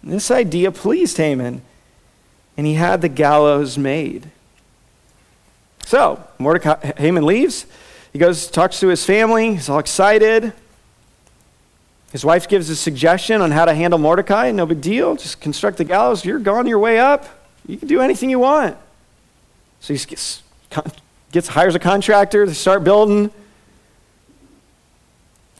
This 0.04 0.30
idea 0.30 0.70
pleased 0.70 1.16
Haman, 1.16 1.60
and 2.56 2.66
he 2.68 2.74
had 2.74 3.02
the 3.02 3.08
gallows 3.08 3.76
made. 3.76 4.30
So, 5.84 6.22
Mordecai, 6.38 6.92
Haman 6.98 7.26
leaves. 7.26 7.66
He 8.12 8.20
goes, 8.20 8.46
talks 8.46 8.78
to 8.78 8.86
his 8.86 9.04
family. 9.04 9.54
He's 9.54 9.68
all 9.68 9.80
excited. 9.80 10.52
His 12.16 12.24
wife 12.24 12.48
gives 12.48 12.70
a 12.70 12.76
suggestion 12.76 13.42
on 13.42 13.50
how 13.50 13.66
to 13.66 13.74
handle 13.74 13.98
Mordecai. 13.98 14.50
No 14.50 14.64
big 14.64 14.80
deal. 14.80 15.16
Just 15.16 15.38
construct 15.38 15.76
the 15.76 15.84
gallows. 15.84 16.24
You're 16.24 16.38
gone 16.38 16.66
your 16.66 16.78
way 16.78 16.98
up. 16.98 17.26
You 17.66 17.76
can 17.76 17.88
do 17.88 18.00
anything 18.00 18.30
you 18.30 18.38
want. 18.38 18.78
So 19.80 19.92
he 19.92 20.02
gets, 20.02 20.42
gets 21.30 21.48
hires 21.48 21.74
a 21.74 21.78
contractor 21.78 22.46
to 22.46 22.54
start 22.54 22.84
building. 22.84 23.30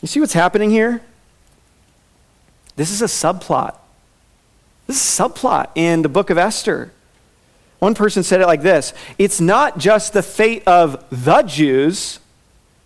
You 0.00 0.08
see 0.08 0.18
what's 0.18 0.32
happening 0.32 0.70
here? 0.70 1.02
This 2.76 2.90
is 2.90 3.02
a 3.02 3.04
subplot. 3.04 3.76
This 4.86 4.96
is 4.96 5.20
a 5.20 5.24
subplot 5.24 5.68
in 5.74 6.00
the 6.00 6.08
book 6.08 6.30
of 6.30 6.38
Esther. 6.38 6.90
One 7.80 7.92
person 7.92 8.22
said 8.22 8.40
it 8.40 8.46
like 8.46 8.62
this 8.62 8.94
It's 9.18 9.42
not 9.42 9.76
just 9.76 10.14
the 10.14 10.22
fate 10.22 10.62
of 10.66 11.04
the 11.10 11.42
Jews, 11.42 12.18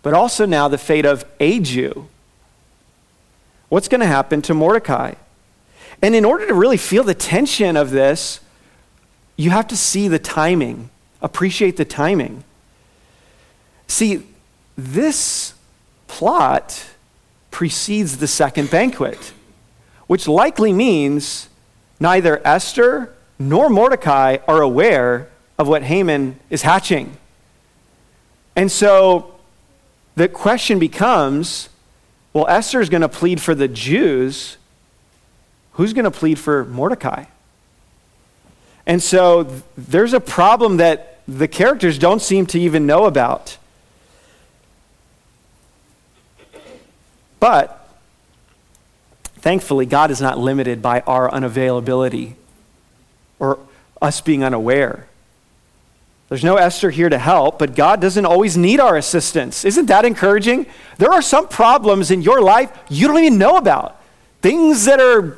but 0.03 0.13
also 0.13 0.45
now 0.45 0.67
the 0.67 0.77
fate 0.77 1.05
of 1.05 1.23
a 1.39 1.61
Jew. 1.61 2.09
What's 3.71 3.87
going 3.87 4.01
to 4.01 4.07
happen 4.07 4.41
to 4.41 4.53
Mordecai? 4.53 5.13
And 6.01 6.13
in 6.13 6.25
order 6.25 6.45
to 6.45 6.53
really 6.53 6.75
feel 6.75 7.05
the 7.05 7.13
tension 7.13 7.77
of 7.77 7.91
this, 7.91 8.41
you 9.37 9.51
have 9.51 9.65
to 9.69 9.77
see 9.77 10.09
the 10.09 10.19
timing, 10.19 10.89
appreciate 11.21 11.77
the 11.77 11.85
timing. 11.85 12.43
See, 13.87 14.27
this 14.77 15.53
plot 16.07 16.85
precedes 17.49 18.17
the 18.17 18.27
second 18.27 18.69
banquet 18.69 19.31
which 20.07 20.27
likely 20.27 20.73
means 20.73 21.47
neither 21.97 22.45
Esther 22.45 23.13
nor 23.39 23.69
Mordecai 23.69 24.39
are 24.45 24.61
aware 24.61 25.29
of 25.57 25.69
what 25.69 25.83
Haman 25.83 26.37
is 26.49 26.63
hatching. 26.63 27.15
And 28.53 28.69
so 28.69 29.35
the 30.15 30.27
question 30.27 30.79
becomes 30.79 31.69
well, 32.33 32.47
Esther 32.47 32.81
is 32.81 32.89
going 32.89 33.01
to 33.01 33.09
plead 33.09 33.41
for 33.41 33.55
the 33.55 33.67
Jews. 33.67 34.57
Who's 35.73 35.93
going 35.93 36.05
to 36.05 36.11
plead 36.11 36.39
for 36.39 36.65
Mordecai? 36.65 37.25
And 38.85 39.01
so 39.01 39.43
th- 39.43 39.63
there's 39.77 40.13
a 40.13 40.19
problem 40.19 40.77
that 40.77 41.19
the 41.27 41.47
characters 41.47 41.97
don't 41.97 42.21
seem 42.21 42.45
to 42.47 42.59
even 42.59 42.85
know 42.85 43.05
about. 43.05 43.57
But 47.39 47.81
Thankfully, 49.41 49.87
God 49.87 50.11
is 50.11 50.21
not 50.21 50.37
limited 50.37 50.83
by 50.83 50.99
our 51.01 51.29
unavailability 51.29 52.35
or 53.39 53.57
us 53.99 54.21
being 54.21 54.43
unaware. 54.43 55.07
There's 56.31 56.45
no 56.45 56.55
Esther 56.55 56.91
here 56.91 57.09
to 57.09 57.17
help, 57.17 57.59
but 57.59 57.75
God 57.75 57.99
doesn't 57.99 58.23
always 58.25 58.55
need 58.55 58.79
our 58.79 58.95
assistance. 58.95 59.65
Isn't 59.65 59.87
that 59.87 60.05
encouraging? 60.05 60.65
There 60.97 61.11
are 61.11 61.21
some 61.21 61.49
problems 61.49 62.09
in 62.09 62.21
your 62.21 62.41
life 62.41 62.71
you 62.87 63.09
don't 63.09 63.19
even 63.19 63.37
know 63.37 63.57
about. 63.57 64.01
Things 64.41 64.85
that 64.85 65.01
are, 65.01 65.37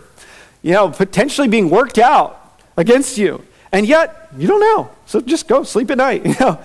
you 0.62 0.72
know, 0.72 0.90
potentially 0.90 1.48
being 1.48 1.72
worked 1.72 1.98
out 1.98 2.60
against 2.78 3.18
you. 3.18 3.44
And 3.72 3.88
yet, 3.88 4.30
you 4.38 4.48
don't 4.48 4.60
know. 4.60 4.92
So 5.08 5.20
just 5.20 5.48
go 5.48 5.64
sleep 5.64 5.90
at 5.90 5.98
night, 5.98 6.26
you 6.28 6.36
know. 6.40 6.60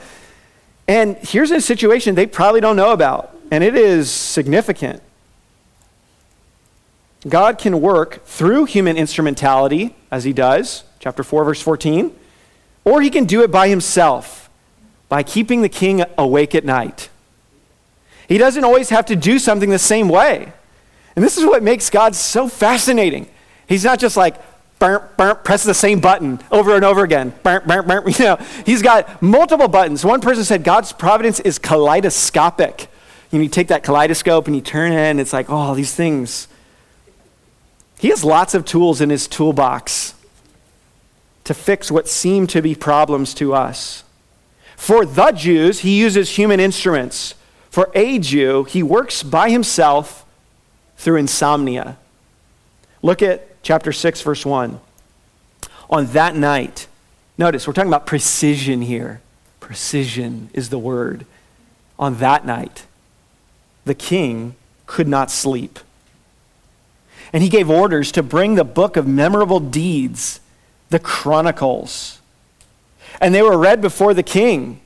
And 0.86 1.16
here's 1.22 1.50
a 1.50 1.62
situation 1.62 2.14
they 2.14 2.26
probably 2.26 2.60
don't 2.60 2.76
know 2.76 2.92
about, 2.92 3.34
and 3.50 3.64
it 3.64 3.74
is 3.74 4.10
significant. 4.10 5.02
God 7.26 7.56
can 7.56 7.80
work 7.80 8.26
through 8.26 8.66
human 8.66 8.98
instrumentality, 8.98 9.96
as 10.10 10.24
he 10.24 10.34
does, 10.34 10.84
chapter 11.00 11.22
4, 11.22 11.46
verse 11.46 11.62
14, 11.62 12.14
or 12.84 13.00
he 13.00 13.10
can 13.10 13.24
do 13.24 13.42
it 13.42 13.50
by 13.50 13.68
himself, 13.68 14.50
by 15.08 15.22
keeping 15.22 15.62
the 15.62 15.68
king 15.68 16.04
awake 16.16 16.54
at 16.54 16.64
night. 16.64 17.10
He 18.28 18.38
doesn't 18.38 18.64
always 18.64 18.90
have 18.90 19.06
to 19.06 19.16
do 19.16 19.38
something 19.38 19.70
the 19.70 19.78
same 19.78 20.08
way. 20.08 20.52
And 21.16 21.24
this 21.24 21.38
is 21.38 21.44
what 21.44 21.62
makes 21.62 21.90
God 21.90 22.14
so 22.14 22.48
fascinating. 22.48 23.28
He's 23.66 23.84
not 23.84 23.98
just 23.98 24.16
like, 24.16 24.36
burn, 24.78 25.02
burn, 25.16 25.36
press 25.44 25.64
the 25.64 25.74
same 25.74 26.00
button 26.00 26.40
over 26.50 26.74
and 26.76 26.84
over 26.84 27.02
again. 27.02 27.32
Burn, 27.42 27.62
burn, 27.66 27.86
burn. 27.86 28.04
You 28.18 28.24
know, 28.24 28.38
he's 28.64 28.82
got 28.82 29.20
multiple 29.22 29.68
buttons. 29.68 30.04
One 30.04 30.20
person 30.20 30.44
said 30.44 30.62
God's 30.62 30.92
providence 30.92 31.40
is 31.40 31.58
kaleidoscopic. 31.58 32.88
You, 33.30 33.38
know, 33.38 33.42
you 33.44 33.48
take 33.48 33.68
that 33.68 33.82
kaleidoscope 33.82 34.46
and 34.46 34.54
you 34.54 34.62
turn 34.62 34.92
it, 34.92 34.96
and 34.96 35.20
it's 35.20 35.32
like, 35.32 35.46
oh, 35.48 35.74
these 35.74 35.94
things 35.94 36.48
he 37.98 38.08
has 38.08 38.24
lots 38.24 38.54
of 38.54 38.64
tools 38.64 39.00
in 39.00 39.10
his 39.10 39.26
toolbox 39.26 40.14
to 41.48 41.54
fix 41.54 41.90
what 41.90 42.06
seem 42.06 42.46
to 42.46 42.60
be 42.60 42.74
problems 42.74 43.32
to 43.32 43.54
us. 43.54 44.04
For 44.76 45.06
the 45.06 45.32
Jews, 45.32 45.80
he 45.80 45.98
uses 45.98 46.36
human 46.36 46.60
instruments. 46.60 47.34
For 47.70 47.90
a 47.94 48.18
Jew, 48.18 48.64
he 48.64 48.82
works 48.82 49.22
by 49.22 49.48
himself 49.48 50.26
through 50.98 51.16
insomnia. 51.16 51.96
Look 53.00 53.22
at 53.22 53.62
chapter 53.62 53.92
6, 53.92 54.20
verse 54.20 54.44
1. 54.44 54.78
On 55.88 56.06
that 56.08 56.36
night, 56.36 56.86
notice 57.38 57.66
we're 57.66 57.72
talking 57.72 57.90
about 57.90 58.04
precision 58.04 58.82
here. 58.82 59.22
Precision 59.58 60.50
is 60.52 60.68
the 60.68 60.78
word. 60.78 61.24
On 61.98 62.18
that 62.18 62.44
night, 62.44 62.84
the 63.86 63.94
king 63.94 64.54
could 64.84 65.08
not 65.08 65.30
sleep. 65.30 65.78
And 67.32 67.42
he 67.42 67.48
gave 67.48 67.70
orders 67.70 68.12
to 68.12 68.22
bring 68.22 68.54
the 68.54 68.64
book 68.64 68.98
of 68.98 69.06
memorable 69.06 69.60
deeds, 69.60 70.40
the 70.90 70.98
Chronicles. 70.98 72.20
And 73.20 73.34
they 73.34 73.42
were 73.42 73.58
read 73.58 73.80
before 73.80 74.14
the 74.14 74.22
king. 74.22 74.80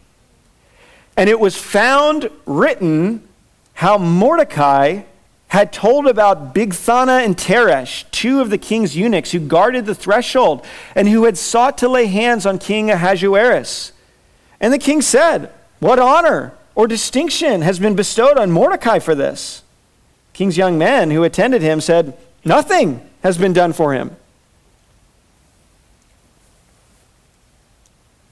And 1.16 1.28
it 1.28 1.38
was 1.38 1.57
found 1.57 2.30
written 2.46 3.26
how 3.74 3.98
Mordecai 3.98 5.03
had 5.48 5.70
told 5.70 6.07
about 6.07 6.55
Bigthana 6.55 7.24
and 7.24 7.36
Teresh, 7.36 8.11
two 8.11 8.40
of 8.40 8.48
the 8.48 8.57
king's 8.57 8.96
eunuchs 8.96 9.32
who 9.32 9.38
guarded 9.38 9.84
the 9.84 9.94
threshold 9.94 10.64
and 10.94 11.07
who 11.07 11.24
had 11.24 11.36
sought 11.36 11.76
to 11.78 11.88
lay 11.88 12.07
hands 12.07 12.46
on 12.46 12.59
King 12.59 12.90
Ahasuerus. 12.90 13.92
And 14.61 14.72
the 14.72 14.78
king 14.78 15.03
said, 15.03 15.53
What 15.78 15.98
honor 15.98 16.55
or 16.74 16.86
distinction 16.86 17.61
has 17.61 17.78
been 17.78 17.94
bestowed 17.94 18.38
on 18.38 18.50
Mordecai 18.50 18.98
for 18.98 19.14
this? 19.14 19.62
King's 20.32 20.57
young 20.57 20.78
men 20.78 21.11
who 21.11 21.22
attended 21.22 21.61
him 21.61 21.82
said, 21.82 22.16
Nothing 22.46 23.07
has 23.22 23.36
been 23.36 23.53
done 23.53 23.74
for 23.74 23.92
him. 23.92 24.16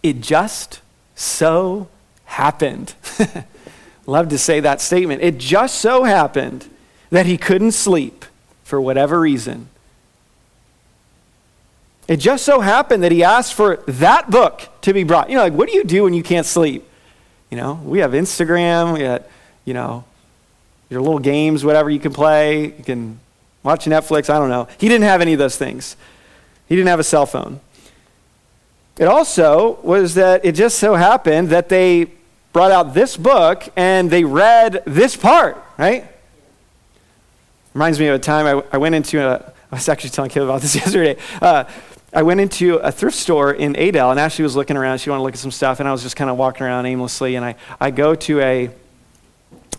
It 0.03 0.21
just 0.21 0.81
so 1.15 1.89
happened. 2.25 2.95
Love 4.07 4.29
to 4.31 4.39
say 4.39 4.61
that 4.61 4.81
statement. 4.81 5.23
It 5.23 5.39
just 5.39 5.77
so 5.77 6.05
happened 6.05 6.69
that 7.11 7.27
he 7.27 7.37
couldn't 7.37 7.73
sleep 7.73 8.25
for 8.65 8.81
whatever 8.81 9.21
reason. 9.21 9.69
It 12.09 12.17
just 12.17 12.45
so 12.45 12.61
happened 12.61 13.05
that 13.05 13.13
he 13.13 13.23
asked 13.23 13.55
for 13.55 13.77
that 13.87 14.31
book 14.31 14.69
to 14.81 14.93
be 14.93 15.05
brought. 15.05 15.31
You 15.31 15.37
know, 15.37 15.43
like, 15.43 15.53
what 15.53 15.69
do 15.69 15.77
you 15.77 15.85
do 15.85 16.05
when 16.05 16.15
you 16.15 16.23
can't 16.23 16.47
sleep? 16.47 16.89
You 17.51 17.57
know, 17.57 17.75
we 17.85 18.01
have 18.01 18.13
Instagram, 18.13 18.95
we 18.95 19.01
got, 19.01 19.25
you 19.65 19.75
know, 19.75 20.05
your 20.89 21.01
little 21.01 21.21
games, 21.21 21.65
whatever 21.65 21.89
you 21.89 22.01
can 22.01 22.13
play. 22.13 22.65
You 22.65 22.85
can 22.85 23.21
watch 23.63 23.85
Netflix, 23.85 24.29
I 24.29 24.39
don't 24.39 24.49
know. 24.49 24.67
He 24.79 24.89
didn't 24.89 25.05
have 25.05 25.21
any 25.21 25.35
of 25.35 25.39
those 25.39 25.57
things. 25.57 25.97
He 26.69 26.75
didn't 26.75 26.89
have 26.89 27.01
a 27.01 27.05
cell 27.05 27.27
phone. 27.27 27.61
It 29.01 29.09
also 29.09 29.81
was 29.83 30.15
that 30.17 30.45
it 30.45 30.53
just 30.53 30.79
so 30.79 30.95
happened 30.95 31.49
that 31.49 31.71
they 31.71 32.09
brought 32.53 32.71
out 32.71 32.93
this 32.93 33.17
book 33.17 33.67
and 33.75 34.11
they 34.11 34.25
read 34.25 34.83
this 34.85 35.17
part, 35.17 35.57
right? 35.79 36.05
Reminds 37.73 37.99
me 37.99 38.09
of 38.09 38.17
a 38.17 38.19
time 38.19 38.45
I, 38.45 38.63
I 38.71 38.77
went 38.77 38.95
into 38.95 39.27
a, 39.27 39.55
I 39.73 39.77
was 39.77 39.89
actually 39.89 40.11
telling 40.11 40.31
Caleb 40.31 40.51
about 40.51 40.61
this 40.61 40.75
yesterday. 40.85 41.17
Uh, 41.41 41.65
I 42.13 42.23
went 42.25 42.41
into 42.41 42.75
a 42.75 42.93
thrift 42.93 43.17
store 43.17 43.55
in 43.55 43.75
Adel, 43.75 44.11
and 44.11 44.21
Ashley 44.21 44.43
was 44.43 44.55
looking 44.55 44.77
around. 44.77 44.99
She 44.99 45.09
wanted 45.09 45.21
to 45.21 45.25
look 45.25 45.35
at 45.35 45.39
some 45.39 45.51
stuff, 45.51 45.81
and 45.81 45.89
I 45.89 45.93
was 45.93 46.03
just 46.03 46.17
kind 46.17 46.29
of 46.29 46.37
walking 46.37 46.67
around 46.67 46.85
aimlessly. 46.85 47.37
And 47.37 47.45
I, 47.45 47.55
I 47.81 47.91
go 47.91 48.15
to 48.15 48.41
a, 48.41 48.71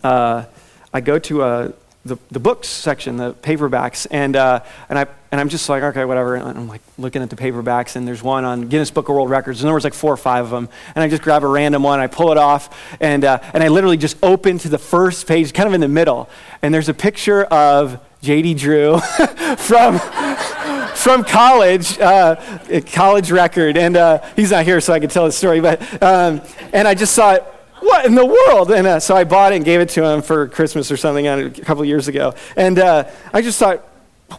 uh, 0.04 0.46
I 0.92 1.02
go 1.02 1.20
to 1.20 1.44
a, 1.44 1.74
the, 2.04 2.18
the 2.32 2.40
books 2.40 2.68
section, 2.68 3.18
the 3.18 3.34
paperbacks, 3.34 4.08
and, 4.10 4.36
uh, 4.36 4.62
and, 4.90 4.98
I, 4.98 5.06
and 5.32 5.40
I'm 5.40 5.50
just 5.50 5.70
like, 5.70 5.84
okay, 5.84 6.04
whatever. 6.04 6.36
And 6.36 6.58
I'm 6.58 6.68
like 6.68 6.82
looking 6.98 7.22
at 7.22 7.30
the 7.30 7.36
paperbacks, 7.36 7.96
and 7.96 8.08
there's 8.08 8.24
one 8.24 8.44
on 8.44 8.70
Guinness 8.70 8.90
Book 8.90 9.08
of 9.08 9.16
World 9.16 9.30
Records, 9.30 9.62
and 9.62 9.68
there 9.68 9.76
was 9.76 9.84
like 9.84 9.94
four 9.94 10.12
or 10.12 10.18
five 10.18 10.46
of 10.46 10.52
them. 10.52 10.68
And 10.96 11.04
I 11.04 11.10
just 11.10 11.22
grab 11.22 11.44
a 11.44 11.48
random 11.48 11.84
one, 11.84 12.00
I 12.00 12.08
pull 12.08 12.32
it 12.32 12.38
off, 12.38 12.98
and, 13.00 13.24
uh, 13.24 13.40
and 13.54 13.64
I 13.64 13.68
literally 13.68 13.98
just 13.98 14.18
open 14.24 14.58
to 14.60 14.70
the 14.70 14.80
first 14.80 15.28
page, 15.28 15.54
kind 15.54 15.68
of 15.68 15.74
in 15.74 15.82
the 15.82 15.88
middle. 15.88 16.28
And 16.64 16.74
there's 16.74 16.90
a 16.90 16.94
picture 16.94 17.44
of 17.44 18.00
J.D. 18.24 18.56
Drew 18.56 19.00
from, 19.58 20.00
from 20.96 21.24
college, 21.24 22.00
uh, 22.00 22.82
college 22.92 23.32
record. 23.32 23.78
And 23.78 23.96
uh, 23.96 24.24
he's 24.36 24.50
not 24.50 24.66
here, 24.66 24.82
so 24.82 24.94
I 24.94 25.00
can 25.00 25.10
tell 25.10 25.26
the 25.26 25.32
story. 25.32 25.60
But, 25.60 25.82
um, 26.02 26.42
and 26.74 26.88
I 26.88 26.96
just 26.96 27.14
saw 27.14 27.34
it, 27.34 27.44
what 27.82 28.06
in 28.06 28.16
the 28.16 28.26
world? 28.26 28.72
And 28.72 28.88
uh, 28.88 29.00
so 29.00 29.16
I 29.16 29.24
bought 29.24 29.52
it 29.52 29.58
and 29.58 29.66
gave 29.66 29.82
it 29.82 29.90
to 29.90 30.04
him 30.06 30.22
for 30.22 30.48
Christmas 30.48 30.92
or 30.92 30.98
something 30.98 31.28
a 31.28 31.50
couple 31.50 31.84
years 31.84 32.08
ago. 32.08 32.34
And 32.56 32.80
uh, 32.80 33.10
I 33.34 33.42
just 33.42 33.60
thought, 33.60 33.80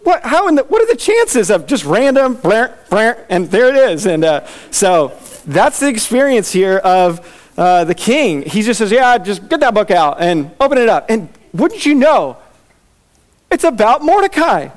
what, 0.02 0.22
how 0.22 0.48
in 0.48 0.54
the, 0.54 0.64
what 0.64 0.82
are 0.82 0.86
the 0.86 0.96
chances 0.96 1.50
of 1.50 1.66
just 1.66 1.84
random, 1.84 2.34
blah, 2.34 2.68
blah, 2.88 3.14
and 3.28 3.50
there 3.50 3.68
it 3.68 3.76
is. 3.76 4.06
And 4.06 4.24
uh, 4.24 4.46
so 4.70 5.18
that's 5.46 5.80
the 5.80 5.88
experience 5.88 6.52
here 6.52 6.78
of 6.78 7.52
uh, 7.58 7.84
the 7.84 7.94
king. 7.94 8.42
He 8.42 8.62
just 8.62 8.78
says, 8.78 8.90
yeah, 8.90 9.18
just 9.18 9.48
get 9.48 9.60
that 9.60 9.74
book 9.74 9.90
out 9.90 10.20
and 10.20 10.50
open 10.60 10.78
it 10.78 10.88
up. 10.88 11.10
And 11.10 11.28
wouldn't 11.52 11.84
you 11.84 11.94
know, 11.94 12.38
it's 13.50 13.64
about 13.64 14.02
Mordecai. 14.02 14.68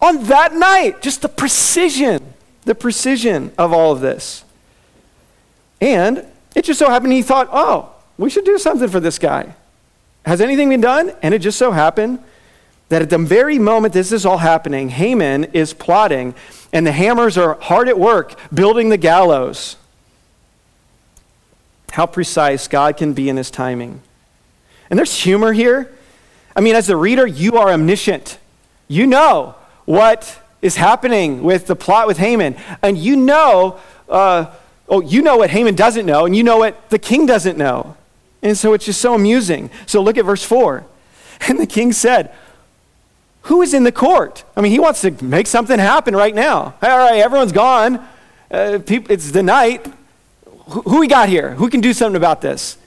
On 0.00 0.22
that 0.24 0.54
night, 0.54 1.02
just 1.02 1.22
the 1.22 1.28
precision, 1.28 2.34
the 2.64 2.74
precision 2.74 3.52
of 3.58 3.72
all 3.72 3.92
of 3.92 4.00
this. 4.00 4.44
And 5.80 6.26
it 6.54 6.64
just 6.64 6.78
so 6.78 6.88
happened 6.88 7.12
he 7.12 7.22
thought, 7.22 7.48
oh, 7.52 7.93
we 8.16 8.30
should 8.30 8.44
do 8.44 8.58
something 8.58 8.88
for 8.88 9.00
this 9.00 9.18
guy. 9.18 9.54
Has 10.24 10.40
anything 10.40 10.68
been 10.70 10.80
done? 10.80 11.12
And 11.22 11.34
it 11.34 11.40
just 11.40 11.58
so 11.58 11.72
happened 11.72 12.20
that 12.88 13.02
at 13.02 13.10
the 13.10 13.18
very 13.18 13.58
moment 13.58 13.94
this 13.94 14.12
is 14.12 14.24
all 14.24 14.38
happening, 14.38 14.88
Haman 14.88 15.44
is 15.44 15.72
plotting, 15.72 16.34
and 16.72 16.86
the 16.86 16.92
hammers 16.92 17.36
are 17.36 17.54
hard 17.60 17.88
at 17.88 17.98
work 17.98 18.38
building 18.52 18.88
the 18.88 18.96
gallows. 18.96 19.76
How 21.92 22.06
precise 22.06 22.68
God 22.68 22.96
can 22.96 23.12
be 23.12 23.28
in 23.28 23.36
his 23.36 23.50
timing. 23.50 24.00
And 24.90 24.98
there's 24.98 25.16
humor 25.22 25.52
here. 25.52 25.92
I 26.56 26.60
mean, 26.60 26.74
as 26.74 26.86
the 26.86 26.96
reader, 26.96 27.26
you 27.26 27.56
are 27.56 27.70
omniscient. 27.70 28.38
You 28.88 29.06
know 29.06 29.54
what 29.84 30.40
is 30.62 30.76
happening 30.76 31.42
with 31.42 31.66
the 31.66 31.76
plot 31.76 32.06
with 32.06 32.18
Haman. 32.18 32.56
And 32.82 32.96
you 32.96 33.16
know, 33.16 33.78
uh, 34.08 34.46
oh, 34.88 35.00
you 35.00 35.22
know 35.22 35.36
what 35.36 35.50
Haman 35.50 35.74
doesn't 35.74 36.06
know, 36.06 36.26
and 36.26 36.36
you 36.36 36.42
know 36.42 36.58
what 36.58 36.90
the 36.90 36.98
king 36.98 37.26
doesn't 37.26 37.58
know. 37.58 37.96
And 38.44 38.56
so 38.56 38.74
it's 38.74 38.84
just 38.84 39.00
so 39.00 39.14
amusing. 39.14 39.70
So 39.86 40.02
look 40.02 40.18
at 40.18 40.24
verse 40.24 40.44
4. 40.44 40.86
And 41.48 41.58
the 41.58 41.66
king 41.66 41.92
said, 41.92 42.32
Who 43.42 43.60
is 43.60 43.74
in 43.74 43.82
the 43.82 43.92
court? 43.92 44.44
I 44.56 44.60
mean, 44.60 44.70
he 44.70 44.78
wants 44.78 45.00
to 45.00 45.10
make 45.22 45.48
something 45.48 45.78
happen 45.80 46.14
right 46.14 46.34
now. 46.34 46.74
All 46.80 46.98
right, 46.98 47.16
everyone's 47.16 47.50
gone. 47.50 48.06
Uh, 48.50 48.78
people, 48.78 49.12
it's 49.12 49.32
the 49.32 49.42
night. 49.42 49.84
Who, 50.68 50.82
who 50.82 51.00
we 51.00 51.08
got 51.08 51.28
here? 51.28 51.50
Who 51.54 51.68
can 51.68 51.80
do 51.80 51.92
something 51.92 52.16
about 52.16 52.40
this? 52.40 52.78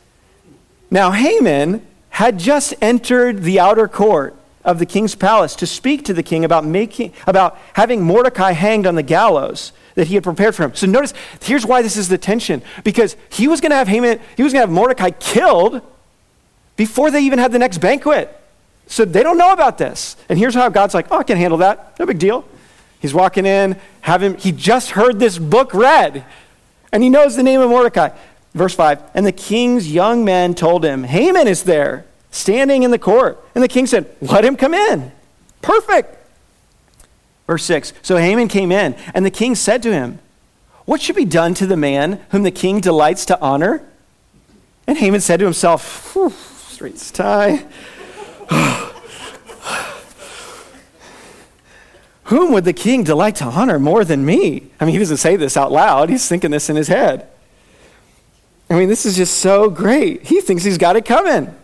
Now, 0.89 1.11
Haman 1.11 1.85
had 2.09 2.39
just 2.39 2.73
entered 2.81 3.43
the 3.43 3.59
outer 3.59 3.87
court 3.87 4.33
of 4.63 4.79
the 4.79 4.85
king's 4.85 5.13
palace 5.13 5.55
to 5.57 5.67
speak 5.67 6.05
to 6.05 6.13
the 6.13 6.23
king 6.23 6.45
about 6.45 6.65
making 6.65 7.13
about 7.27 7.57
having 7.73 8.01
Mordecai 8.01 8.53
hanged 8.53 8.87
on 8.87 8.95
the 8.95 9.03
gallows 9.03 9.73
that 9.97 10.07
he 10.07 10.15
had 10.15 10.23
prepared 10.23 10.55
for 10.55 10.63
him. 10.63 10.73
So 10.75 10.87
notice 10.87 11.13
here's 11.41 11.65
why 11.65 11.81
this 11.81 11.97
is 11.97 12.07
the 12.07 12.17
tension 12.17 12.61
because 12.83 13.17
he 13.29 13.47
was 13.47 13.61
going 13.61 13.71
to 13.71 13.75
have 13.75 13.87
Haman 13.87 14.19
he 14.37 14.43
was 14.43 14.53
going 14.53 14.61
to 14.61 14.67
have 14.67 14.71
Mordecai 14.71 15.09
killed 15.09 15.81
before 16.75 17.11
they 17.11 17.21
even 17.21 17.39
had 17.39 17.51
the 17.51 17.59
next 17.59 17.79
banquet. 17.79 18.33
So 18.85 19.03
they 19.03 19.23
don't 19.23 19.37
know 19.37 19.51
about 19.51 19.77
this. 19.77 20.15
And 20.29 20.39
here's 20.39 20.53
how 20.53 20.69
God's 20.69 20.93
like, 20.93 21.07
"Oh, 21.11 21.17
I 21.17 21.23
can 21.23 21.37
handle 21.37 21.57
that. 21.57 21.99
No 21.99 22.05
big 22.05 22.19
deal." 22.19 22.45
He's 22.99 23.13
walking 23.13 23.45
in, 23.45 23.75
him 24.01 24.37
he 24.37 24.51
just 24.51 24.91
heard 24.91 25.19
this 25.19 25.37
book 25.37 25.73
read 25.73 26.25
and 26.91 27.03
he 27.03 27.09
knows 27.09 27.35
the 27.35 27.43
name 27.43 27.61
of 27.61 27.69
Mordecai. 27.69 28.09
Verse 28.53 28.73
5 28.73 29.01
And 29.13 29.25
the 29.25 29.31
king's 29.31 29.91
young 29.91 30.25
men 30.25 30.55
told 30.55 30.83
him, 30.83 31.03
Haman 31.03 31.47
is 31.47 31.63
there, 31.63 32.05
standing 32.31 32.83
in 32.83 32.91
the 32.91 32.99
court. 32.99 33.43
And 33.55 33.63
the 33.63 33.67
king 33.67 33.87
said, 33.87 34.15
Let 34.21 34.43
him 34.45 34.55
come 34.55 34.73
in. 34.73 35.11
Perfect. 35.61 36.16
Verse 37.47 37.63
6 37.63 37.93
So 38.01 38.17
Haman 38.17 38.49
came 38.49 38.71
in, 38.71 38.95
and 39.13 39.25
the 39.25 39.31
king 39.31 39.55
said 39.55 39.81
to 39.83 39.91
him, 39.91 40.19
What 40.85 41.01
should 41.01 41.15
be 41.15 41.25
done 41.25 41.53
to 41.55 41.65
the 41.65 41.77
man 41.77 42.23
whom 42.29 42.43
the 42.43 42.51
king 42.51 42.79
delights 42.79 43.25
to 43.25 43.41
honor? 43.41 43.81
And 44.85 44.97
Haman 44.97 45.21
said 45.21 45.39
to 45.39 45.45
himself, 45.45 46.15
Straight 46.69 46.97
tie. 47.13 47.65
Whom 52.25 52.51
would 52.51 52.65
the 52.65 52.73
king 52.73 53.05
delight 53.05 53.37
to 53.37 53.45
honor 53.45 53.79
more 53.79 54.03
than 54.03 54.25
me? 54.25 54.69
I 54.81 54.85
mean, 54.85 54.91
he 54.91 54.99
doesn't 54.99 55.15
say 55.17 55.37
this 55.37 55.55
out 55.55 55.71
loud, 55.71 56.09
he's 56.09 56.27
thinking 56.27 56.51
this 56.51 56.69
in 56.69 56.75
his 56.75 56.89
head. 56.89 57.29
I 58.69 58.75
mean, 58.75 58.89
this 58.89 59.05
is 59.05 59.15
just 59.15 59.39
so 59.39 59.69
great. 59.69 60.23
He 60.23 60.41
thinks 60.41 60.65
he's 60.65 60.77
got 60.77 60.97
it 60.97 61.05
coming. 61.05 61.55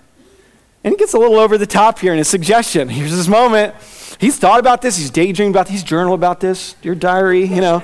And 0.83 0.93
he 0.93 0.95
gets 0.95 1.13
a 1.13 1.17
little 1.17 1.37
over 1.37 1.57
the 1.57 1.67
top 1.67 1.99
here 1.99 2.13
in 2.13 2.17
his 2.17 2.29
suggestion. 2.29 2.87
Here's 2.87 3.11
his 3.11 3.27
moment. 3.27 3.75
He's 4.23 4.37
thought 4.37 4.61
about 4.61 4.81
this, 4.81 4.95
he's 4.95 5.09
daydreamed 5.09 5.53
about 5.53 5.65
this, 5.65 5.73
he's 5.73 5.83
journaled 5.83 6.17
about 6.17 6.39
this, 6.39 6.77
your 6.81 6.95
diary, 6.95 7.43
you 7.43 7.59
know. 7.59 7.83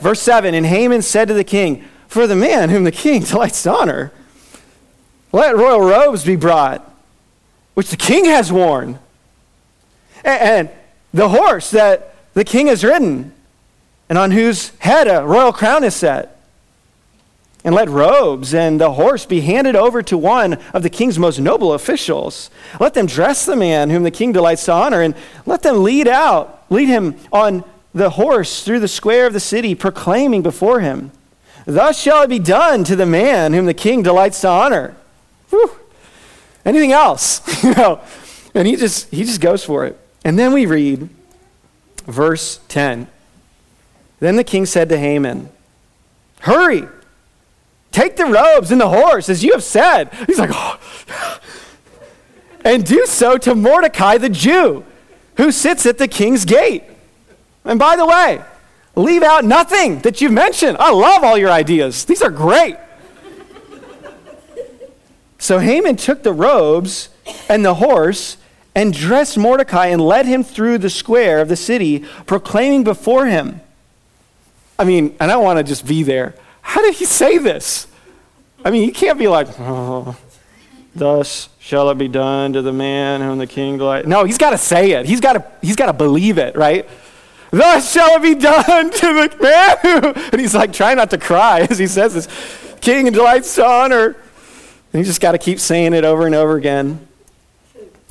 Verse 0.00 0.22
7 0.22 0.54
And 0.54 0.64
Haman 0.64 1.02
said 1.02 1.28
to 1.28 1.34
the 1.34 1.44
king, 1.44 1.84
For 2.08 2.26
the 2.26 2.34
man 2.34 2.70
whom 2.70 2.84
the 2.84 2.90
king 2.90 3.22
delights 3.24 3.62
to 3.64 3.70
honor, 3.70 4.10
let 5.32 5.54
royal 5.54 5.82
robes 5.82 6.24
be 6.24 6.36
brought, 6.36 6.90
which 7.74 7.90
the 7.90 7.96
king 7.98 8.24
has 8.24 8.50
worn, 8.50 8.98
and, 10.24 10.40
and 10.40 10.70
the 11.12 11.28
horse 11.28 11.70
that 11.72 12.14
the 12.32 12.44
king 12.44 12.68
has 12.68 12.82
ridden, 12.82 13.34
and 14.08 14.16
on 14.16 14.30
whose 14.30 14.70
head 14.78 15.08
a 15.08 15.26
royal 15.26 15.52
crown 15.52 15.84
is 15.84 15.94
set 15.94 16.33
and 17.64 17.74
let 17.74 17.88
robes 17.88 18.54
and 18.54 18.80
the 18.80 18.92
horse 18.92 19.24
be 19.24 19.40
handed 19.40 19.74
over 19.74 20.02
to 20.02 20.18
one 20.18 20.54
of 20.72 20.82
the 20.82 20.90
king's 20.90 21.18
most 21.18 21.40
noble 21.40 21.72
officials. 21.72 22.50
Let 22.78 22.94
them 22.94 23.06
dress 23.06 23.46
the 23.46 23.56
man 23.56 23.90
whom 23.90 24.02
the 24.02 24.10
king 24.10 24.32
delights 24.32 24.66
to 24.66 24.72
honor, 24.72 25.00
and 25.00 25.14
let 25.46 25.62
them 25.62 25.82
lead 25.82 26.06
out, 26.06 26.64
lead 26.70 26.88
him 26.88 27.16
on 27.32 27.64
the 27.94 28.10
horse 28.10 28.64
through 28.64 28.80
the 28.80 28.88
square 28.88 29.26
of 29.26 29.32
the 29.32 29.40
city, 29.40 29.74
proclaiming 29.74 30.42
before 30.42 30.80
him, 30.80 31.10
Thus 31.66 31.98
shall 31.98 32.22
it 32.22 32.28
be 32.28 32.38
done 32.38 32.84
to 32.84 32.96
the 32.96 33.06
man 33.06 33.52
whom 33.52 33.66
the 33.66 33.74
king 33.74 34.02
delights 34.02 34.40
to 34.42 34.48
honor. 34.48 34.94
Whew. 35.48 35.70
Anything 36.64 36.92
else? 36.92 37.40
you 37.64 37.74
know, 37.74 38.00
and 38.54 38.68
he 38.68 38.76
just 38.76 39.08
he 39.10 39.24
just 39.24 39.40
goes 39.40 39.64
for 39.64 39.86
it. 39.86 39.98
And 40.24 40.38
then 40.38 40.52
we 40.52 40.66
read 40.66 41.08
verse 42.06 42.60
10. 42.68 43.06
Then 44.20 44.36
the 44.36 44.44
king 44.44 44.66
said 44.66 44.88
to 44.90 44.98
Haman, 44.98 45.48
Hurry! 46.40 46.86
Take 47.94 48.16
the 48.16 48.26
robes 48.26 48.72
and 48.72 48.80
the 48.80 48.88
horse, 48.88 49.28
as 49.28 49.44
you 49.44 49.52
have 49.52 49.62
said. 49.62 50.12
He's 50.26 50.40
like, 50.40 50.50
oh. 50.52 50.80
and 52.64 52.84
do 52.84 53.06
so 53.06 53.38
to 53.38 53.54
Mordecai 53.54 54.18
the 54.18 54.28
Jew, 54.28 54.84
who 55.36 55.52
sits 55.52 55.86
at 55.86 55.98
the 55.98 56.08
king's 56.08 56.44
gate. 56.44 56.82
And 57.64 57.78
by 57.78 57.94
the 57.94 58.04
way, 58.04 58.42
leave 58.96 59.22
out 59.22 59.44
nothing 59.44 60.00
that 60.00 60.20
you've 60.20 60.32
mentioned. 60.32 60.76
I 60.80 60.90
love 60.90 61.22
all 61.22 61.38
your 61.38 61.52
ideas, 61.52 62.04
these 62.04 62.20
are 62.20 62.32
great. 62.32 62.76
so 65.38 65.60
Haman 65.60 65.94
took 65.94 66.24
the 66.24 66.32
robes 66.32 67.10
and 67.48 67.64
the 67.64 67.74
horse 67.74 68.38
and 68.74 68.92
dressed 68.92 69.38
Mordecai 69.38 69.86
and 69.86 70.02
led 70.02 70.26
him 70.26 70.42
through 70.42 70.78
the 70.78 70.90
square 70.90 71.40
of 71.40 71.48
the 71.48 71.54
city, 71.54 72.04
proclaiming 72.26 72.82
before 72.82 73.26
him. 73.26 73.60
I 74.80 74.84
mean, 74.84 75.14
and 75.20 75.30
I 75.30 75.36
want 75.36 75.58
to 75.58 75.62
just 75.62 75.86
be 75.86 76.02
there. 76.02 76.34
How 76.64 76.80
did 76.80 76.94
he 76.94 77.04
say 77.04 77.38
this? 77.38 77.86
I 78.64 78.70
mean, 78.70 78.84
he 78.84 78.90
can't 78.90 79.18
be 79.18 79.28
like, 79.28 79.48
oh, 79.60 80.16
thus 80.94 81.50
shall 81.60 81.90
it 81.90 81.98
be 81.98 82.08
done 82.08 82.54
to 82.54 82.62
the 82.62 82.72
man 82.72 83.20
whom 83.20 83.38
the 83.38 83.46
king 83.46 83.76
delights. 83.76 84.08
No, 84.08 84.24
he's 84.24 84.38
got 84.38 84.50
to 84.50 84.58
say 84.58 84.92
it. 84.92 85.04
He's 85.04 85.20
got 85.20 85.34
to, 85.34 85.44
he's 85.60 85.76
got 85.76 85.86
to 85.86 85.92
believe 85.92 86.38
it, 86.38 86.56
right? 86.56 86.88
Thus 87.50 87.92
shall 87.92 88.16
it 88.16 88.22
be 88.22 88.34
done 88.34 88.90
to 88.90 89.06
the 89.06 89.36
man 89.40 90.14
and 90.32 90.40
he's 90.40 90.54
like 90.54 90.72
trying 90.72 90.96
not 90.96 91.10
to 91.10 91.18
cry 91.18 91.60
as 91.70 91.78
he 91.78 91.86
says 91.86 92.14
this, 92.14 92.28
king 92.80 93.12
delights 93.12 93.54
to 93.56 93.64
honor. 93.64 94.06
And 94.06 95.00
he 95.00 95.04
just 95.04 95.20
got 95.20 95.32
to 95.32 95.38
keep 95.38 95.60
saying 95.60 95.92
it 95.92 96.04
over 96.04 96.24
and 96.24 96.34
over 96.34 96.56
again. 96.56 97.06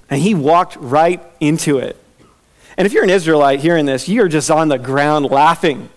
And 0.10 0.22
he 0.22 0.36
walked 0.36 0.76
right 0.76 1.22
into 1.40 1.80
it. 1.80 1.98
And 2.78 2.86
if 2.86 2.94
you're 2.94 3.04
an 3.04 3.10
Israelite 3.10 3.62
hearing 3.62 3.88
this, 3.88 4.08
you're 4.08 4.28
just 4.28 4.52
on 4.52 4.68
the 4.68 4.78
ground 4.78 5.26
laughing. 5.26 5.90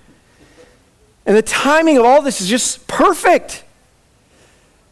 And 1.26 1.36
the 1.36 1.42
timing 1.42 1.98
of 1.98 2.04
all 2.04 2.22
this 2.22 2.40
is 2.40 2.48
just 2.48 2.86
perfect. 2.86 3.64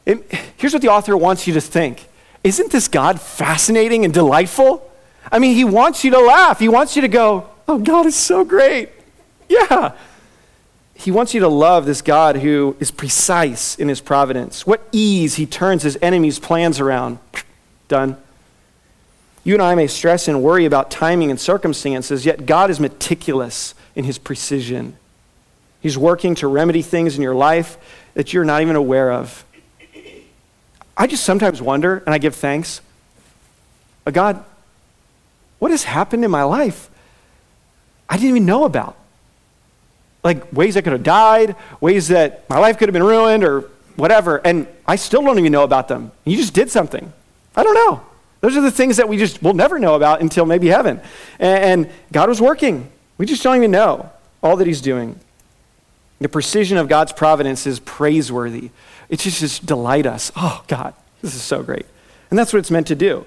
It, 0.05 0.31
here's 0.57 0.73
what 0.73 0.83
the 0.83 0.89
author 0.89 1.17
wants 1.17 1.47
you 1.47 1.55
to 1.55 1.61
think 1.61 2.09
Isn't 2.43 2.71
this 2.71 2.89
God 2.89 3.21
fascinating 3.21 4.05
and 4.05 4.13
delightful? 4.13 4.91
I 5.33 5.39
mean, 5.39 5.55
he 5.55 5.65
wants 5.65 6.05
you 6.05 6.11
to 6.11 6.21
laugh. 6.21 6.59
He 6.59 6.69
wants 6.69 6.97
you 6.97 7.03
to 7.03 7.09
go, 7.09 7.49
Oh, 7.67 7.79
God 7.79 8.05
is 8.07 8.17
so 8.17 8.45
great. 8.45 8.91
Yeah. 9.49 9.93
He 10.95 11.11
wants 11.11 11.35
you 11.35 11.41
to 11.41 11.49
love 11.49 11.87
this 11.87 12.03
God 12.03 12.37
who 12.37 12.77
is 12.79 12.91
precise 12.91 13.77
in 13.77 13.89
his 13.89 14.01
providence. 14.01 14.67
What 14.67 14.87
ease 14.93 15.37
he 15.37 15.47
turns 15.47 15.83
his 15.83 15.99
enemies' 16.01 16.39
plans 16.39 16.81
around. 16.81 17.19
Done. 17.89 18.17
You 19.43 19.55
and 19.55 19.63
I 19.63 19.75
may 19.75 19.87
stress 19.87 20.29
and 20.29 20.43
worry 20.43 20.65
about 20.65 20.91
timing 20.91 21.31
and 21.31 21.39
circumstances, 21.39 22.25
yet 22.25 22.47
God 22.47 22.71
is 22.71 22.81
meticulous 22.81 23.75
in 23.95 24.05
his 24.05 24.19
precision. 24.19 24.97
He's 25.85 25.99
working 25.99 26.35
to 26.37 26.49
remedy 26.49 26.81
things 26.81 27.15
in 27.15 27.21
your 27.21 27.35
life 27.35 27.77
that 28.15 28.33
you're 28.33 28.47
not 28.47 28.63
even 28.63 28.75
aware 28.75 29.13
of. 29.13 29.45
I 30.97 31.07
just 31.07 31.25
sometimes 31.25 31.61
wonder, 31.61 32.03
and 32.07 32.15
I 32.15 32.17
give 32.17 32.35
thanks, 32.35 32.81
uh, 34.07 34.11
God, 34.11 34.43
what 35.59 35.73
has 35.73 35.85
happened 35.85 36.25
in 36.25 36.31
my 36.31 36.43
life 36.43 36.89
I 38.09 38.17
didn't 38.17 38.31
even 38.31 38.47
know 38.47 38.65
about? 38.65 38.97
Like 40.23 40.51
ways 40.55 40.79
I 40.79 40.81
could 40.81 40.95
have 40.95 41.03
died, 41.03 41.55
ways 41.83 42.09
that 42.09 42.49
my 42.49 42.59
life 42.59 42.79
could 42.79 42.89
have 42.89 42.95
been 42.95 43.03
ruined, 43.03 43.45
or 43.45 43.69
whatever, 43.97 44.39
and 44.39 44.67
I 44.89 44.97
still 44.97 45.21
don't 45.21 45.39
even 45.39 45.53
know 45.53 45.65
about 45.65 45.89
them. 45.89 46.13
You 46.25 46.39
just 46.39 46.55
did 46.55 46.71
something. 46.71 47.13
I 47.55 47.63
don't 47.63 47.75
know. 47.75 48.01
Those 48.41 48.57
are 48.57 48.63
the 48.63 48.71
things 48.71 48.97
that 48.97 49.11
we 49.11 49.19
just 49.19 49.43
will 49.43 49.53
never 49.53 49.79
know 49.79 49.97
about 49.97 50.23
until 50.23 50.47
maybe 50.47 50.69
heaven. 50.69 51.03
And, 51.39 51.85
and 51.85 51.91
God 52.11 52.31
was 52.31 52.41
working. 52.41 52.91
We 53.19 53.27
just 53.27 53.43
don't 53.43 53.57
even 53.57 53.71
know 53.71 54.11
all 54.43 54.57
that 54.57 54.67
He's 54.67 54.81
doing. 54.81 55.21
The 56.21 56.29
precision 56.29 56.79
of 56.79 56.89
God's 56.89 57.13
providence 57.13 57.67
is 57.67 57.81
praiseworthy. 57.81 58.71
It 59.09 59.19
just, 59.19 59.41
just 59.41 59.67
delight 59.67 60.07
us. 60.07 60.33
Oh, 60.37 60.65
God, 60.69 60.95
this 61.23 61.35
is 61.35 61.43
so 61.43 61.63
great. 61.63 61.87
And 62.31 62.39
that's 62.39 62.53
what 62.53 62.61
it's 62.61 62.71
meant 62.71 62.87
to 62.89 62.95
do. 62.95 63.27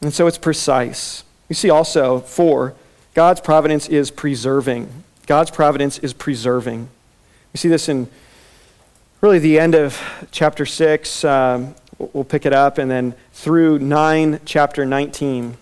And 0.00 0.12
so 0.12 0.26
it's 0.26 0.38
precise. 0.38 1.24
You 1.48 1.54
see 1.54 1.70
also, 1.70 2.20
four, 2.20 2.74
God's 3.14 3.40
providence 3.40 3.88
is 3.88 4.10
preserving. 4.10 4.88
God's 5.26 5.50
providence 5.50 5.98
is 5.98 6.12
preserving. 6.12 6.88
You 7.52 7.58
see 7.58 7.68
this 7.68 7.88
in 7.88 8.08
really 9.20 9.38
the 9.38 9.58
end 9.58 9.74
of 9.74 10.00
chapter 10.32 10.66
6. 10.66 11.24
Um, 11.24 11.74
we'll 11.98 12.24
pick 12.24 12.46
it 12.46 12.52
up, 12.52 12.78
and 12.78 12.90
then 12.90 13.14
through 13.32 13.78
9, 13.78 14.40
chapter 14.44 14.84
19. 14.84 15.56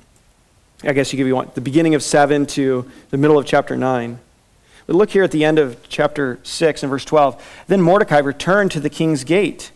I 0.82 0.92
guess 0.92 1.12
you 1.12 1.18
give 1.18 1.26
you 1.26 1.36
one, 1.36 1.50
the 1.54 1.60
beginning 1.60 1.94
of 1.94 2.02
7 2.02 2.46
to 2.46 2.90
the 3.10 3.18
middle 3.18 3.38
of 3.38 3.44
chapter 3.44 3.76
9. 3.76 4.18
But 4.86 4.96
look 4.96 5.10
here 5.10 5.24
at 5.24 5.30
the 5.30 5.44
end 5.44 5.58
of 5.58 5.78
chapter 5.88 6.38
6 6.42 6.82
and 6.82 6.90
verse 6.90 7.04
12. 7.04 7.64
Then 7.68 7.80
Mordecai 7.80 8.18
returned 8.18 8.70
to 8.72 8.80
the 8.80 8.90
king's 8.90 9.24
gate, 9.24 9.70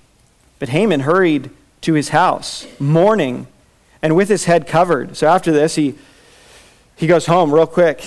but 0.58 0.70
Haman 0.70 1.00
hurried 1.00 1.50
to 1.82 1.94
his 1.94 2.10
house, 2.10 2.66
mourning 2.78 3.46
and 4.04 4.14
with 4.14 4.28
his 4.28 4.44
head 4.44 4.66
covered. 4.66 5.16
So 5.16 5.26
after 5.26 5.50
this, 5.50 5.76
he, 5.76 5.94
he 6.94 7.06
goes 7.06 7.24
home 7.24 7.52
real 7.52 7.66
quick. 7.66 8.04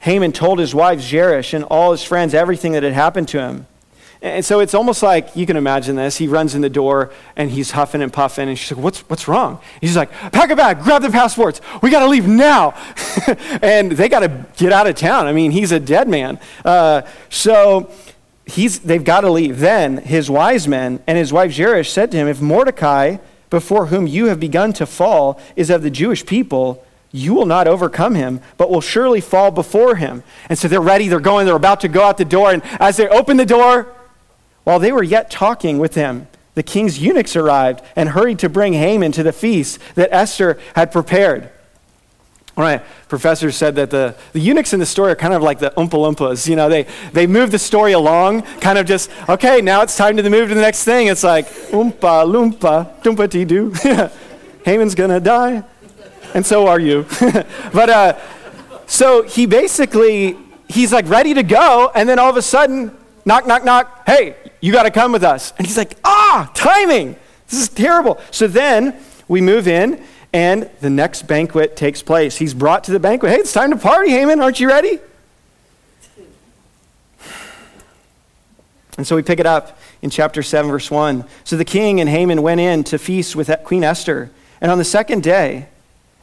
Haman 0.00 0.32
told 0.32 0.58
his 0.58 0.74
wife 0.74 1.00
Zeresh 1.00 1.54
and 1.54 1.64
all 1.64 1.92
his 1.92 2.02
friends 2.02 2.34
everything 2.34 2.72
that 2.72 2.82
had 2.82 2.92
happened 2.92 3.28
to 3.28 3.40
him. 3.40 3.66
And 4.20 4.44
so 4.44 4.58
it's 4.58 4.74
almost 4.74 5.02
like 5.02 5.36
you 5.36 5.46
can 5.46 5.56
imagine 5.56 5.94
this. 5.94 6.16
He 6.16 6.26
runs 6.26 6.54
in 6.56 6.60
the 6.60 6.70
door 6.70 7.12
and 7.36 7.50
he's 7.50 7.70
huffing 7.70 8.02
and 8.02 8.12
puffing, 8.12 8.48
and 8.48 8.58
she's 8.58 8.76
like, 8.76 8.82
What's, 8.82 9.00
what's 9.02 9.28
wrong? 9.28 9.60
He's 9.80 9.96
like, 9.96 10.10
Pack 10.10 10.50
a 10.50 10.56
bag, 10.56 10.82
grab 10.82 11.02
the 11.02 11.10
passports. 11.10 11.60
We 11.82 11.90
got 11.90 12.00
to 12.00 12.08
leave 12.08 12.26
now. 12.26 12.74
and 13.62 13.92
they 13.92 14.08
got 14.08 14.20
to 14.20 14.46
get 14.56 14.72
out 14.72 14.88
of 14.88 14.96
town. 14.96 15.26
I 15.26 15.32
mean, 15.32 15.52
he's 15.52 15.70
a 15.70 15.78
dead 15.78 16.08
man. 16.08 16.40
Uh, 16.64 17.02
so 17.28 17.90
he's, 18.44 18.80
they've 18.80 19.04
got 19.04 19.20
to 19.20 19.30
leave. 19.30 19.60
Then 19.60 19.98
his 19.98 20.28
wise 20.28 20.66
men 20.66 21.00
and 21.06 21.16
his 21.16 21.32
wife 21.32 21.52
Zeresh 21.52 21.90
said 21.90 22.10
to 22.10 22.16
him, 22.16 22.26
If 22.26 22.40
Mordecai, 22.40 23.18
before 23.50 23.86
whom 23.86 24.06
you 24.08 24.26
have 24.26 24.40
begun 24.40 24.72
to 24.74 24.86
fall, 24.86 25.40
is 25.54 25.70
of 25.70 25.82
the 25.82 25.90
Jewish 25.90 26.26
people, 26.26 26.84
you 27.12 27.34
will 27.34 27.46
not 27.46 27.68
overcome 27.68 28.14
him, 28.14 28.40
but 28.56 28.68
will 28.68 28.80
surely 28.80 29.20
fall 29.20 29.50
before 29.50 29.94
him. 29.94 30.22
And 30.48 30.58
so 30.58 30.68
they're 30.68 30.80
ready, 30.80 31.08
they're 31.08 31.20
going, 31.20 31.46
they're 31.46 31.56
about 31.56 31.80
to 31.80 31.88
go 31.88 32.02
out 32.02 32.18
the 32.18 32.24
door. 32.24 32.52
And 32.52 32.62
as 32.80 32.96
they 32.96 33.08
open 33.08 33.36
the 33.36 33.46
door, 33.46 33.94
while 34.68 34.78
they 34.78 34.92
were 34.92 35.02
yet 35.02 35.30
talking 35.30 35.78
with 35.78 35.94
him, 35.94 36.28
the 36.52 36.62
king's 36.62 36.98
eunuchs 36.98 37.34
arrived 37.34 37.82
and 37.96 38.10
hurried 38.10 38.38
to 38.40 38.50
bring 38.50 38.74
Haman 38.74 39.12
to 39.12 39.22
the 39.22 39.32
feast 39.32 39.78
that 39.94 40.10
Esther 40.12 40.58
had 40.74 40.92
prepared. 40.92 41.48
My 42.54 42.82
professors 43.08 43.56
said 43.56 43.76
that 43.76 43.88
the, 43.88 44.14
the 44.34 44.40
eunuchs 44.40 44.74
in 44.74 44.78
the 44.78 44.84
story 44.84 45.12
are 45.12 45.16
kind 45.16 45.32
of 45.32 45.40
like 45.40 45.58
the 45.58 45.70
Oompa 45.70 45.92
Loompas. 45.92 46.46
You 46.46 46.56
know, 46.56 46.68
they, 46.68 46.86
they 47.14 47.26
move 47.26 47.50
the 47.50 47.58
story 47.58 47.92
along, 47.92 48.42
kind 48.60 48.76
of 48.76 48.84
just, 48.84 49.10
okay, 49.26 49.62
now 49.62 49.80
it's 49.80 49.96
time 49.96 50.18
to 50.18 50.28
move 50.28 50.50
to 50.50 50.54
the 50.54 50.60
next 50.60 50.84
thing. 50.84 51.06
It's 51.06 51.24
like, 51.24 51.48
Oompa 51.70 52.26
Loompa, 52.30 53.02
Doompa 53.02 53.30
Dee 53.30 53.46
Doo. 53.46 53.72
Haman's 54.66 54.94
gonna 54.94 55.18
die, 55.18 55.64
and 56.34 56.44
so 56.44 56.66
are 56.66 56.78
you. 56.78 57.06
but 57.72 57.88
uh, 57.88 58.18
so 58.86 59.22
he 59.22 59.46
basically, 59.46 60.36
he's 60.68 60.92
like 60.92 61.08
ready 61.08 61.32
to 61.32 61.42
go, 61.42 61.90
and 61.94 62.06
then 62.06 62.18
all 62.18 62.28
of 62.28 62.36
a 62.36 62.42
sudden, 62.42 62.97
knock, 63.28 63.46
knock, 63.46 63.62
knock, 63.62 64.06
hey, 64.06 64.34
you 64.60 64.72
got 64.72 64.84
to 64.84 64.90
come 64.90 65.12
with 65.12 65.22
us. 65.22 65.52
And 65.58 65.66
he's 65.66 65.76
like, 65.76 65.96
ah, 66.02 66.50
timing. 66.54 67.14
This 67.48 67.60
is 67.60 67.68
terrible. 67.68 68.18
So 68.30 68.48
then 68.48 68.96
we 69.28 69.40
move 69.40 69.68
in, 69.68 70.02
and 70.32 70.68
the 70.80 70.90
next 70.90 71.28
banquet 71.28 71.76
takes 71.76 72.02
place. 72.02 72.38
He's 72.38 72.54
brought 72.54 72.84
to 72.84 72.92
the 72.92 72.98
banquet. 72.98 73.30
Hey, 73.30 73.38
it's 73.38 73.52
time 73.52 73.70
to 73.70 73.76
party, 73.76 74.10
Haman. 74.10 74.40
Aren't 74.40 74.58
you 74.58 74.68
ready? 74.68 74.98
And 78.96 79.06
so 79.06 79.14
we 79.14 79.22
pick 79.22 79.38
it 79.38 79.46
up 79.46 79.78
in 80.02 80.10
chapter 80.10 80.42
7, 80.42 80.70
verse 80.70 80.90
1. 80.90 81.24
So 81.44 81.56
the 81.56 81.64
king 81.64 82.00
and 82.00 82.08
Haman 82.08 82.42
went 82.42 82.60
in 82.60 82.82
to 82.84 82.98
feast 82.98 83.36
with 83.36 83.50
Queen 83.62 83.84
Esther. 83.84 84.30
And 84.60 84.72
on 84.72 84.78
the 84.78 84.84
second 84.84 85.22
day, 85.22 85.68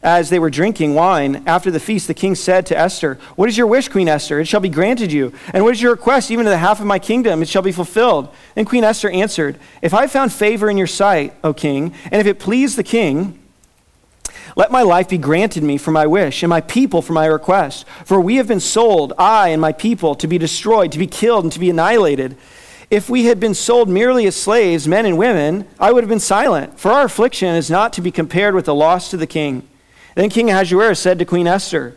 as 0.05 0.29
they 0.29 0.37
were 0.37 0.51
drinking 0.51 0.93
wine 0.93 1.43
after 1.47 1.71
the 1.71 1.79
feast, 1.79 2.05
the 2.07 2.13
king 2.13 2.35
said 2.35 2.67
to 2.67 2.77
Esther, 2.77 3.15
What 3.35 3.49
is 3.49 3.57
your 3.57 3.65
wish, 3.65 3.89
Queen 3.89 4.07
Esther? 4.07 4.39
It 4.39 4.47
shall 4.47 4.59
be 4.59 4.69
granted 4.69 5.11
you. 5.11 5.33
And 5.51 5.63
what 5.63 5.73
is 5.73 5.81
your 5.81 5.93
request, 5.93 6.29
even 6.29 6.45
to 6.45 6.51
the 6.51 6.59
half 6.59 6.79
of 6.79 6.85
my 6.85 6.99
kingdom? 6.99 7.41
It 7.41 7.49
shall 7.49 7.63
be 7.63 7.71
fulfilled. 7.71 8.29
Then 8.53 8.65
Queen 8.65 8.83
Esther 8.83 9.09
answered, 9.09 9.57
If 9.81 9.95
I 9.95 10.05
found 10.05 10.31
favor 10.31 10.69
in 10.69 10.77
your 10.77 10.85
sight, 10.85 11.33
O 11.43 11.55
king, 11.55 11.91
and 12.11 12.21
if 12.21 12.27
it 12.27 12.37
please 12.37 12.75
the 12.75 12.83
king, 12.83 13.39
let 14.55 14.71
my 14.71 14.83
life 14.83 15.09
be 15.09 15.17
granted 15.17 15.63
me 15.63 15.77
for 15.79 15.89
my 15.89 16.05
wish, 16.05 16.43
and 16.43 16.51
my 16.51 16.61
people 16.61 17.01
for 17.01 17.13
my 17.13 17.25
request. 17.25 17.87
For 18.05 18.21
we 18.21 18.35
have 18.35 18.47
been 18.47 18.59
sold, 18.59 19.11
I 19.17 19.49
and 19.49 19.59
my 19.59 19.73
people, 19.73 20.13
to 20.15 20.27
be 20.27 20.37
destroyed, 20.37 20.91
to 20.91 20.99
be 20.99 21.07
killed, 21.07 21.45
and 21.45 21.51
to 21.51 21.59
be 21.59 21.71
annihilated. 21.71 22.37
If 22.91 23.09
we 23.09 23.25
had 23.25 23.39
been 23.39 23.55
sold 23.55 23.89
merely 23.89 24.27
as 24.27 24.35
slaves, 24.35 24.87
men 24.87 25.07
and 25.07 25.17
women, 25.17 25.67
I 25.79 25.91
would 25.91 26.03
have 26.03 26.09
been 26.09 26.19
silent, 26.19 26.79
for 26.79 26.91
our 26.91 27.05
affliction 27.05 27.55
is 27.55 27.71
not 27.71 27.91
to 27.93 28.01
be 28.01 28.11
compared 28.11 28.53
with 28.53 28.65
the 28.65 28.75
loss 28.75 29.09
to 29.09 29.17
the 29.17 29.25
king. 29.25 29.67
Then 30.15 30.29
King 30.29 30.49
Ahasuerus 30.49 30.99
said 30.99 31.19
to 31.19 31.25
Queen 31.25 31.45
Esther, 31.45 31.95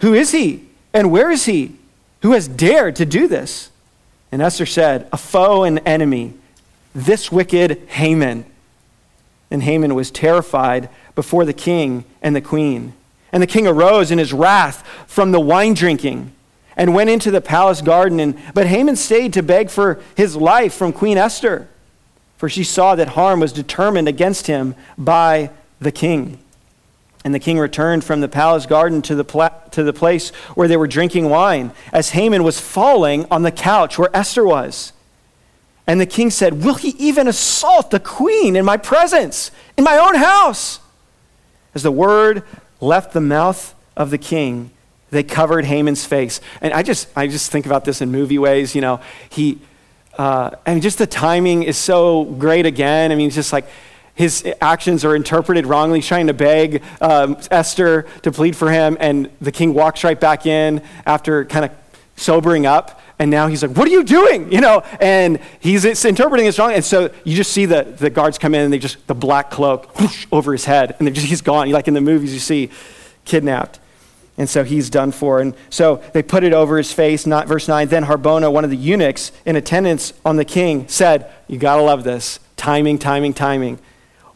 Who 0.00 0.12
is 0.12 0.32
he? 0.32 0.66
And 0.92 1.10
where 1.10 1.30
is 1.30 1.46
he? 1.46 1.76
Who 2.22 2.32
has 2.32 2.48
dared 2.48 2.96
to 2.96 3.06
do 3.06 3.26
this? 3.26 3.70
And 4.30 4.42
Esther 4.42 4.66
said, 4.66 5.08
A 5.12 5.16
foe 5.16 5.62
and 5.62 5.80
enemy, 5.86 6.34
this 6.94 7.32
wicked 7.32 7.78
Haman. 7.88 8.44
And 9.50 9.62
Haman 9.62 9.94
was 9.94 10.10
terrified 10.10 10.88
before 11.14 11.44
the 11.44 11.52
king 11.52 12.04
and 12.22 12.36
the 12.36 12.40
queen. 12.40 12.92
And 13.32 13.42
the 13.42 13.48
king 13.48 13.66
arose 13.66 14.10
in 14.10 14.18
his 14.18 14.32
wrath 14.32 14.86
from 15.06 15.30
the 15.30 15.40
wine 15.40 15.74
drinking 15.74 16.32
and 16.76 16.94
went 16.94 17.10
into 17.10 17.30
the 17.30 17.40
palace 17.40 17.80
garden. 17.80 18.18
And, 18.18 18.38
but 18.54 18.66
Haman 18.66 18.96
stayed 18.96 19.32
to 19.34 19.42
beg 19.42 19.70
for 19.70 20.00
his 20.16 20.34
life 20.36 20.74
from 20.74 20.92
Queen 20.92 21.18
Esther. 21.18 21.68
for 22.36 22.48
she 22.48 22.64
saw 22.64 22.94
that 22.94 23.08
harm 23.08 23.38
was 23.38 23.52
determined 23.52 24.08
against 24.08 24.46
him 24.46 24.74
by 24.96 25.50
the 25.78 25.92
king. 25.92 26.38
And 27.24 27.34
the 27.34 27.38
king 27.38 27.58
returned 27.58 28.02
from 28.02 28.20
the 28.20 28.28
palace 28.28 28.64
garden 28.64 29.02
to 29.02 29.14
the, 29.14 29.24
pla- 29.24 29.48
to 29.72 29.82
the 29.82 29.92
place 29.92 30.30
where 30.54 30.68
they 30.68 30.76
were 30.76 30.86
drinking 30.86 31.28
wine, 31.28 31.72
as 31.92 32.10
Haman 32.10 32.42
was 32.42 32.58
falling 32.58 33.26
on 33.30 33.42
the 33.42 33.52
couch 33.52 33.98
where 33.98 34.14
Esther 34.14 34.44
was. 34.44 34.92
And 35.86 36.00
the 36.00 36.06
king 36.06 36.30
said, 36.30 36.64
Will 36.64 36.74
he 36.74 36.90
even 36.90 37.28
assault 37.28 37.90
the 37.90 38.00
queen 38.00 38.56
in 38.56 38.64
my 38.64 38.76
presence, 38.76 39.50
in 39.76 39.84
my 39.84 39.98
own 39.98 40.14
house? 40.14 40.80
As 41.74 41.82
the 41.82 41.92
word 41.92 42.42
left 42.80 43.12
the 43.12 43.20
mouth 43.20 43.74
of 43.96 44.10
the 44.10 44.18
king, 44.18 44.70
they 45.10 45.22
covered 45.22 45.64
Haman's 45.64 46.04
face. 46.04 46.40
And 46.60 46.72
I 46.72 46.82
just, 46.82 47.08
I 47.16 47.26
just 47.26 47.50
think 47.50 47.66
about 47.66 47.84
this 47.84 48.00
in 48.00 48.10
movie 48.10 48.38
ways. 48.38 48.74
You 48.74 48.80
know, 48.80 49.00
he, 49.28 49.60
uh, 50.16 50.50
I 50.64 50.74
mean, 50.74 50.80
just 50.80 50.98
the 50.98 51.06
timing 51.06 51.64
is 51.64 51.76
so 51.76 52.24
great 52.24 52.66
again. 52.66 53.12
I 53.12 53.14
mean, 53.14 53.26
it's 53.26 53.36
just 53.36 53.52
like 53.52 53.66
his 54.20 54.46
actions 54.60 55.02
are 55.02 55.16
interpreted 55.16 55.66
wrongly. 55.66 55.98
He's 55.98 56.06
trying 56.06 56.26
to 56.26 56.34
beg 56.34 56.82
um, 57.00 57.38
Esther 57.50 58.06
to 58.22 58.30
plead 58.30 58.54
for 58.54 58.70
him, 58.70 58.98
and 59.00 59.30
the 59.40 59.50
king 59.50 59.72
walks 59.72 60.04
right 60.04 60.20
back 60.20 60.44
in 60.44 60.82
after 61.06 61.46
kind 61.46 61.64
of 61.64 61.70
sobering 62.16 62.66
up. 62.66 63.00
And 63.18 63.30
now 63.30 63.48
he's 63.48 63.62
like, 63.62 63.76
What 63.76 63.88
are 63.88 63.90
you 63.90 64.04
doing? 64.04 64.52
You 64.52 64.60
know, 64.60 64.82
and 65.00 65.40
he's 65.58 65.84
interpreting 66.04 66.46
it 66.46 66.58
wrong. 66.58 66.72
And 66.72 66.84
so 66.84 67.10
you 67.24 67.34
just 67.34 67.52
see 67.52 67.64
the, 67.64 67.82
the 67.82 68.10
guards 68.10 68.36
come 68.38 68.54
in 68.54 68.60
and 68.60 68.72
they 68.72 68.78
just, 68.78 69.06
the 69.06 69.14
black 69.14 69.50
cloak 69.50 69.98
whoosh, 69.98 70.26
over 70.30 70.52
his 70.52 70.66
head, 70.66 70.96
and 70.98 71.14
just, 71.14 71.26
he's 71.26 71.40
gone. 71.40 71.70
Like 71.70 71.88
in 71.88 71.94
the 71.94 72.00
movies, 72.00 72.34
you 72.34 72.40
see, 72.40 72.70
kidnapped. 73.24 73.80
And 74.36 74.48
so 74.48 74.64
he's 74.64 74.88
done 74.90 75.12
for. 75.12 75.40
And 75.40 75.54
so 75.70 76.02
they 76.12 76.22
put 76.22 76.44
it 76.44 76.52
over 76.52 76.76
his 76.78 76.92
face. 76.92 77.26
Not, 77.26 77.46
verse 77.48 77.68
9 77.68 77.88
Then 77.88 78.04
Harbona, 78.04 78.52
one 78.52 78.64
of 78.64 78.70
the 78.70 78.76
eunuchs 78.76 79.32
in 79.46 79.56
attendance 79.56 80.12
on 80.24 80.36
the 80.36 80.44
king, 80.44 80.88
said, 80.88 81.30
You 81.48 81.58
got 81.58 81.76
to 81.76 81.82
love 81.82 82.04
this. 82.04 82.38
Timing, 82.56 82.98
timing, 82.98 83.32
timing. 83.32 83.78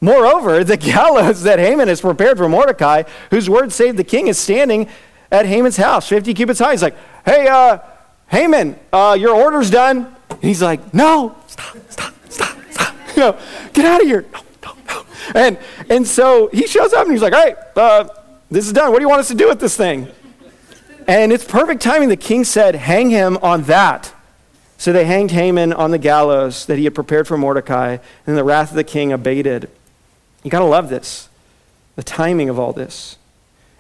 Moreover, 0.05 0.63
the 0.65 0.77
gallows 0.77 1.45
that 1.45 1.59
Haman 1.59 1.89
has 1.89 2.03
prepared 2.03 2.37
for 2.37 2.47
Mordecai, 2.47 3.05
whose 3.31 3.49
word 3.49 3.73
saved 3.73 3.97
the 3.97 4.05
king, 4.05 4.29
is 4.29 4.39
standing 4.39 4.87
at 5.33 5.47
Haman's 5.47 5.79
house, 5.79 6.07
50 6.07 6.35
cubits 6.35 6.61
high. 6.61 6.73
He's 6.73 6.83
like, 6.83 6.95
Hey, 7.25 7.49
uh, 7.49 7.79
Haman, 8.27 8.79
uh, 8.93 9.17
your 9.19 9.35
order's 9.35 9.71
done. 9.71 10.15
And 10.29 10.43
he's 10.43 10.61
like, 10.61 10.93
No, 10.93 11.35
stop, 11.47 11.77
stop, 11.89 12.15
stop, 12.29 12.55
stop. 12.71 12.95
You 13.17 13.23
know, 13.23 13.39
get 13.73 13.87
out 13.87 14.03
of 14.03 14.07
here. 14.07 14.27
No, 14.31 14.41
no, 14.65 14.77
no. 14.89 15.07
And, 15.35 15.59
and 15.89 16.07
so 16.07 16.51
he 16.53 16.67
shows 16.67 16.93
up 16.93 17.05
and 17.05 17.13
he's 17.13 17.23
like, 17.23 17.33
all 17.33 17.45
right, 17.45 17.57
uh, 17.77 18.09
this 18.51 18.67
is 18.67 18.73
done. 18.73 18.91
What 18.91 18.99
do 18.99 19.05
you 19.05 19.09
want 19.09 19.21
us 19.21 19.29
to 19.29 19.37
do 19.37 19.49
with 19.49 19.61
this 19.61 19.77
thing? 19.77 20.09
And 21.07 21.33
it's 21.33 21.45
perfect 21.45 21.81
timing. 21.81 22.09
The 22.09 22.17
king 22.17 22.45
said, 22.45 22.75
Hang 22.75 23.11
him 23.11 23.39
on 23.39 23.63
that. 23.63 24.13
So 24.77 24.93
they 24.93 25.05
hanged 25.05 25.31
Haman 25.31 25.73
on 25.73 25.93
the 25.93 25.99
gallows 25.99 26.67
that 26.67 26.77
he 26.77 26.85
had 26.85 26.95
prepared 26.95 27.29
for 27.29 27.39
Mordecai, 27.39 27.99
and 28.27 28.37
the 28.37 28.45
wrath 28.45 28.71
of 28.71 28.77
the 28.77 28.85
king 28.85 29.13
abated. 29.13 29.71
You 30.45 30.51
got 30.51 30.61
to 30.61 30.67
love 30.67 30.89
this, 30.89 31.29
the 31.97 32.03
timing 32.03 32.49
of 32.49 32.59
all 32.59 32.73
this. 32.73 33.19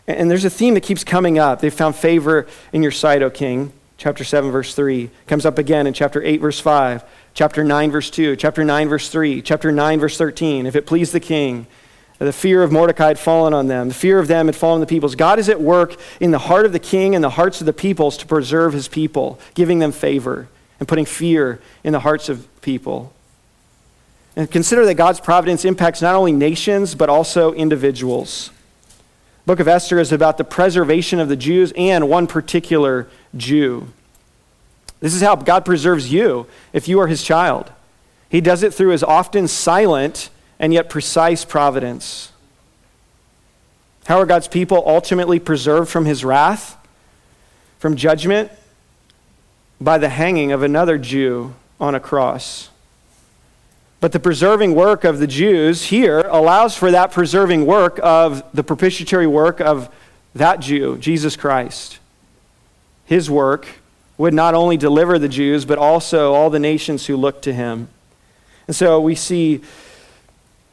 And 0.07 0.31
there's 0.31 0.45
a 0.45 0.51
theme 0.51 0.75
that 0.75 0.83
keeps 0.83 1.05
coming 1.05 1.39
up. 1.39 1.61
They 1.61 1.71
found 1.71 1.95
favor 1.95 2.47
in 2.73 2.83
your 2.83 2.91
sight, 2.91 3.23
O 3.23 3.31
king. 3.31 3.73
Chapter 3.97 4.25
7, 4.25 4.51
verse 4.51 4.75
3. 4.75 5.11
Comes 5.27 5.47
up 5.47 5.57
again 5.57 5.87
in 5.87 5.95
chapter 5.95 6.23
8, 6.23 6.41
verse 6.41 6.59
5. 6.61 7.05
Chapter 7.33 7.65
9, 7.65 7.91
verse 7.91 8.11
2. 8.11 8.37
Chapter 8.37 8.65
9, 8.65 8.89
verse 8.89 9.09
3. 9.09 9.41
Chapter 9.41 9.73
9, 9.73 10.01
verse 10.01 10.19
13. 10.19 10.67
If 10.67 10.75
it 10.75 10.87
please 10.87 11.12
the 11.12 11.21
king. 11.21 11.67
The 12.19 12.33
fear 12.33 12.62
of 12.62 12.71
Mordecai 12.71 13.09
had 13.09 13.19
fallen 13.19 13.53
on 13.53 13.67
them. 13.67 13.89
The 13.89 13.95
fear 13.95 14.19
of 14.19 14.29
them 14.29 14.47
had 14.47 14.57
fallen 14.57 14.77
on 14.77 14.81
the 14.81 14.87
peoples. 14.87 15.15
God 15.15 15.39
is 15.39 15.49
at 15.49 15.61
work 15.61 15.97
in 16.21 16.31
the 16.31 16.39
heart 16.39 16.65
of 16.65 16.73
the 16.73 16.79
king 16.79 17.15
and 17.15 17.25
the 17.25 17.31
hearts 17.31 17.61
of 17.61 17.67
the 17.67 17.73
peoples 17.73 18.17
to 18.19 18.27
preserve 18.27 18.73
his 18.73 18.89
people, 18.89 19.39
giving 19.55 19.79
them 19.79 19.93
favor 19.93 20.49
and 20.79 20.89
putting 20.89 21.05
fear 21.05 21.61
in 21.83 21.93
the 21.93 22.01
hearts 22.01 22.29
of 22.29 22.49
people. 22.62 23.12
And 24.37 24.51
consider 24.51 24.85
that 24.87 24.95
God's 24.95 25.20
providence 25.20 25.64
impacts 25.64 26.03
not 26.03 26.14
only 26.14 26.32
nations, 26.32 26.95
but 26.95 27.09
also 27.09 27.53
individuals. 27.53 28.51
Book 29.47 29.61
of 29.61 29.68
Esther 29.68 29.99
is 29.99 30.11
about 30.11 30.39
the 30.39 30.45
preservation 30.45 31.20
of 31.20 31.28
the 31.28 31.37
Jews 31.37 31.72
and 31.76 32.09
one 32.09 32.26
particular 32.26 33.09
Jew. 33.37 33.89
This 35.01 35.14
is 35.14 35.20
how 35.20 35.37
God 35.37 35.64
preserves 35.64 36.11
you 36.11 36.47
if 36.72 36.89
you 36.89 36.99
are 36.99 37.07
his 37.07 37.22
child. 37.22 37.70
He 38.28 38.41
does 38.41 38.62
it 38.62 38.72
through 38.72 38.91
his 38.91 39.05
often 39.05 39.47
silent 39.47 40.30
and 40.59 40.72
yet 40.72 40.89
precise 40.89 41.45
providence. 41.45 42.32
How 44.07 44.18
are 44.18 44.26
God's 44.26 44.49
people 44.49 44.82
ultimately 44.87 45.39
preserved 45.39 45.91
from 45.91 46.07
his 46.07 46.24
wrath, 46.24 46.76
from 47.78 47.97
judgment? 47.97 48.51
By 49.80 49.99
the 49.99 50.09
hanging 50.09 50.53
of 50.53 50.62
another 50.62 50.99
Jew 50.99 51.55
on 51.78 51.95
a 51.95 52.01
cross. 52.01 52.70
But 54.05 54.13
the 54.13 54.21
preserving 54.21 54.75
work 54.75 55.05
of 55.05 55.19
the 55.19 55.27
Jews 55.27 55.85
here 55.85 56.21
allows 56.29 56.77
for 56.77 56.91
that 56.91 57.11
preserving 57.11 57.65
work 57.65 57.99
of 58.03 58.45
the 58.53 58.63
propitiatory 58.63 59.27
work 59.27 59.63
of 59.63 59.89
that 60.35 60.61
Jew, 60.61 60.99
Jesus 60.99 61.37
Christ. 61.37 62.01
His 63.07 63.31
work 63.31 63.67
would 64.19 64.35
not 64.35 64.53
only 64.53 64.77
deliver 64.77 65.19
the 65.19 65.31
Jews, 65.31 65.65
but 65.65 65.79
also 65.79 66.35
all 66.35 66.51
the 66.51 66.59
nations 66.59 67.07
who 67.07 67.17
look 67.17 67.41
to 67.41 67.55
him. 67.55 67.89
And 68.67 68.77
so 68.77 69.01
we 69.01 69.15
see 69.15 69.63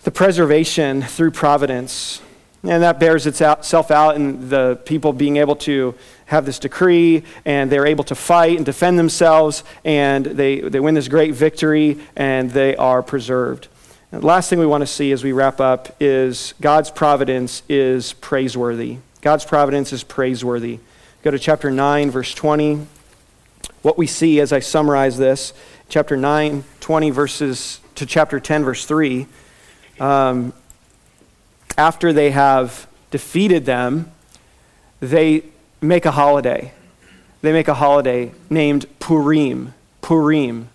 the 0.03 0.11
preservation 0.11 1.01
through 1.01 1.31
providence. 1.31 2.21
And 2.63 2.83
that 2.83 2.99
bears 2.99 3.25
itself 3.25 3.89
out 3.89 4.15
in 4.15 4.49
the 4.49 4.79
people 4.85 5.13
being 5.13 5.37
able 5.37 5.55
to 5.57 5.95
have 6.25 6.45
this 6.45 6.59
decree, 6.59 7.23
and 7.43 7.71
they're 7.71 7.87
able 7.87 8.03
to 8.05 8.15
fight 8.15 8.57
and 8.57 8.65
defend 8.65 8.99
themselves, 8.99 9.63
and 9.83 10.25
they, 10.25 10.61
they 10.61 10.79
win 10.79 10.93
this 10.93 11.07
great 11.07 11.33
victory, 11.33 11.99
and 12.15 12.51
they 12.51 12.75
are 12.75 13.01
preserved. 13.01 13.67
And 14.11 14.21
the 14.21 14.27
last 14.27 14.49
thing 14.49 14.59
we 14.59 14.65
want 14.67 14.81
to 14.81 14.87
see 14.87 15.11
as 15.11 15.23
we 15.23 15.31
wrap 15.31 15.59
up 15.59 15.95
is 15.99 16.53
God's 16.61 16.91
providence 16.91 17.63
is 17.67 18.13
praiseworthy. 18.13 18.97
God's 19.21 19.45
providence 19.45 19.91
is 19.91 20.03
praiseworthy. 20.03 20.79
Go 21.23 21.31
to 21.31 21.39
chapter 21.39 21.71
9, 21.71 22.11
verse 22.11 22.33
20. 22.33 22.85
What 23.81 23.97
we 23.97 24.05
see 24.05 24.39
as 24.39 24.53
I 24.53 24.59
summarize 24.59 25.17
this, 25.17 25.53
chapter 25.89 26.15
9, 26.15 26.63
20 26.79 27.09
verses 27.09 27.79
to 27.95 28.05
chapter 28.05 28.39
10, 28.39 28.63
verse 28.63 28.85
3 28.85 29.27
um, 29.99 30.51
after 31.77 32.13
they 32.13 32.31
have 32.31 32.87
defeated 33.11 33.65
them, 33.65 34.11
they 34.99 35.43
make 35.81 36.05
a 36.05 36.11
holiday. 36.11 36.73
They 37.41 37.51
make 37.51 37.67
a 37.67 37.73
holiday 37.73 38.31
named 38.49 38.85
Purim. 38.99 39.73
Purim. 40.01 40.69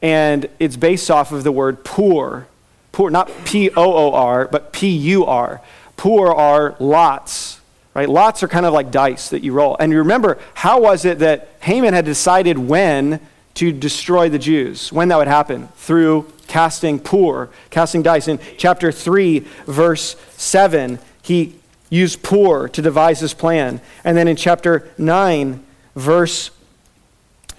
And 0.00 0.48
it's 0.58 0.76
based 0.76 1.10
off 1.10 1.32
of 1.32 1.44
the 1.44 1.52
word 1.52 1.84
pur. 1.84 2.46
Pur, 2.90 3.10
not 3.10 3.30
P 3.44 3.70
O 3.70 3.74
O 3.76 4.12
R, 4.12 4.48
but 4.48 4.72
P 4.72 4.88
U 4.88 5.24
R. 5.24 5.60
Pur 5.96 6.32
are 6.32 6.74
lots, 6.80 7.60
right? 7.94 8.08
Lots 8.08 8.42
are 8.42 8.48
kind 8.48 8.66
of 8.66 8.72
like 8.72 8.90
dice 8.90 9.28
that 9.28 9.42
you 9.42 9.52
roll. 9.52 9.76
And 9.78 9.92
you 9.92 9.98
remember, 9.98 10.38
how 10.54 10.80
was 10.80 11.04
it 11.04 11.20
that 11.20 11.50
Haman 11.60 11.94
had 11.94 12.04
decided 12.04 12.58
when 12.58 13.20
to 13.54 13.70
destroy 13.70 14.28
the 14.28 14.38
Jews, 14.38 14.92
when 14.92 15.08
that 15.08 15.18
would 15.18 15.28
happen? 15.28 15.68
Through 15.76 16.32
casting 16.52 16.98
pur, 16.98 17.48
casting 17.70 18.02
dice. 18.02 18.28
In 18.28 18.38
chapter 18.58 18.92
3, 18.92 19.38
verse 19.66 20.16
7, 20.32 20.98
he 21.22 21.54
used 21.88 22.22
pur 22.22 22.68
to 22.68 22.82
devise 22.82 23.20
his 23.20 23.32
plan. 23.32 23.80
And 24.04 24.18
then 24.18 24.28
in 24.28 24.36
chapter 24.36 24.86
9, 24.98 25.64
verse 25.96 26.50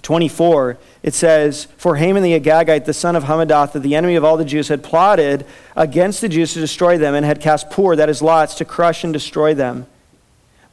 24, 0.02 0.78
it 1.02 1.12
says, 1.12 1.66
For 1.76 1.96
Haman 1.96 2.22
the 2.22 2.38
Agagite, 2.38 2.84
the 2.84 2.94
son 2.94 3.16
of 3.16 3.24
Hammedatha, 3.24 3.82
the 3.82 3.96
enemy 3.96 4.14
of 4.14 4.22
all 4.22 4.36
the 4.36 4.44
Jews, 4.44 4.68
had 4.68 4.84
plotted 4.84 5.44
against 5.74 6.20
the 6.20 6.28
Jews 6.28 6.52
to 6.54 6.60
destroy 6.60 6.96
them 6.96 7.16
and 7.16 7.26
had 7.26 7.40
cast 7.40 7.70
pur, 7.70 7.96
that 7.96 8.08
is 8.08 8.22
lots, 8.22 8.54
to 8.54 8.64
crush 8.64 9.02
and 9.02 9.12
destroy 9.12 9.54
them. 9.54 9.88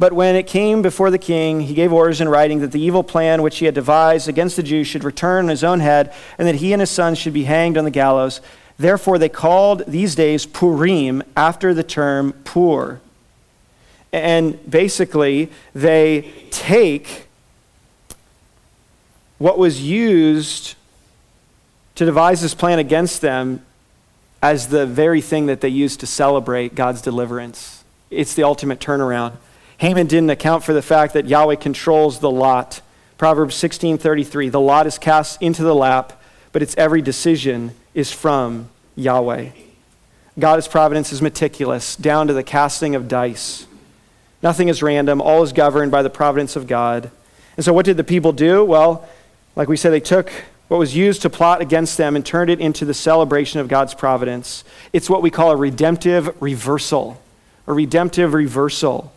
But 0.02 0.14
when 0.14 0.36
it 0.36 0.48
came 0.48 0.82
before 0.82 1.12
the 1.12 1.20
king, 1.20 1.62
he 1.62 1.76
gave 1.76 1.94
orders 1.94 2.22
in 2.22 2.28
writing 2.28 2.62
that 2.62 2.72
the 2.72 2.82
evil 2.82 3.04
plan 3.04 3.44
which 3.44 3.60
he 3.60 3.66
had 3.66 3.76
devised 3.76 4.28
against 4.28 4.56
the 4.56 4.64
Jews 4.64 4.88
should 4.88 5.04
return 5.04 5.46
on 5.46 5.50
his 5.50 5.64
own 5.64 5.80
head, 5.80 6.12
and 6.40 6.48
that 6.48 6.56
he 6.56 6.74
and 6.74 6.80
his 6.80 6.90
sons 6.90 7.20
should 7.20 7.34
be 7.34 7.44
hanged 7.44 7.78
on 7.78 7.84
the 7.84 7.92
gallows. 7.92 8.42
Therefore, 8.80 9.20
they 9.20 9.30
called 9.30 9.84
these 9.86 10.16
days 10.16 10.48
Purim 10.48 11.22
after 11.38 11.76
the 11.76 11.84
term 11.84 12.34
pur. 12.46 13.00
And 14.12 14.68
basically, 14.68 15.52
they 15.76 16.34
take 16.50 17.28
what 19.38 19.60
was 19.60 19.84
used 19.84 20.74
to 21.94 22.06
devise 22.06 22.42
this 22.42 22.56
plan 22.56 22.80
against 22.80 23.22
them 23.22 23.64
as 24.42 24.70
the 24.70 24.88
very 24.88 25.22
thing 25.22 25.46
that 25.46 25.62
they 25.62 25.70
used 25.70 26.00
to 26.00 26.08
celebrate 26.08 26.74
God's 26.74 27.04
deliverance. 27.04 27.84
It's 28.10 28.34
the 28.34 28.42
ultimate 28.42 28.80
turnaround. 28.80 29.34
Haman 29.82 30.06
didn't 30.06 30.30
account 30.30 30.64
for 30.64 30.74
the 30.74 30.84
fact 30.84 31.16
that 31.16 31.26
Yahweh 31.26 31.56
controls 31.56 32.20
the 32.20 32.30
lot. 32.30 32.82
Proverbs 33.18 33.56
16:33, 33.56 34.48
the 34.48 34.60
lot 34.60 34.86
is 34.86 35.00
cast 35.00 35.42
into 35.42 35.64
the 35.64 35.74
lap, 35.74 36.22
but 36.52 36.62
its 36.62 36.76
every 36.78 37.02
decision 37.02 37.72
is 37.96 38.12
from 38.12 38.70
Yahweh. 38.96 39.48
God's 40.38 40.68
providence 40.68 41.12
is 41.12 41.20
meticulous, 41.20 41.96
down 41.96 42.28
to 42.28 42.34
the 42.34 42.44
casting 42.44 42.94
of 42.94 43.08
dice. 43.08 43.66
Nothing 44.44 44.68
is 44.68 44.84
random, 44.84 45.20
all 45.20 45.42
is 45.42 45.52
governed 45.52 45.92
by 45.92 46.04
the 46.04 46.12
providence 46.12 46.56
of 46.56 46.68
God. 46.68 47.10
And 47.58 47.66
so 47.66 47.74
what 47.74 47.88
did 47.88 47.98
the 47.98 48.04
people 48.04 48.34
do? 48.34 48.64
Well, 48.64 49.10
like 49.56 49.68
we 49.68 49.78
said, 49.78 49.90
they 49.90 50.00
took 50.00 50.32
what 50.68 50.78
was 50.78 50.96
used 50.96 51.24
to 51.24 51.30
plot 51.32 51.60
against 51.60 51.98
them 51.98 52.16
and 52.16 52.24
turned 52.24 52.52
it 52.52 52.60
into 52.60 52.86
the 52.86 52.94
celebration 52.94 53.60
of 53.60 53.68
God's 53.68 53.96
providence. 53.96 54.64
It's 54.94 55.10
what 55.10 55.24
we 55.24 55.32
call 55.32 55.50
a 55.50 55.58
redemptive 55.58 56.40
reversal. 56.40 57.20
A 57.66 57.74
redemptive 57.74 58.36
reversal. 58.36 59.12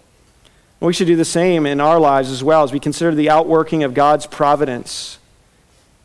We 0.86 0.92
should 0.92 1.06
do 1.06 1.16
the 1.16 1.24
same 1.24 1.66
in 1.66 1.80
our 1.80 1.98
lives 1.98 2.30
as 2.30 2.44
well 2.44 2.62
as 2.62 2.72
we 2.72 2.80
consider 2.80 3.14
the 3.14 3.30
outworking 3.30 3.82
of 3.82 3.94
God's 3.94 4.26
providence. 4.26 5.18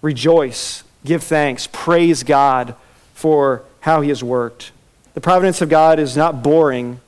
Rejoice, 0.01 0.83
give 1.03 1.23
thanks, 1.23 1.67
praise 1.71 2.23
God 2.23 2.75
for 3.13 3.63
how 3.81 4.01
He 4.01 4.09
has 4.09 4.23
worked. 4.23 4.71
The 5.13 5.21
providence 5.21 5.61
of 5.61 5.69
God 5.69 5.99
is 5.99 6.15
not 6.15 6.41
boring, 6.43 7.01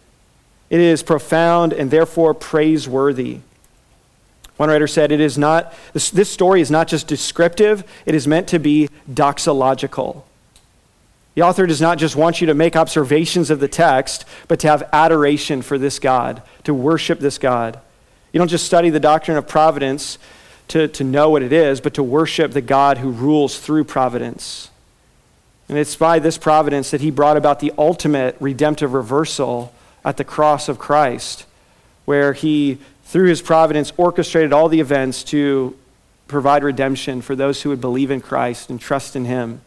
it 0.70 0.80
is 0.80 1.04
profound 1.04 1.74
and 1.74 1.92
therefore 1.92 2.34
praiseworthy. 2.34 3.40
One 4.58 4.70
writer 4.70 4.88
said, 4.88 5.12
it 5.12 5.20
is 5.20 5.38
not, 5.38 5.74
this, 5.94 6.10
this 6.12 6.30
story 6.30 6.62
is 6.62 6.70
not 6.70 6.88
just 6.88 7.08
descriptive, 7.08 7.84
it 8.06 8.14
is 8.14 8.28
meant 8.28 8.48
to 8.50 8.60
be 8.60 8.90
doxological. 9.12 10.24
The 11.36 11.44
author 11.44 11.66
does 11.66 11.82
not 11.82 11.98
just 11.98 12.16
want 12.16 12.42
you 12.42 12.48
to 12.48 12.54
make 12.54 12.76
observations 12.76 13.50
of 13.50 13.60
the 13.60 13.68
text, 13.68 14.26
but 14.48 14.60
to 14.62 14.68
have 14.68 14.90
adoration 14.92 15.62
for 15.62 15.78
this 15.78 16.00
God, 16.00 16.42
to 16.66 16.74
worship 16.74 17.20
this 17.20 17.38
God. 17.38 17.80
You 18.34 18.38
don't 18.38 18.50
just 18.50 18.66
study 18.66 18.90
the 18.90 19.00
doctrine 19.00 19.38
of 19.38 19.48
providence 19.48 20.18
to, 20.70 20.88
to 20.90 21.04
know 21.04 21.30
what 21.30 21.44
it 21.44 21.54
is, 21.54 21.80
but 21.82 21.94
to 21.96 22.04
worship 22.04 22.52
the 22.52 22.62
God 22.62 22.98
who 22.98 23.12
rules 23.12 23.60
through 23.60 23.86
providence. 23.86 24.70
And 25.70 25.78
it's 25.78 25.96
by 25.96 26.20
this 26.20 26.38
providence 26.38 26.92
that 26.92 27.02
he 27.02 27.12
brought 27.12 27.38
about 27.38 27.60
the 27.60 27.74
ultimate 27.78 28.36
redemptive 28.40 28.94
reversal 28.94 29.74
at 30.04 30.18
the 30.18 30.24
cross 30.24 30.68
of 30.68 30.80
Christ, 30.80 31.46
where 32.06 32.34
he 32.34 32.80
through 33.12 33.28
his 33.28 33.42
providence, 33.42 33.92
orchestrated 33.98 34.54
all 34.54 34.70
the 34.70 34.80
events 34.80 35.26
to 35.26 35.78
provide 36.30 36.64
redemption 36.64 37.22
for 37.22 37.36
those 37.36 37.62
who 37.62 37.68
would 37.68 37.82
believe 37.82 38.10
in 38.10 38.22
Christ 38.22 38.70
and 38.70 38.80
trust 38.80 39.18
in 39.18 39.26
him. 39.26 39.60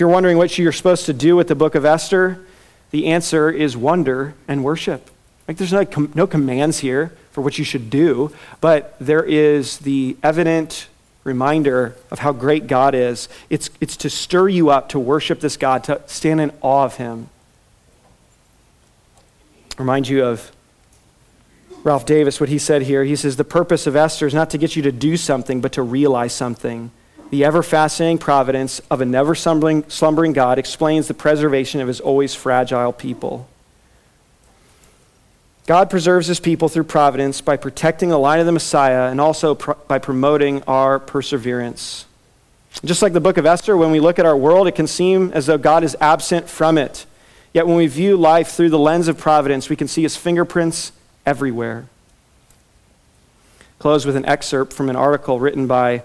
If 0.00 0.02
you're 0.02 0.08
wondering 0.08 0.38
what 0.38 0.56
you're 0.56 0.72
supposed 0.72 1.04
to 1.04 1.12
do 1.12 1.36
with 1.36 1.48
the 1.48 1.54
book 1.54 1.74
of 1.74 1.84
Esther, 1.84 2.42
the 2.90 3.08
answer 3.08 3.50
is 3.50 3.76
wonder 3.76 4.32
and 4.48 4.64
worship. 4.64 5.10
Like 5.46 5.58
there's 5.58 5.74
no, 5.74 5.84
no 6.14 6.26
commands 6.26 6.78
here 6.78 7.14
for 7.32 7.42
what 7.42 7.58
you 7.58 7.66
should 7.66 7.90
do, 7.90 8.32
but 8.62 8.96
there 8.98 9.22
is 9.22 9.76
the 9.80 10.16
evident 10.22 10.88
reminder 11.22 11.96
of 12.10 12.20
how 12.20 12.32
great 12.32 12.66
God 12.66 12.94
is. 12.94 13.28
It's, 13.50 13.68
it's 13.78 13.94
to 13.98 14.08
stir 14.08 14.48
you 14.48 14.70
up 14.70 14.88
to 14.88 14.98
worship 14.98 15.40
this 15.40 15.58
God, 15.58 15.84
to 15.84 16.00
stand 16.06 16.40
in 16.40 16.50
awe 16.62 16.86
of 16.86 16.96
him. 16.96 17.28
Remind 19.76 20.08
you 20.08 20.24
of 20.24 20.50
Ralph 21.84 22.06
Davis, 22.06 22.40
what 22.40 22.48
he 22.48 22.58
said 22.58 22.80
here. 22.80 23.04
He 23.04 23.16
says, 23.16 23.36
The 23.36 23.44
purpose 23.44 23.86
of 23.86 23.96
Esther 23.96 24.26
is 24.26 24.32
not 24.32 24.48
to 24.48 24.56
get 24.56 24.76
you 24.76 24.82
to 24.82 24.92
do 24.92 25.18
something, 25.18 25.60
but 25.60 25.72
to 25.72 25.82
realize 25.82 26.32
something. 26.32 26.90
The 27.30 27.44
ever 27.44 27.62
fascinating 27.62 28.18
providence 28.18 28.80
of 28.90 29.00
a 29.00 29.04
never 29.04 29.36
slumbering, 29.36 29.88
slumbering 29.88 30.32
God 30.32 30.58
explains 30.58 31.06
the 31.06 31.14
preservation 31.14 31.80
of 31.80 31.86
his 31.86 32.00
always 32.00 32.34
fragile 32.34 32.92
people. 32.92 33.48
God 35.66 35.88
preserves 35.88 36.26
his 36.26 36.40
people 36.40 36.68
through 36.68 36.84
providence 36.84 37.40
by 37.40 37.56
protecting 37.56 38.08
the 38.08 38.18
line 38.18 38.40
of 38.40 38.46
the 38.46 38.52
Messiah 38.52 39.08
and 39.08 39.20
also 39.20 39.54
by 39.54 40.00
promoting 40.00 40.64
our 40.64 40.98
perseverance. 40.98 42.06
Just 42.84 43.02
like 43.02 43.12
the 43.12 43.20
book 43.20 43.36
of 43.36 43.46
Esther, 43.46 43.76
when 43.76 43.92
we 43.92 44.00
look 44.00 44.18
at 44.18 44.26
our 44.26 44.36
world, 44.36 44.66
it 44.66 44.74
can 44.74 44.88
seem 44.88 45.30
as 45.32 45.46
though 45.46 45.58
God 45.58 45.84
is 45.84 45.96
absent 46.00 46.48
from 46.48 46.76
it. 46.76 47.06
Yet 47.52 47.68
when 47.68 47.76
we 47.76 47.86
view 47.86 48.16
life 48.16 48.48
through 48.48 48.70
the 48.70 48.78
lens 48.78 49.06
of 49.06 49.18
providence, 49.18 49.68
we 49.68 49.76
can 49.76 49.86
see 49.86 50.02
his 50.02 50.16
fingerprints 50.16 50.90
everywhere. 51.24 51.86
Close 53.78 54.04
with 54.04 54.16
an 54.16 54.26
excerpt 54.26 54.72
from 54.72 54.88
an 54.88 54.96
article 54.96 55.38
written 55.38 55.68
by 55.68 56.02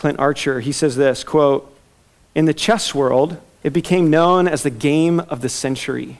Clint 0.00 0.18
Archer. 0.18 0.60
He 0.60 0.72
says 0.72 0.96
this 0.96 1.22
quote, 1.22 1.70
In 2.34 2.46
the 2.46 2.54
chess 2.54 2.94
world, 2.94 3.36
it 3.62 3.74
became 3.74 4.08
known 4.08 4.48
as 4.48 4.62
the 4.62 4.70
game 4.70 5.20
of 5.20 5.42
the 5.42 5.50
century. 5.50 6.18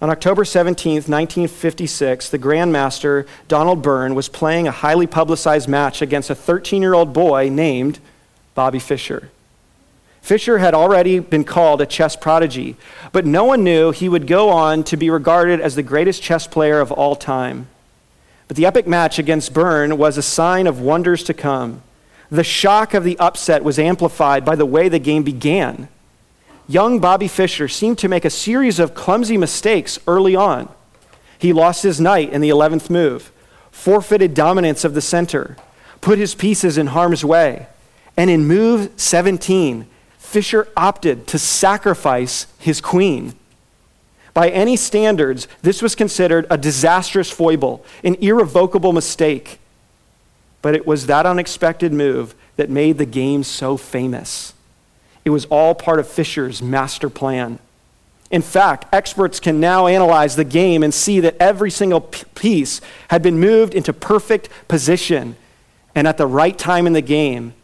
On 0.00 0.08
October 0.08 0.44
17, 0.44 0.94
1956, 0.94 2.30
the 2.30 2.38
Grandmaster 2.38 3.26
Donald 3.48 3.82
Byrne 3.82 4.14
was 4.14 4.28
playing 4.28 4.68
a 4.68 4.70
highly 4.70 5.08
publicized 5.08 5.68
match 5.68 6.00
against 6.00 6.30
a 6.30 6.34
13 6.36 6.80
year 6.80 6.94
old 6.94 7.12
boy 7.12 7.48
named 7.48 7.98
Bobby 8.54 8.78
Fischer. 8.78 9.30
Fischer 10.22 10.58
had 10.58 10.72
already 10.72 11.18
been 11.18 11.42
called 11.42 11.80
a 11.80 11.86
chess 11.86 12.14
prodigy, 12.14 12.76
but 13.10 13.26
no 13.26 13.44
one 13.44 13.64
knew 13.64 13.90
he 13.90 14.08
would 14.08 14.28
go 14.28 14.50
on 14.50 14.84
to 14.84 14.96
be 14.96 15.10
regarded 15.10 15.60
as 15.60 15.74
the 15.74 15.82
greatest 15.82 16.22
chess 16.22 16.46
player 16.46 16.78
of 16.78 16.92
all 16.92 17.16
time. 17.16 17.66
But 18.46 18.56
the 18.56 18.66
epic 18.66 18.86
match 18.86 19.18
against 19.18 19.52
Byrne 19.52 19.98
was 19.98 20.16
a 20.16 20.22
sign 20.22 20.68
of 20.68 20.80
wonders 20.80 21.24
to 21.24 21.34
come. 21.34 21.82
The 22.30 22.44
shock 22.44 22.94
of 22.94 23.04
the 23.04 23.18
upset 23.18 23.64
was 23.64 23.78
amplified 23.78 24.44
by 24.44 24.56
the 24.56 24.66
way 24.66 24.88
the 24.88 24.98
game 24.98 25.22
began. 25.22 25.88
Young 26.68 27.00
Bobby 27.00 27.26
Fischer 27.26 27.66
seemed 27.66 27.98
to 27.98 28.08
make 28.08 28.24
a 28.24 28.30
series 28.30 28.78
of 28.78 28.94
clumsy 28.94 29.36
mistakes 29.36 29.98
early 30.06 30.36
on. 30.36 30.68
He 31.36 31.52
lost 31.52 31.82
his 31.82 32.00
knight 32.00 32.32
in 32.32 32.40
the 32.40 32.50
11th 32.50 32.88
move, 32.88 33.32
forfeited 33.72 34.34
dominance 34.34 34.84
of 34.84 34.94
the 34.94 35.00
center, 35.00 35.56
put 36.00 36.18
his 36.18 36.34
pieces 36.34 36.78
in 36.78 36.88
harm's 36.88 37.24
way, 37.24 37.66
and 38.16 38.30
in 38.30 38.46
move 38.46 38.92
17, 38.96 39.86
Fischer 40.18 40.68
opted 40.76 41.26
to 41.26 41.38
sacrifice 41.38 42.46
his 42.58 42.80
queen. 42.80 43.34
By 44.32 44.50
any 44.50 44.76
standards, 44.76 45.48
this 45.62 45.82
was 45.82 45.96
considered 45.96 46.46
a 46.50 46.56
disastrous 46.56 47.30
foible, 47.32 47.84
an 48.04 48.14
irrevocable 48.16 48.92
mistake. 48.92 49.58
But 50.62 50.74
it 50.74 50.86
was 50.86 51.06
that 51.06 51.26
unexpected 51.26 51.92
move 51.92 52.34
that 52.56 52.70
made 52.70 52.98
the 52.98 53.06
game 53.06 53.42
so 53.42 53.76
famous. 53.76 54.54
It 55.24 55.30
was 55.30 55.46
all 55.46 55.74
part 55.74 55.98
of 55.98 56.08
Fischer's 56.08 56.62
master 56.62 57.10
plan. 57.10 57.58
In 58.30 58.42
fact, 58.42 58.86
experts 58.92 59.40
can 59.40 59.58
now 59.58 59.86
analyze 59.86 60.36
the 60.36 60.44
game 60.44 60.82
and 60.82 60.94
see 60.94 61.20
that 61.20 61.36
every 61.40 61.70
single 61.70 62.00
piece 62.00 62.80
had 63.08 63.22
been 63.22 63.40
moved 63.40 63.74
into 63.74 63.92
perfect 63.92 64.48
position 64.68 65.36
and 65.94 66.06
at 66.06 66.16
the 66.16 66.26
right 66.26 66.56
time 66.56 66.86
in 66.86 66.92
the 66.92 67.00
game 67.02 67.54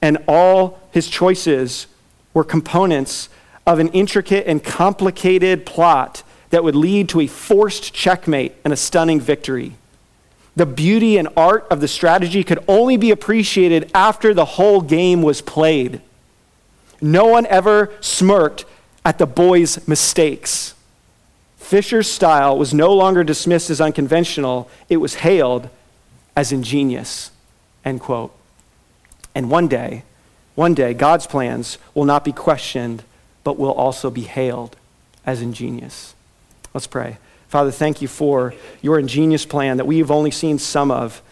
and 0.00 0.18
all 0.28 0.78
his 0.92 1.08
choices 1.08 1.86
were 2.34 2.44
components 2.44 3.28
of 3.66 3.78
an 3.78 3.88
intricate 3.88 4.46
and 4.46 4.62
complicated 4.62 5.66
plot 5.66 6.22
that 6.50 6.64
would 6.64 6.76
lead 6.76 7.08
to 7.10 7.20
a 7.20 7.26
forced 7.26 7.92
checkmate 7.92 8.54
and 8.64 8.72
a 8.72 8.76
stunning 8.76 9.20
victory. 9.20 9.74
The 10.58 10.66
beauty 10.66 11.18
and 11.18 11.28
art 11.36 11.68
of 11.70 11.80
the 11.80 11.86
strategy 11.86 12.42
could 12.42 12.58
only 12.66 12.96
be 12.96 13.12
appreciated 13.12 13.92
after 13.94 14.34
the 14.34 14.44
whole 14.44 14.80
game 14.80 15.22
was 15.22 15.40
played. 15.40 16.00
No 17.00 17.26
one 17.26 17.46
ever 17.46 17.92
smirked 18.00 18.64
at 19.04 19.18
the 19.18 19.26
boy's 19.26 19.86
mistakes. 19.86 20.74
Fischer's 21.58 22.10
style 22.10 22.58
was 22.58 22.74
no 22.74 22.92
longer 22.92 23.22
dismissed 23.22 23.70
as 23.70 23.80
unconventional, 23.80 24.68
it 24.88 24.96
was 24.96 25.14
hailed 25.14 25.68
as 26.34 26.50
ingenious. 26.50 27.30
End 27.84 28.00
quote. 28.00 28.34
And 29.36 29.52
one 29.52 29.68
day, 29.68 30.02
one 30.56 30.74
day, 30.74 30.92
God's 30.92 31.28
plans 31.28 31.78
will 31.94 32.04
not 32.04 32.24
be 32.24 32.32
questioned, 32.32 33.04
but 33.44 33.60
will 33.60 33.74
also 33.74 34.10
be 34.10 34.22
hailed 34.22 34.74
as 35.24 35.40
ingenious. 35.40 36.16
Let's 36.74 36.88
pray. 36.88 37.18
Father, 37.48 37.70
thank 37.70 38.02
you 38.02 38.08
for 38.08 38.54
your 38.82 38.98
ingenious 38.98 39.46
plan 39.46 39.78
that 39.78 39.86
we 39.86 39.98
have 39.98 40.10
only 40.10 40.30
seen 40.30 40.58
some 40.58 40.90
of 40.90 41.22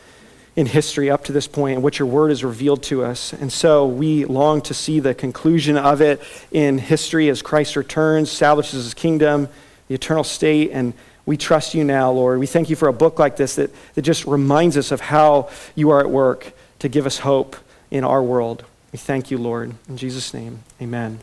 in 0.57 0.65
history 0.65 1.11
up 1.11 1.25
to 1.25 1.33
this 1.33 1.47
point 1.47 1.75
and 1.75 1.83
what 1.83 1.99
your 1.99 2.09
word 2.09 2.31
has 2.31 2.43
revealed 2.43 2.83
to 2.85 3.05
us. 3.05 3.35
And 3.35 3.53
so 3.53 3.87
we 3.87 4.25
long 4.25 4.63
to 4.63 4.75
see 4.75 5.01
the 5.01 5.15
conclusion 5.15 5.77
of 5.77 6.01
it 6.01 6.23
in 6.51 6.79
history 6.79 7.29
as 7.29 7.43
Christ 7.43 7.77
returns, 7.77 8.31
establishes 8.33 8.85
his 8.85 8.95
kingdom, 8.95 9.49
the 9.89 9.95
eternal 9.95 10.25
state, 10.25 10.71
and 10.73 10.95
we 11.27 11.37
trust 11.37 11.75
you 11.75 11.85
now, 11.85 12.11
Lord. 12.11 12.39
We 12.39 12.47
thank 12.47 12.71
you 12.71 12.77
for 12.77 12.89
a 12.89 12.93
book 12.93 13.19
like 13.19 13.37
this 13.37 13.57
that, 13.57 13.71
that 13.95 14.03
just 14.03 14.25
reminds 14.25 14.79
us 14.79 14.93
of 14.93 15.01
how 15.01 15.51
you 15.75 15.91
are 15.91 16.01
at 16.01 16.09
work 16.09 16.53
to 16.79 16.89
give 16.89 17.05
us 17.05 17.19
hope 17.19 17.57
in 17.91 18.05
our 18.05 18.23
world. 18.23 18.65
We 18.93 18.99
thank 18.99 19.31
you, 19.31 19.37
Lord. 19.37 19.75
In 19.89 19.97
Jesus' 19.97 20.33
name, 20.33 20.61
amen. 20.81 21.21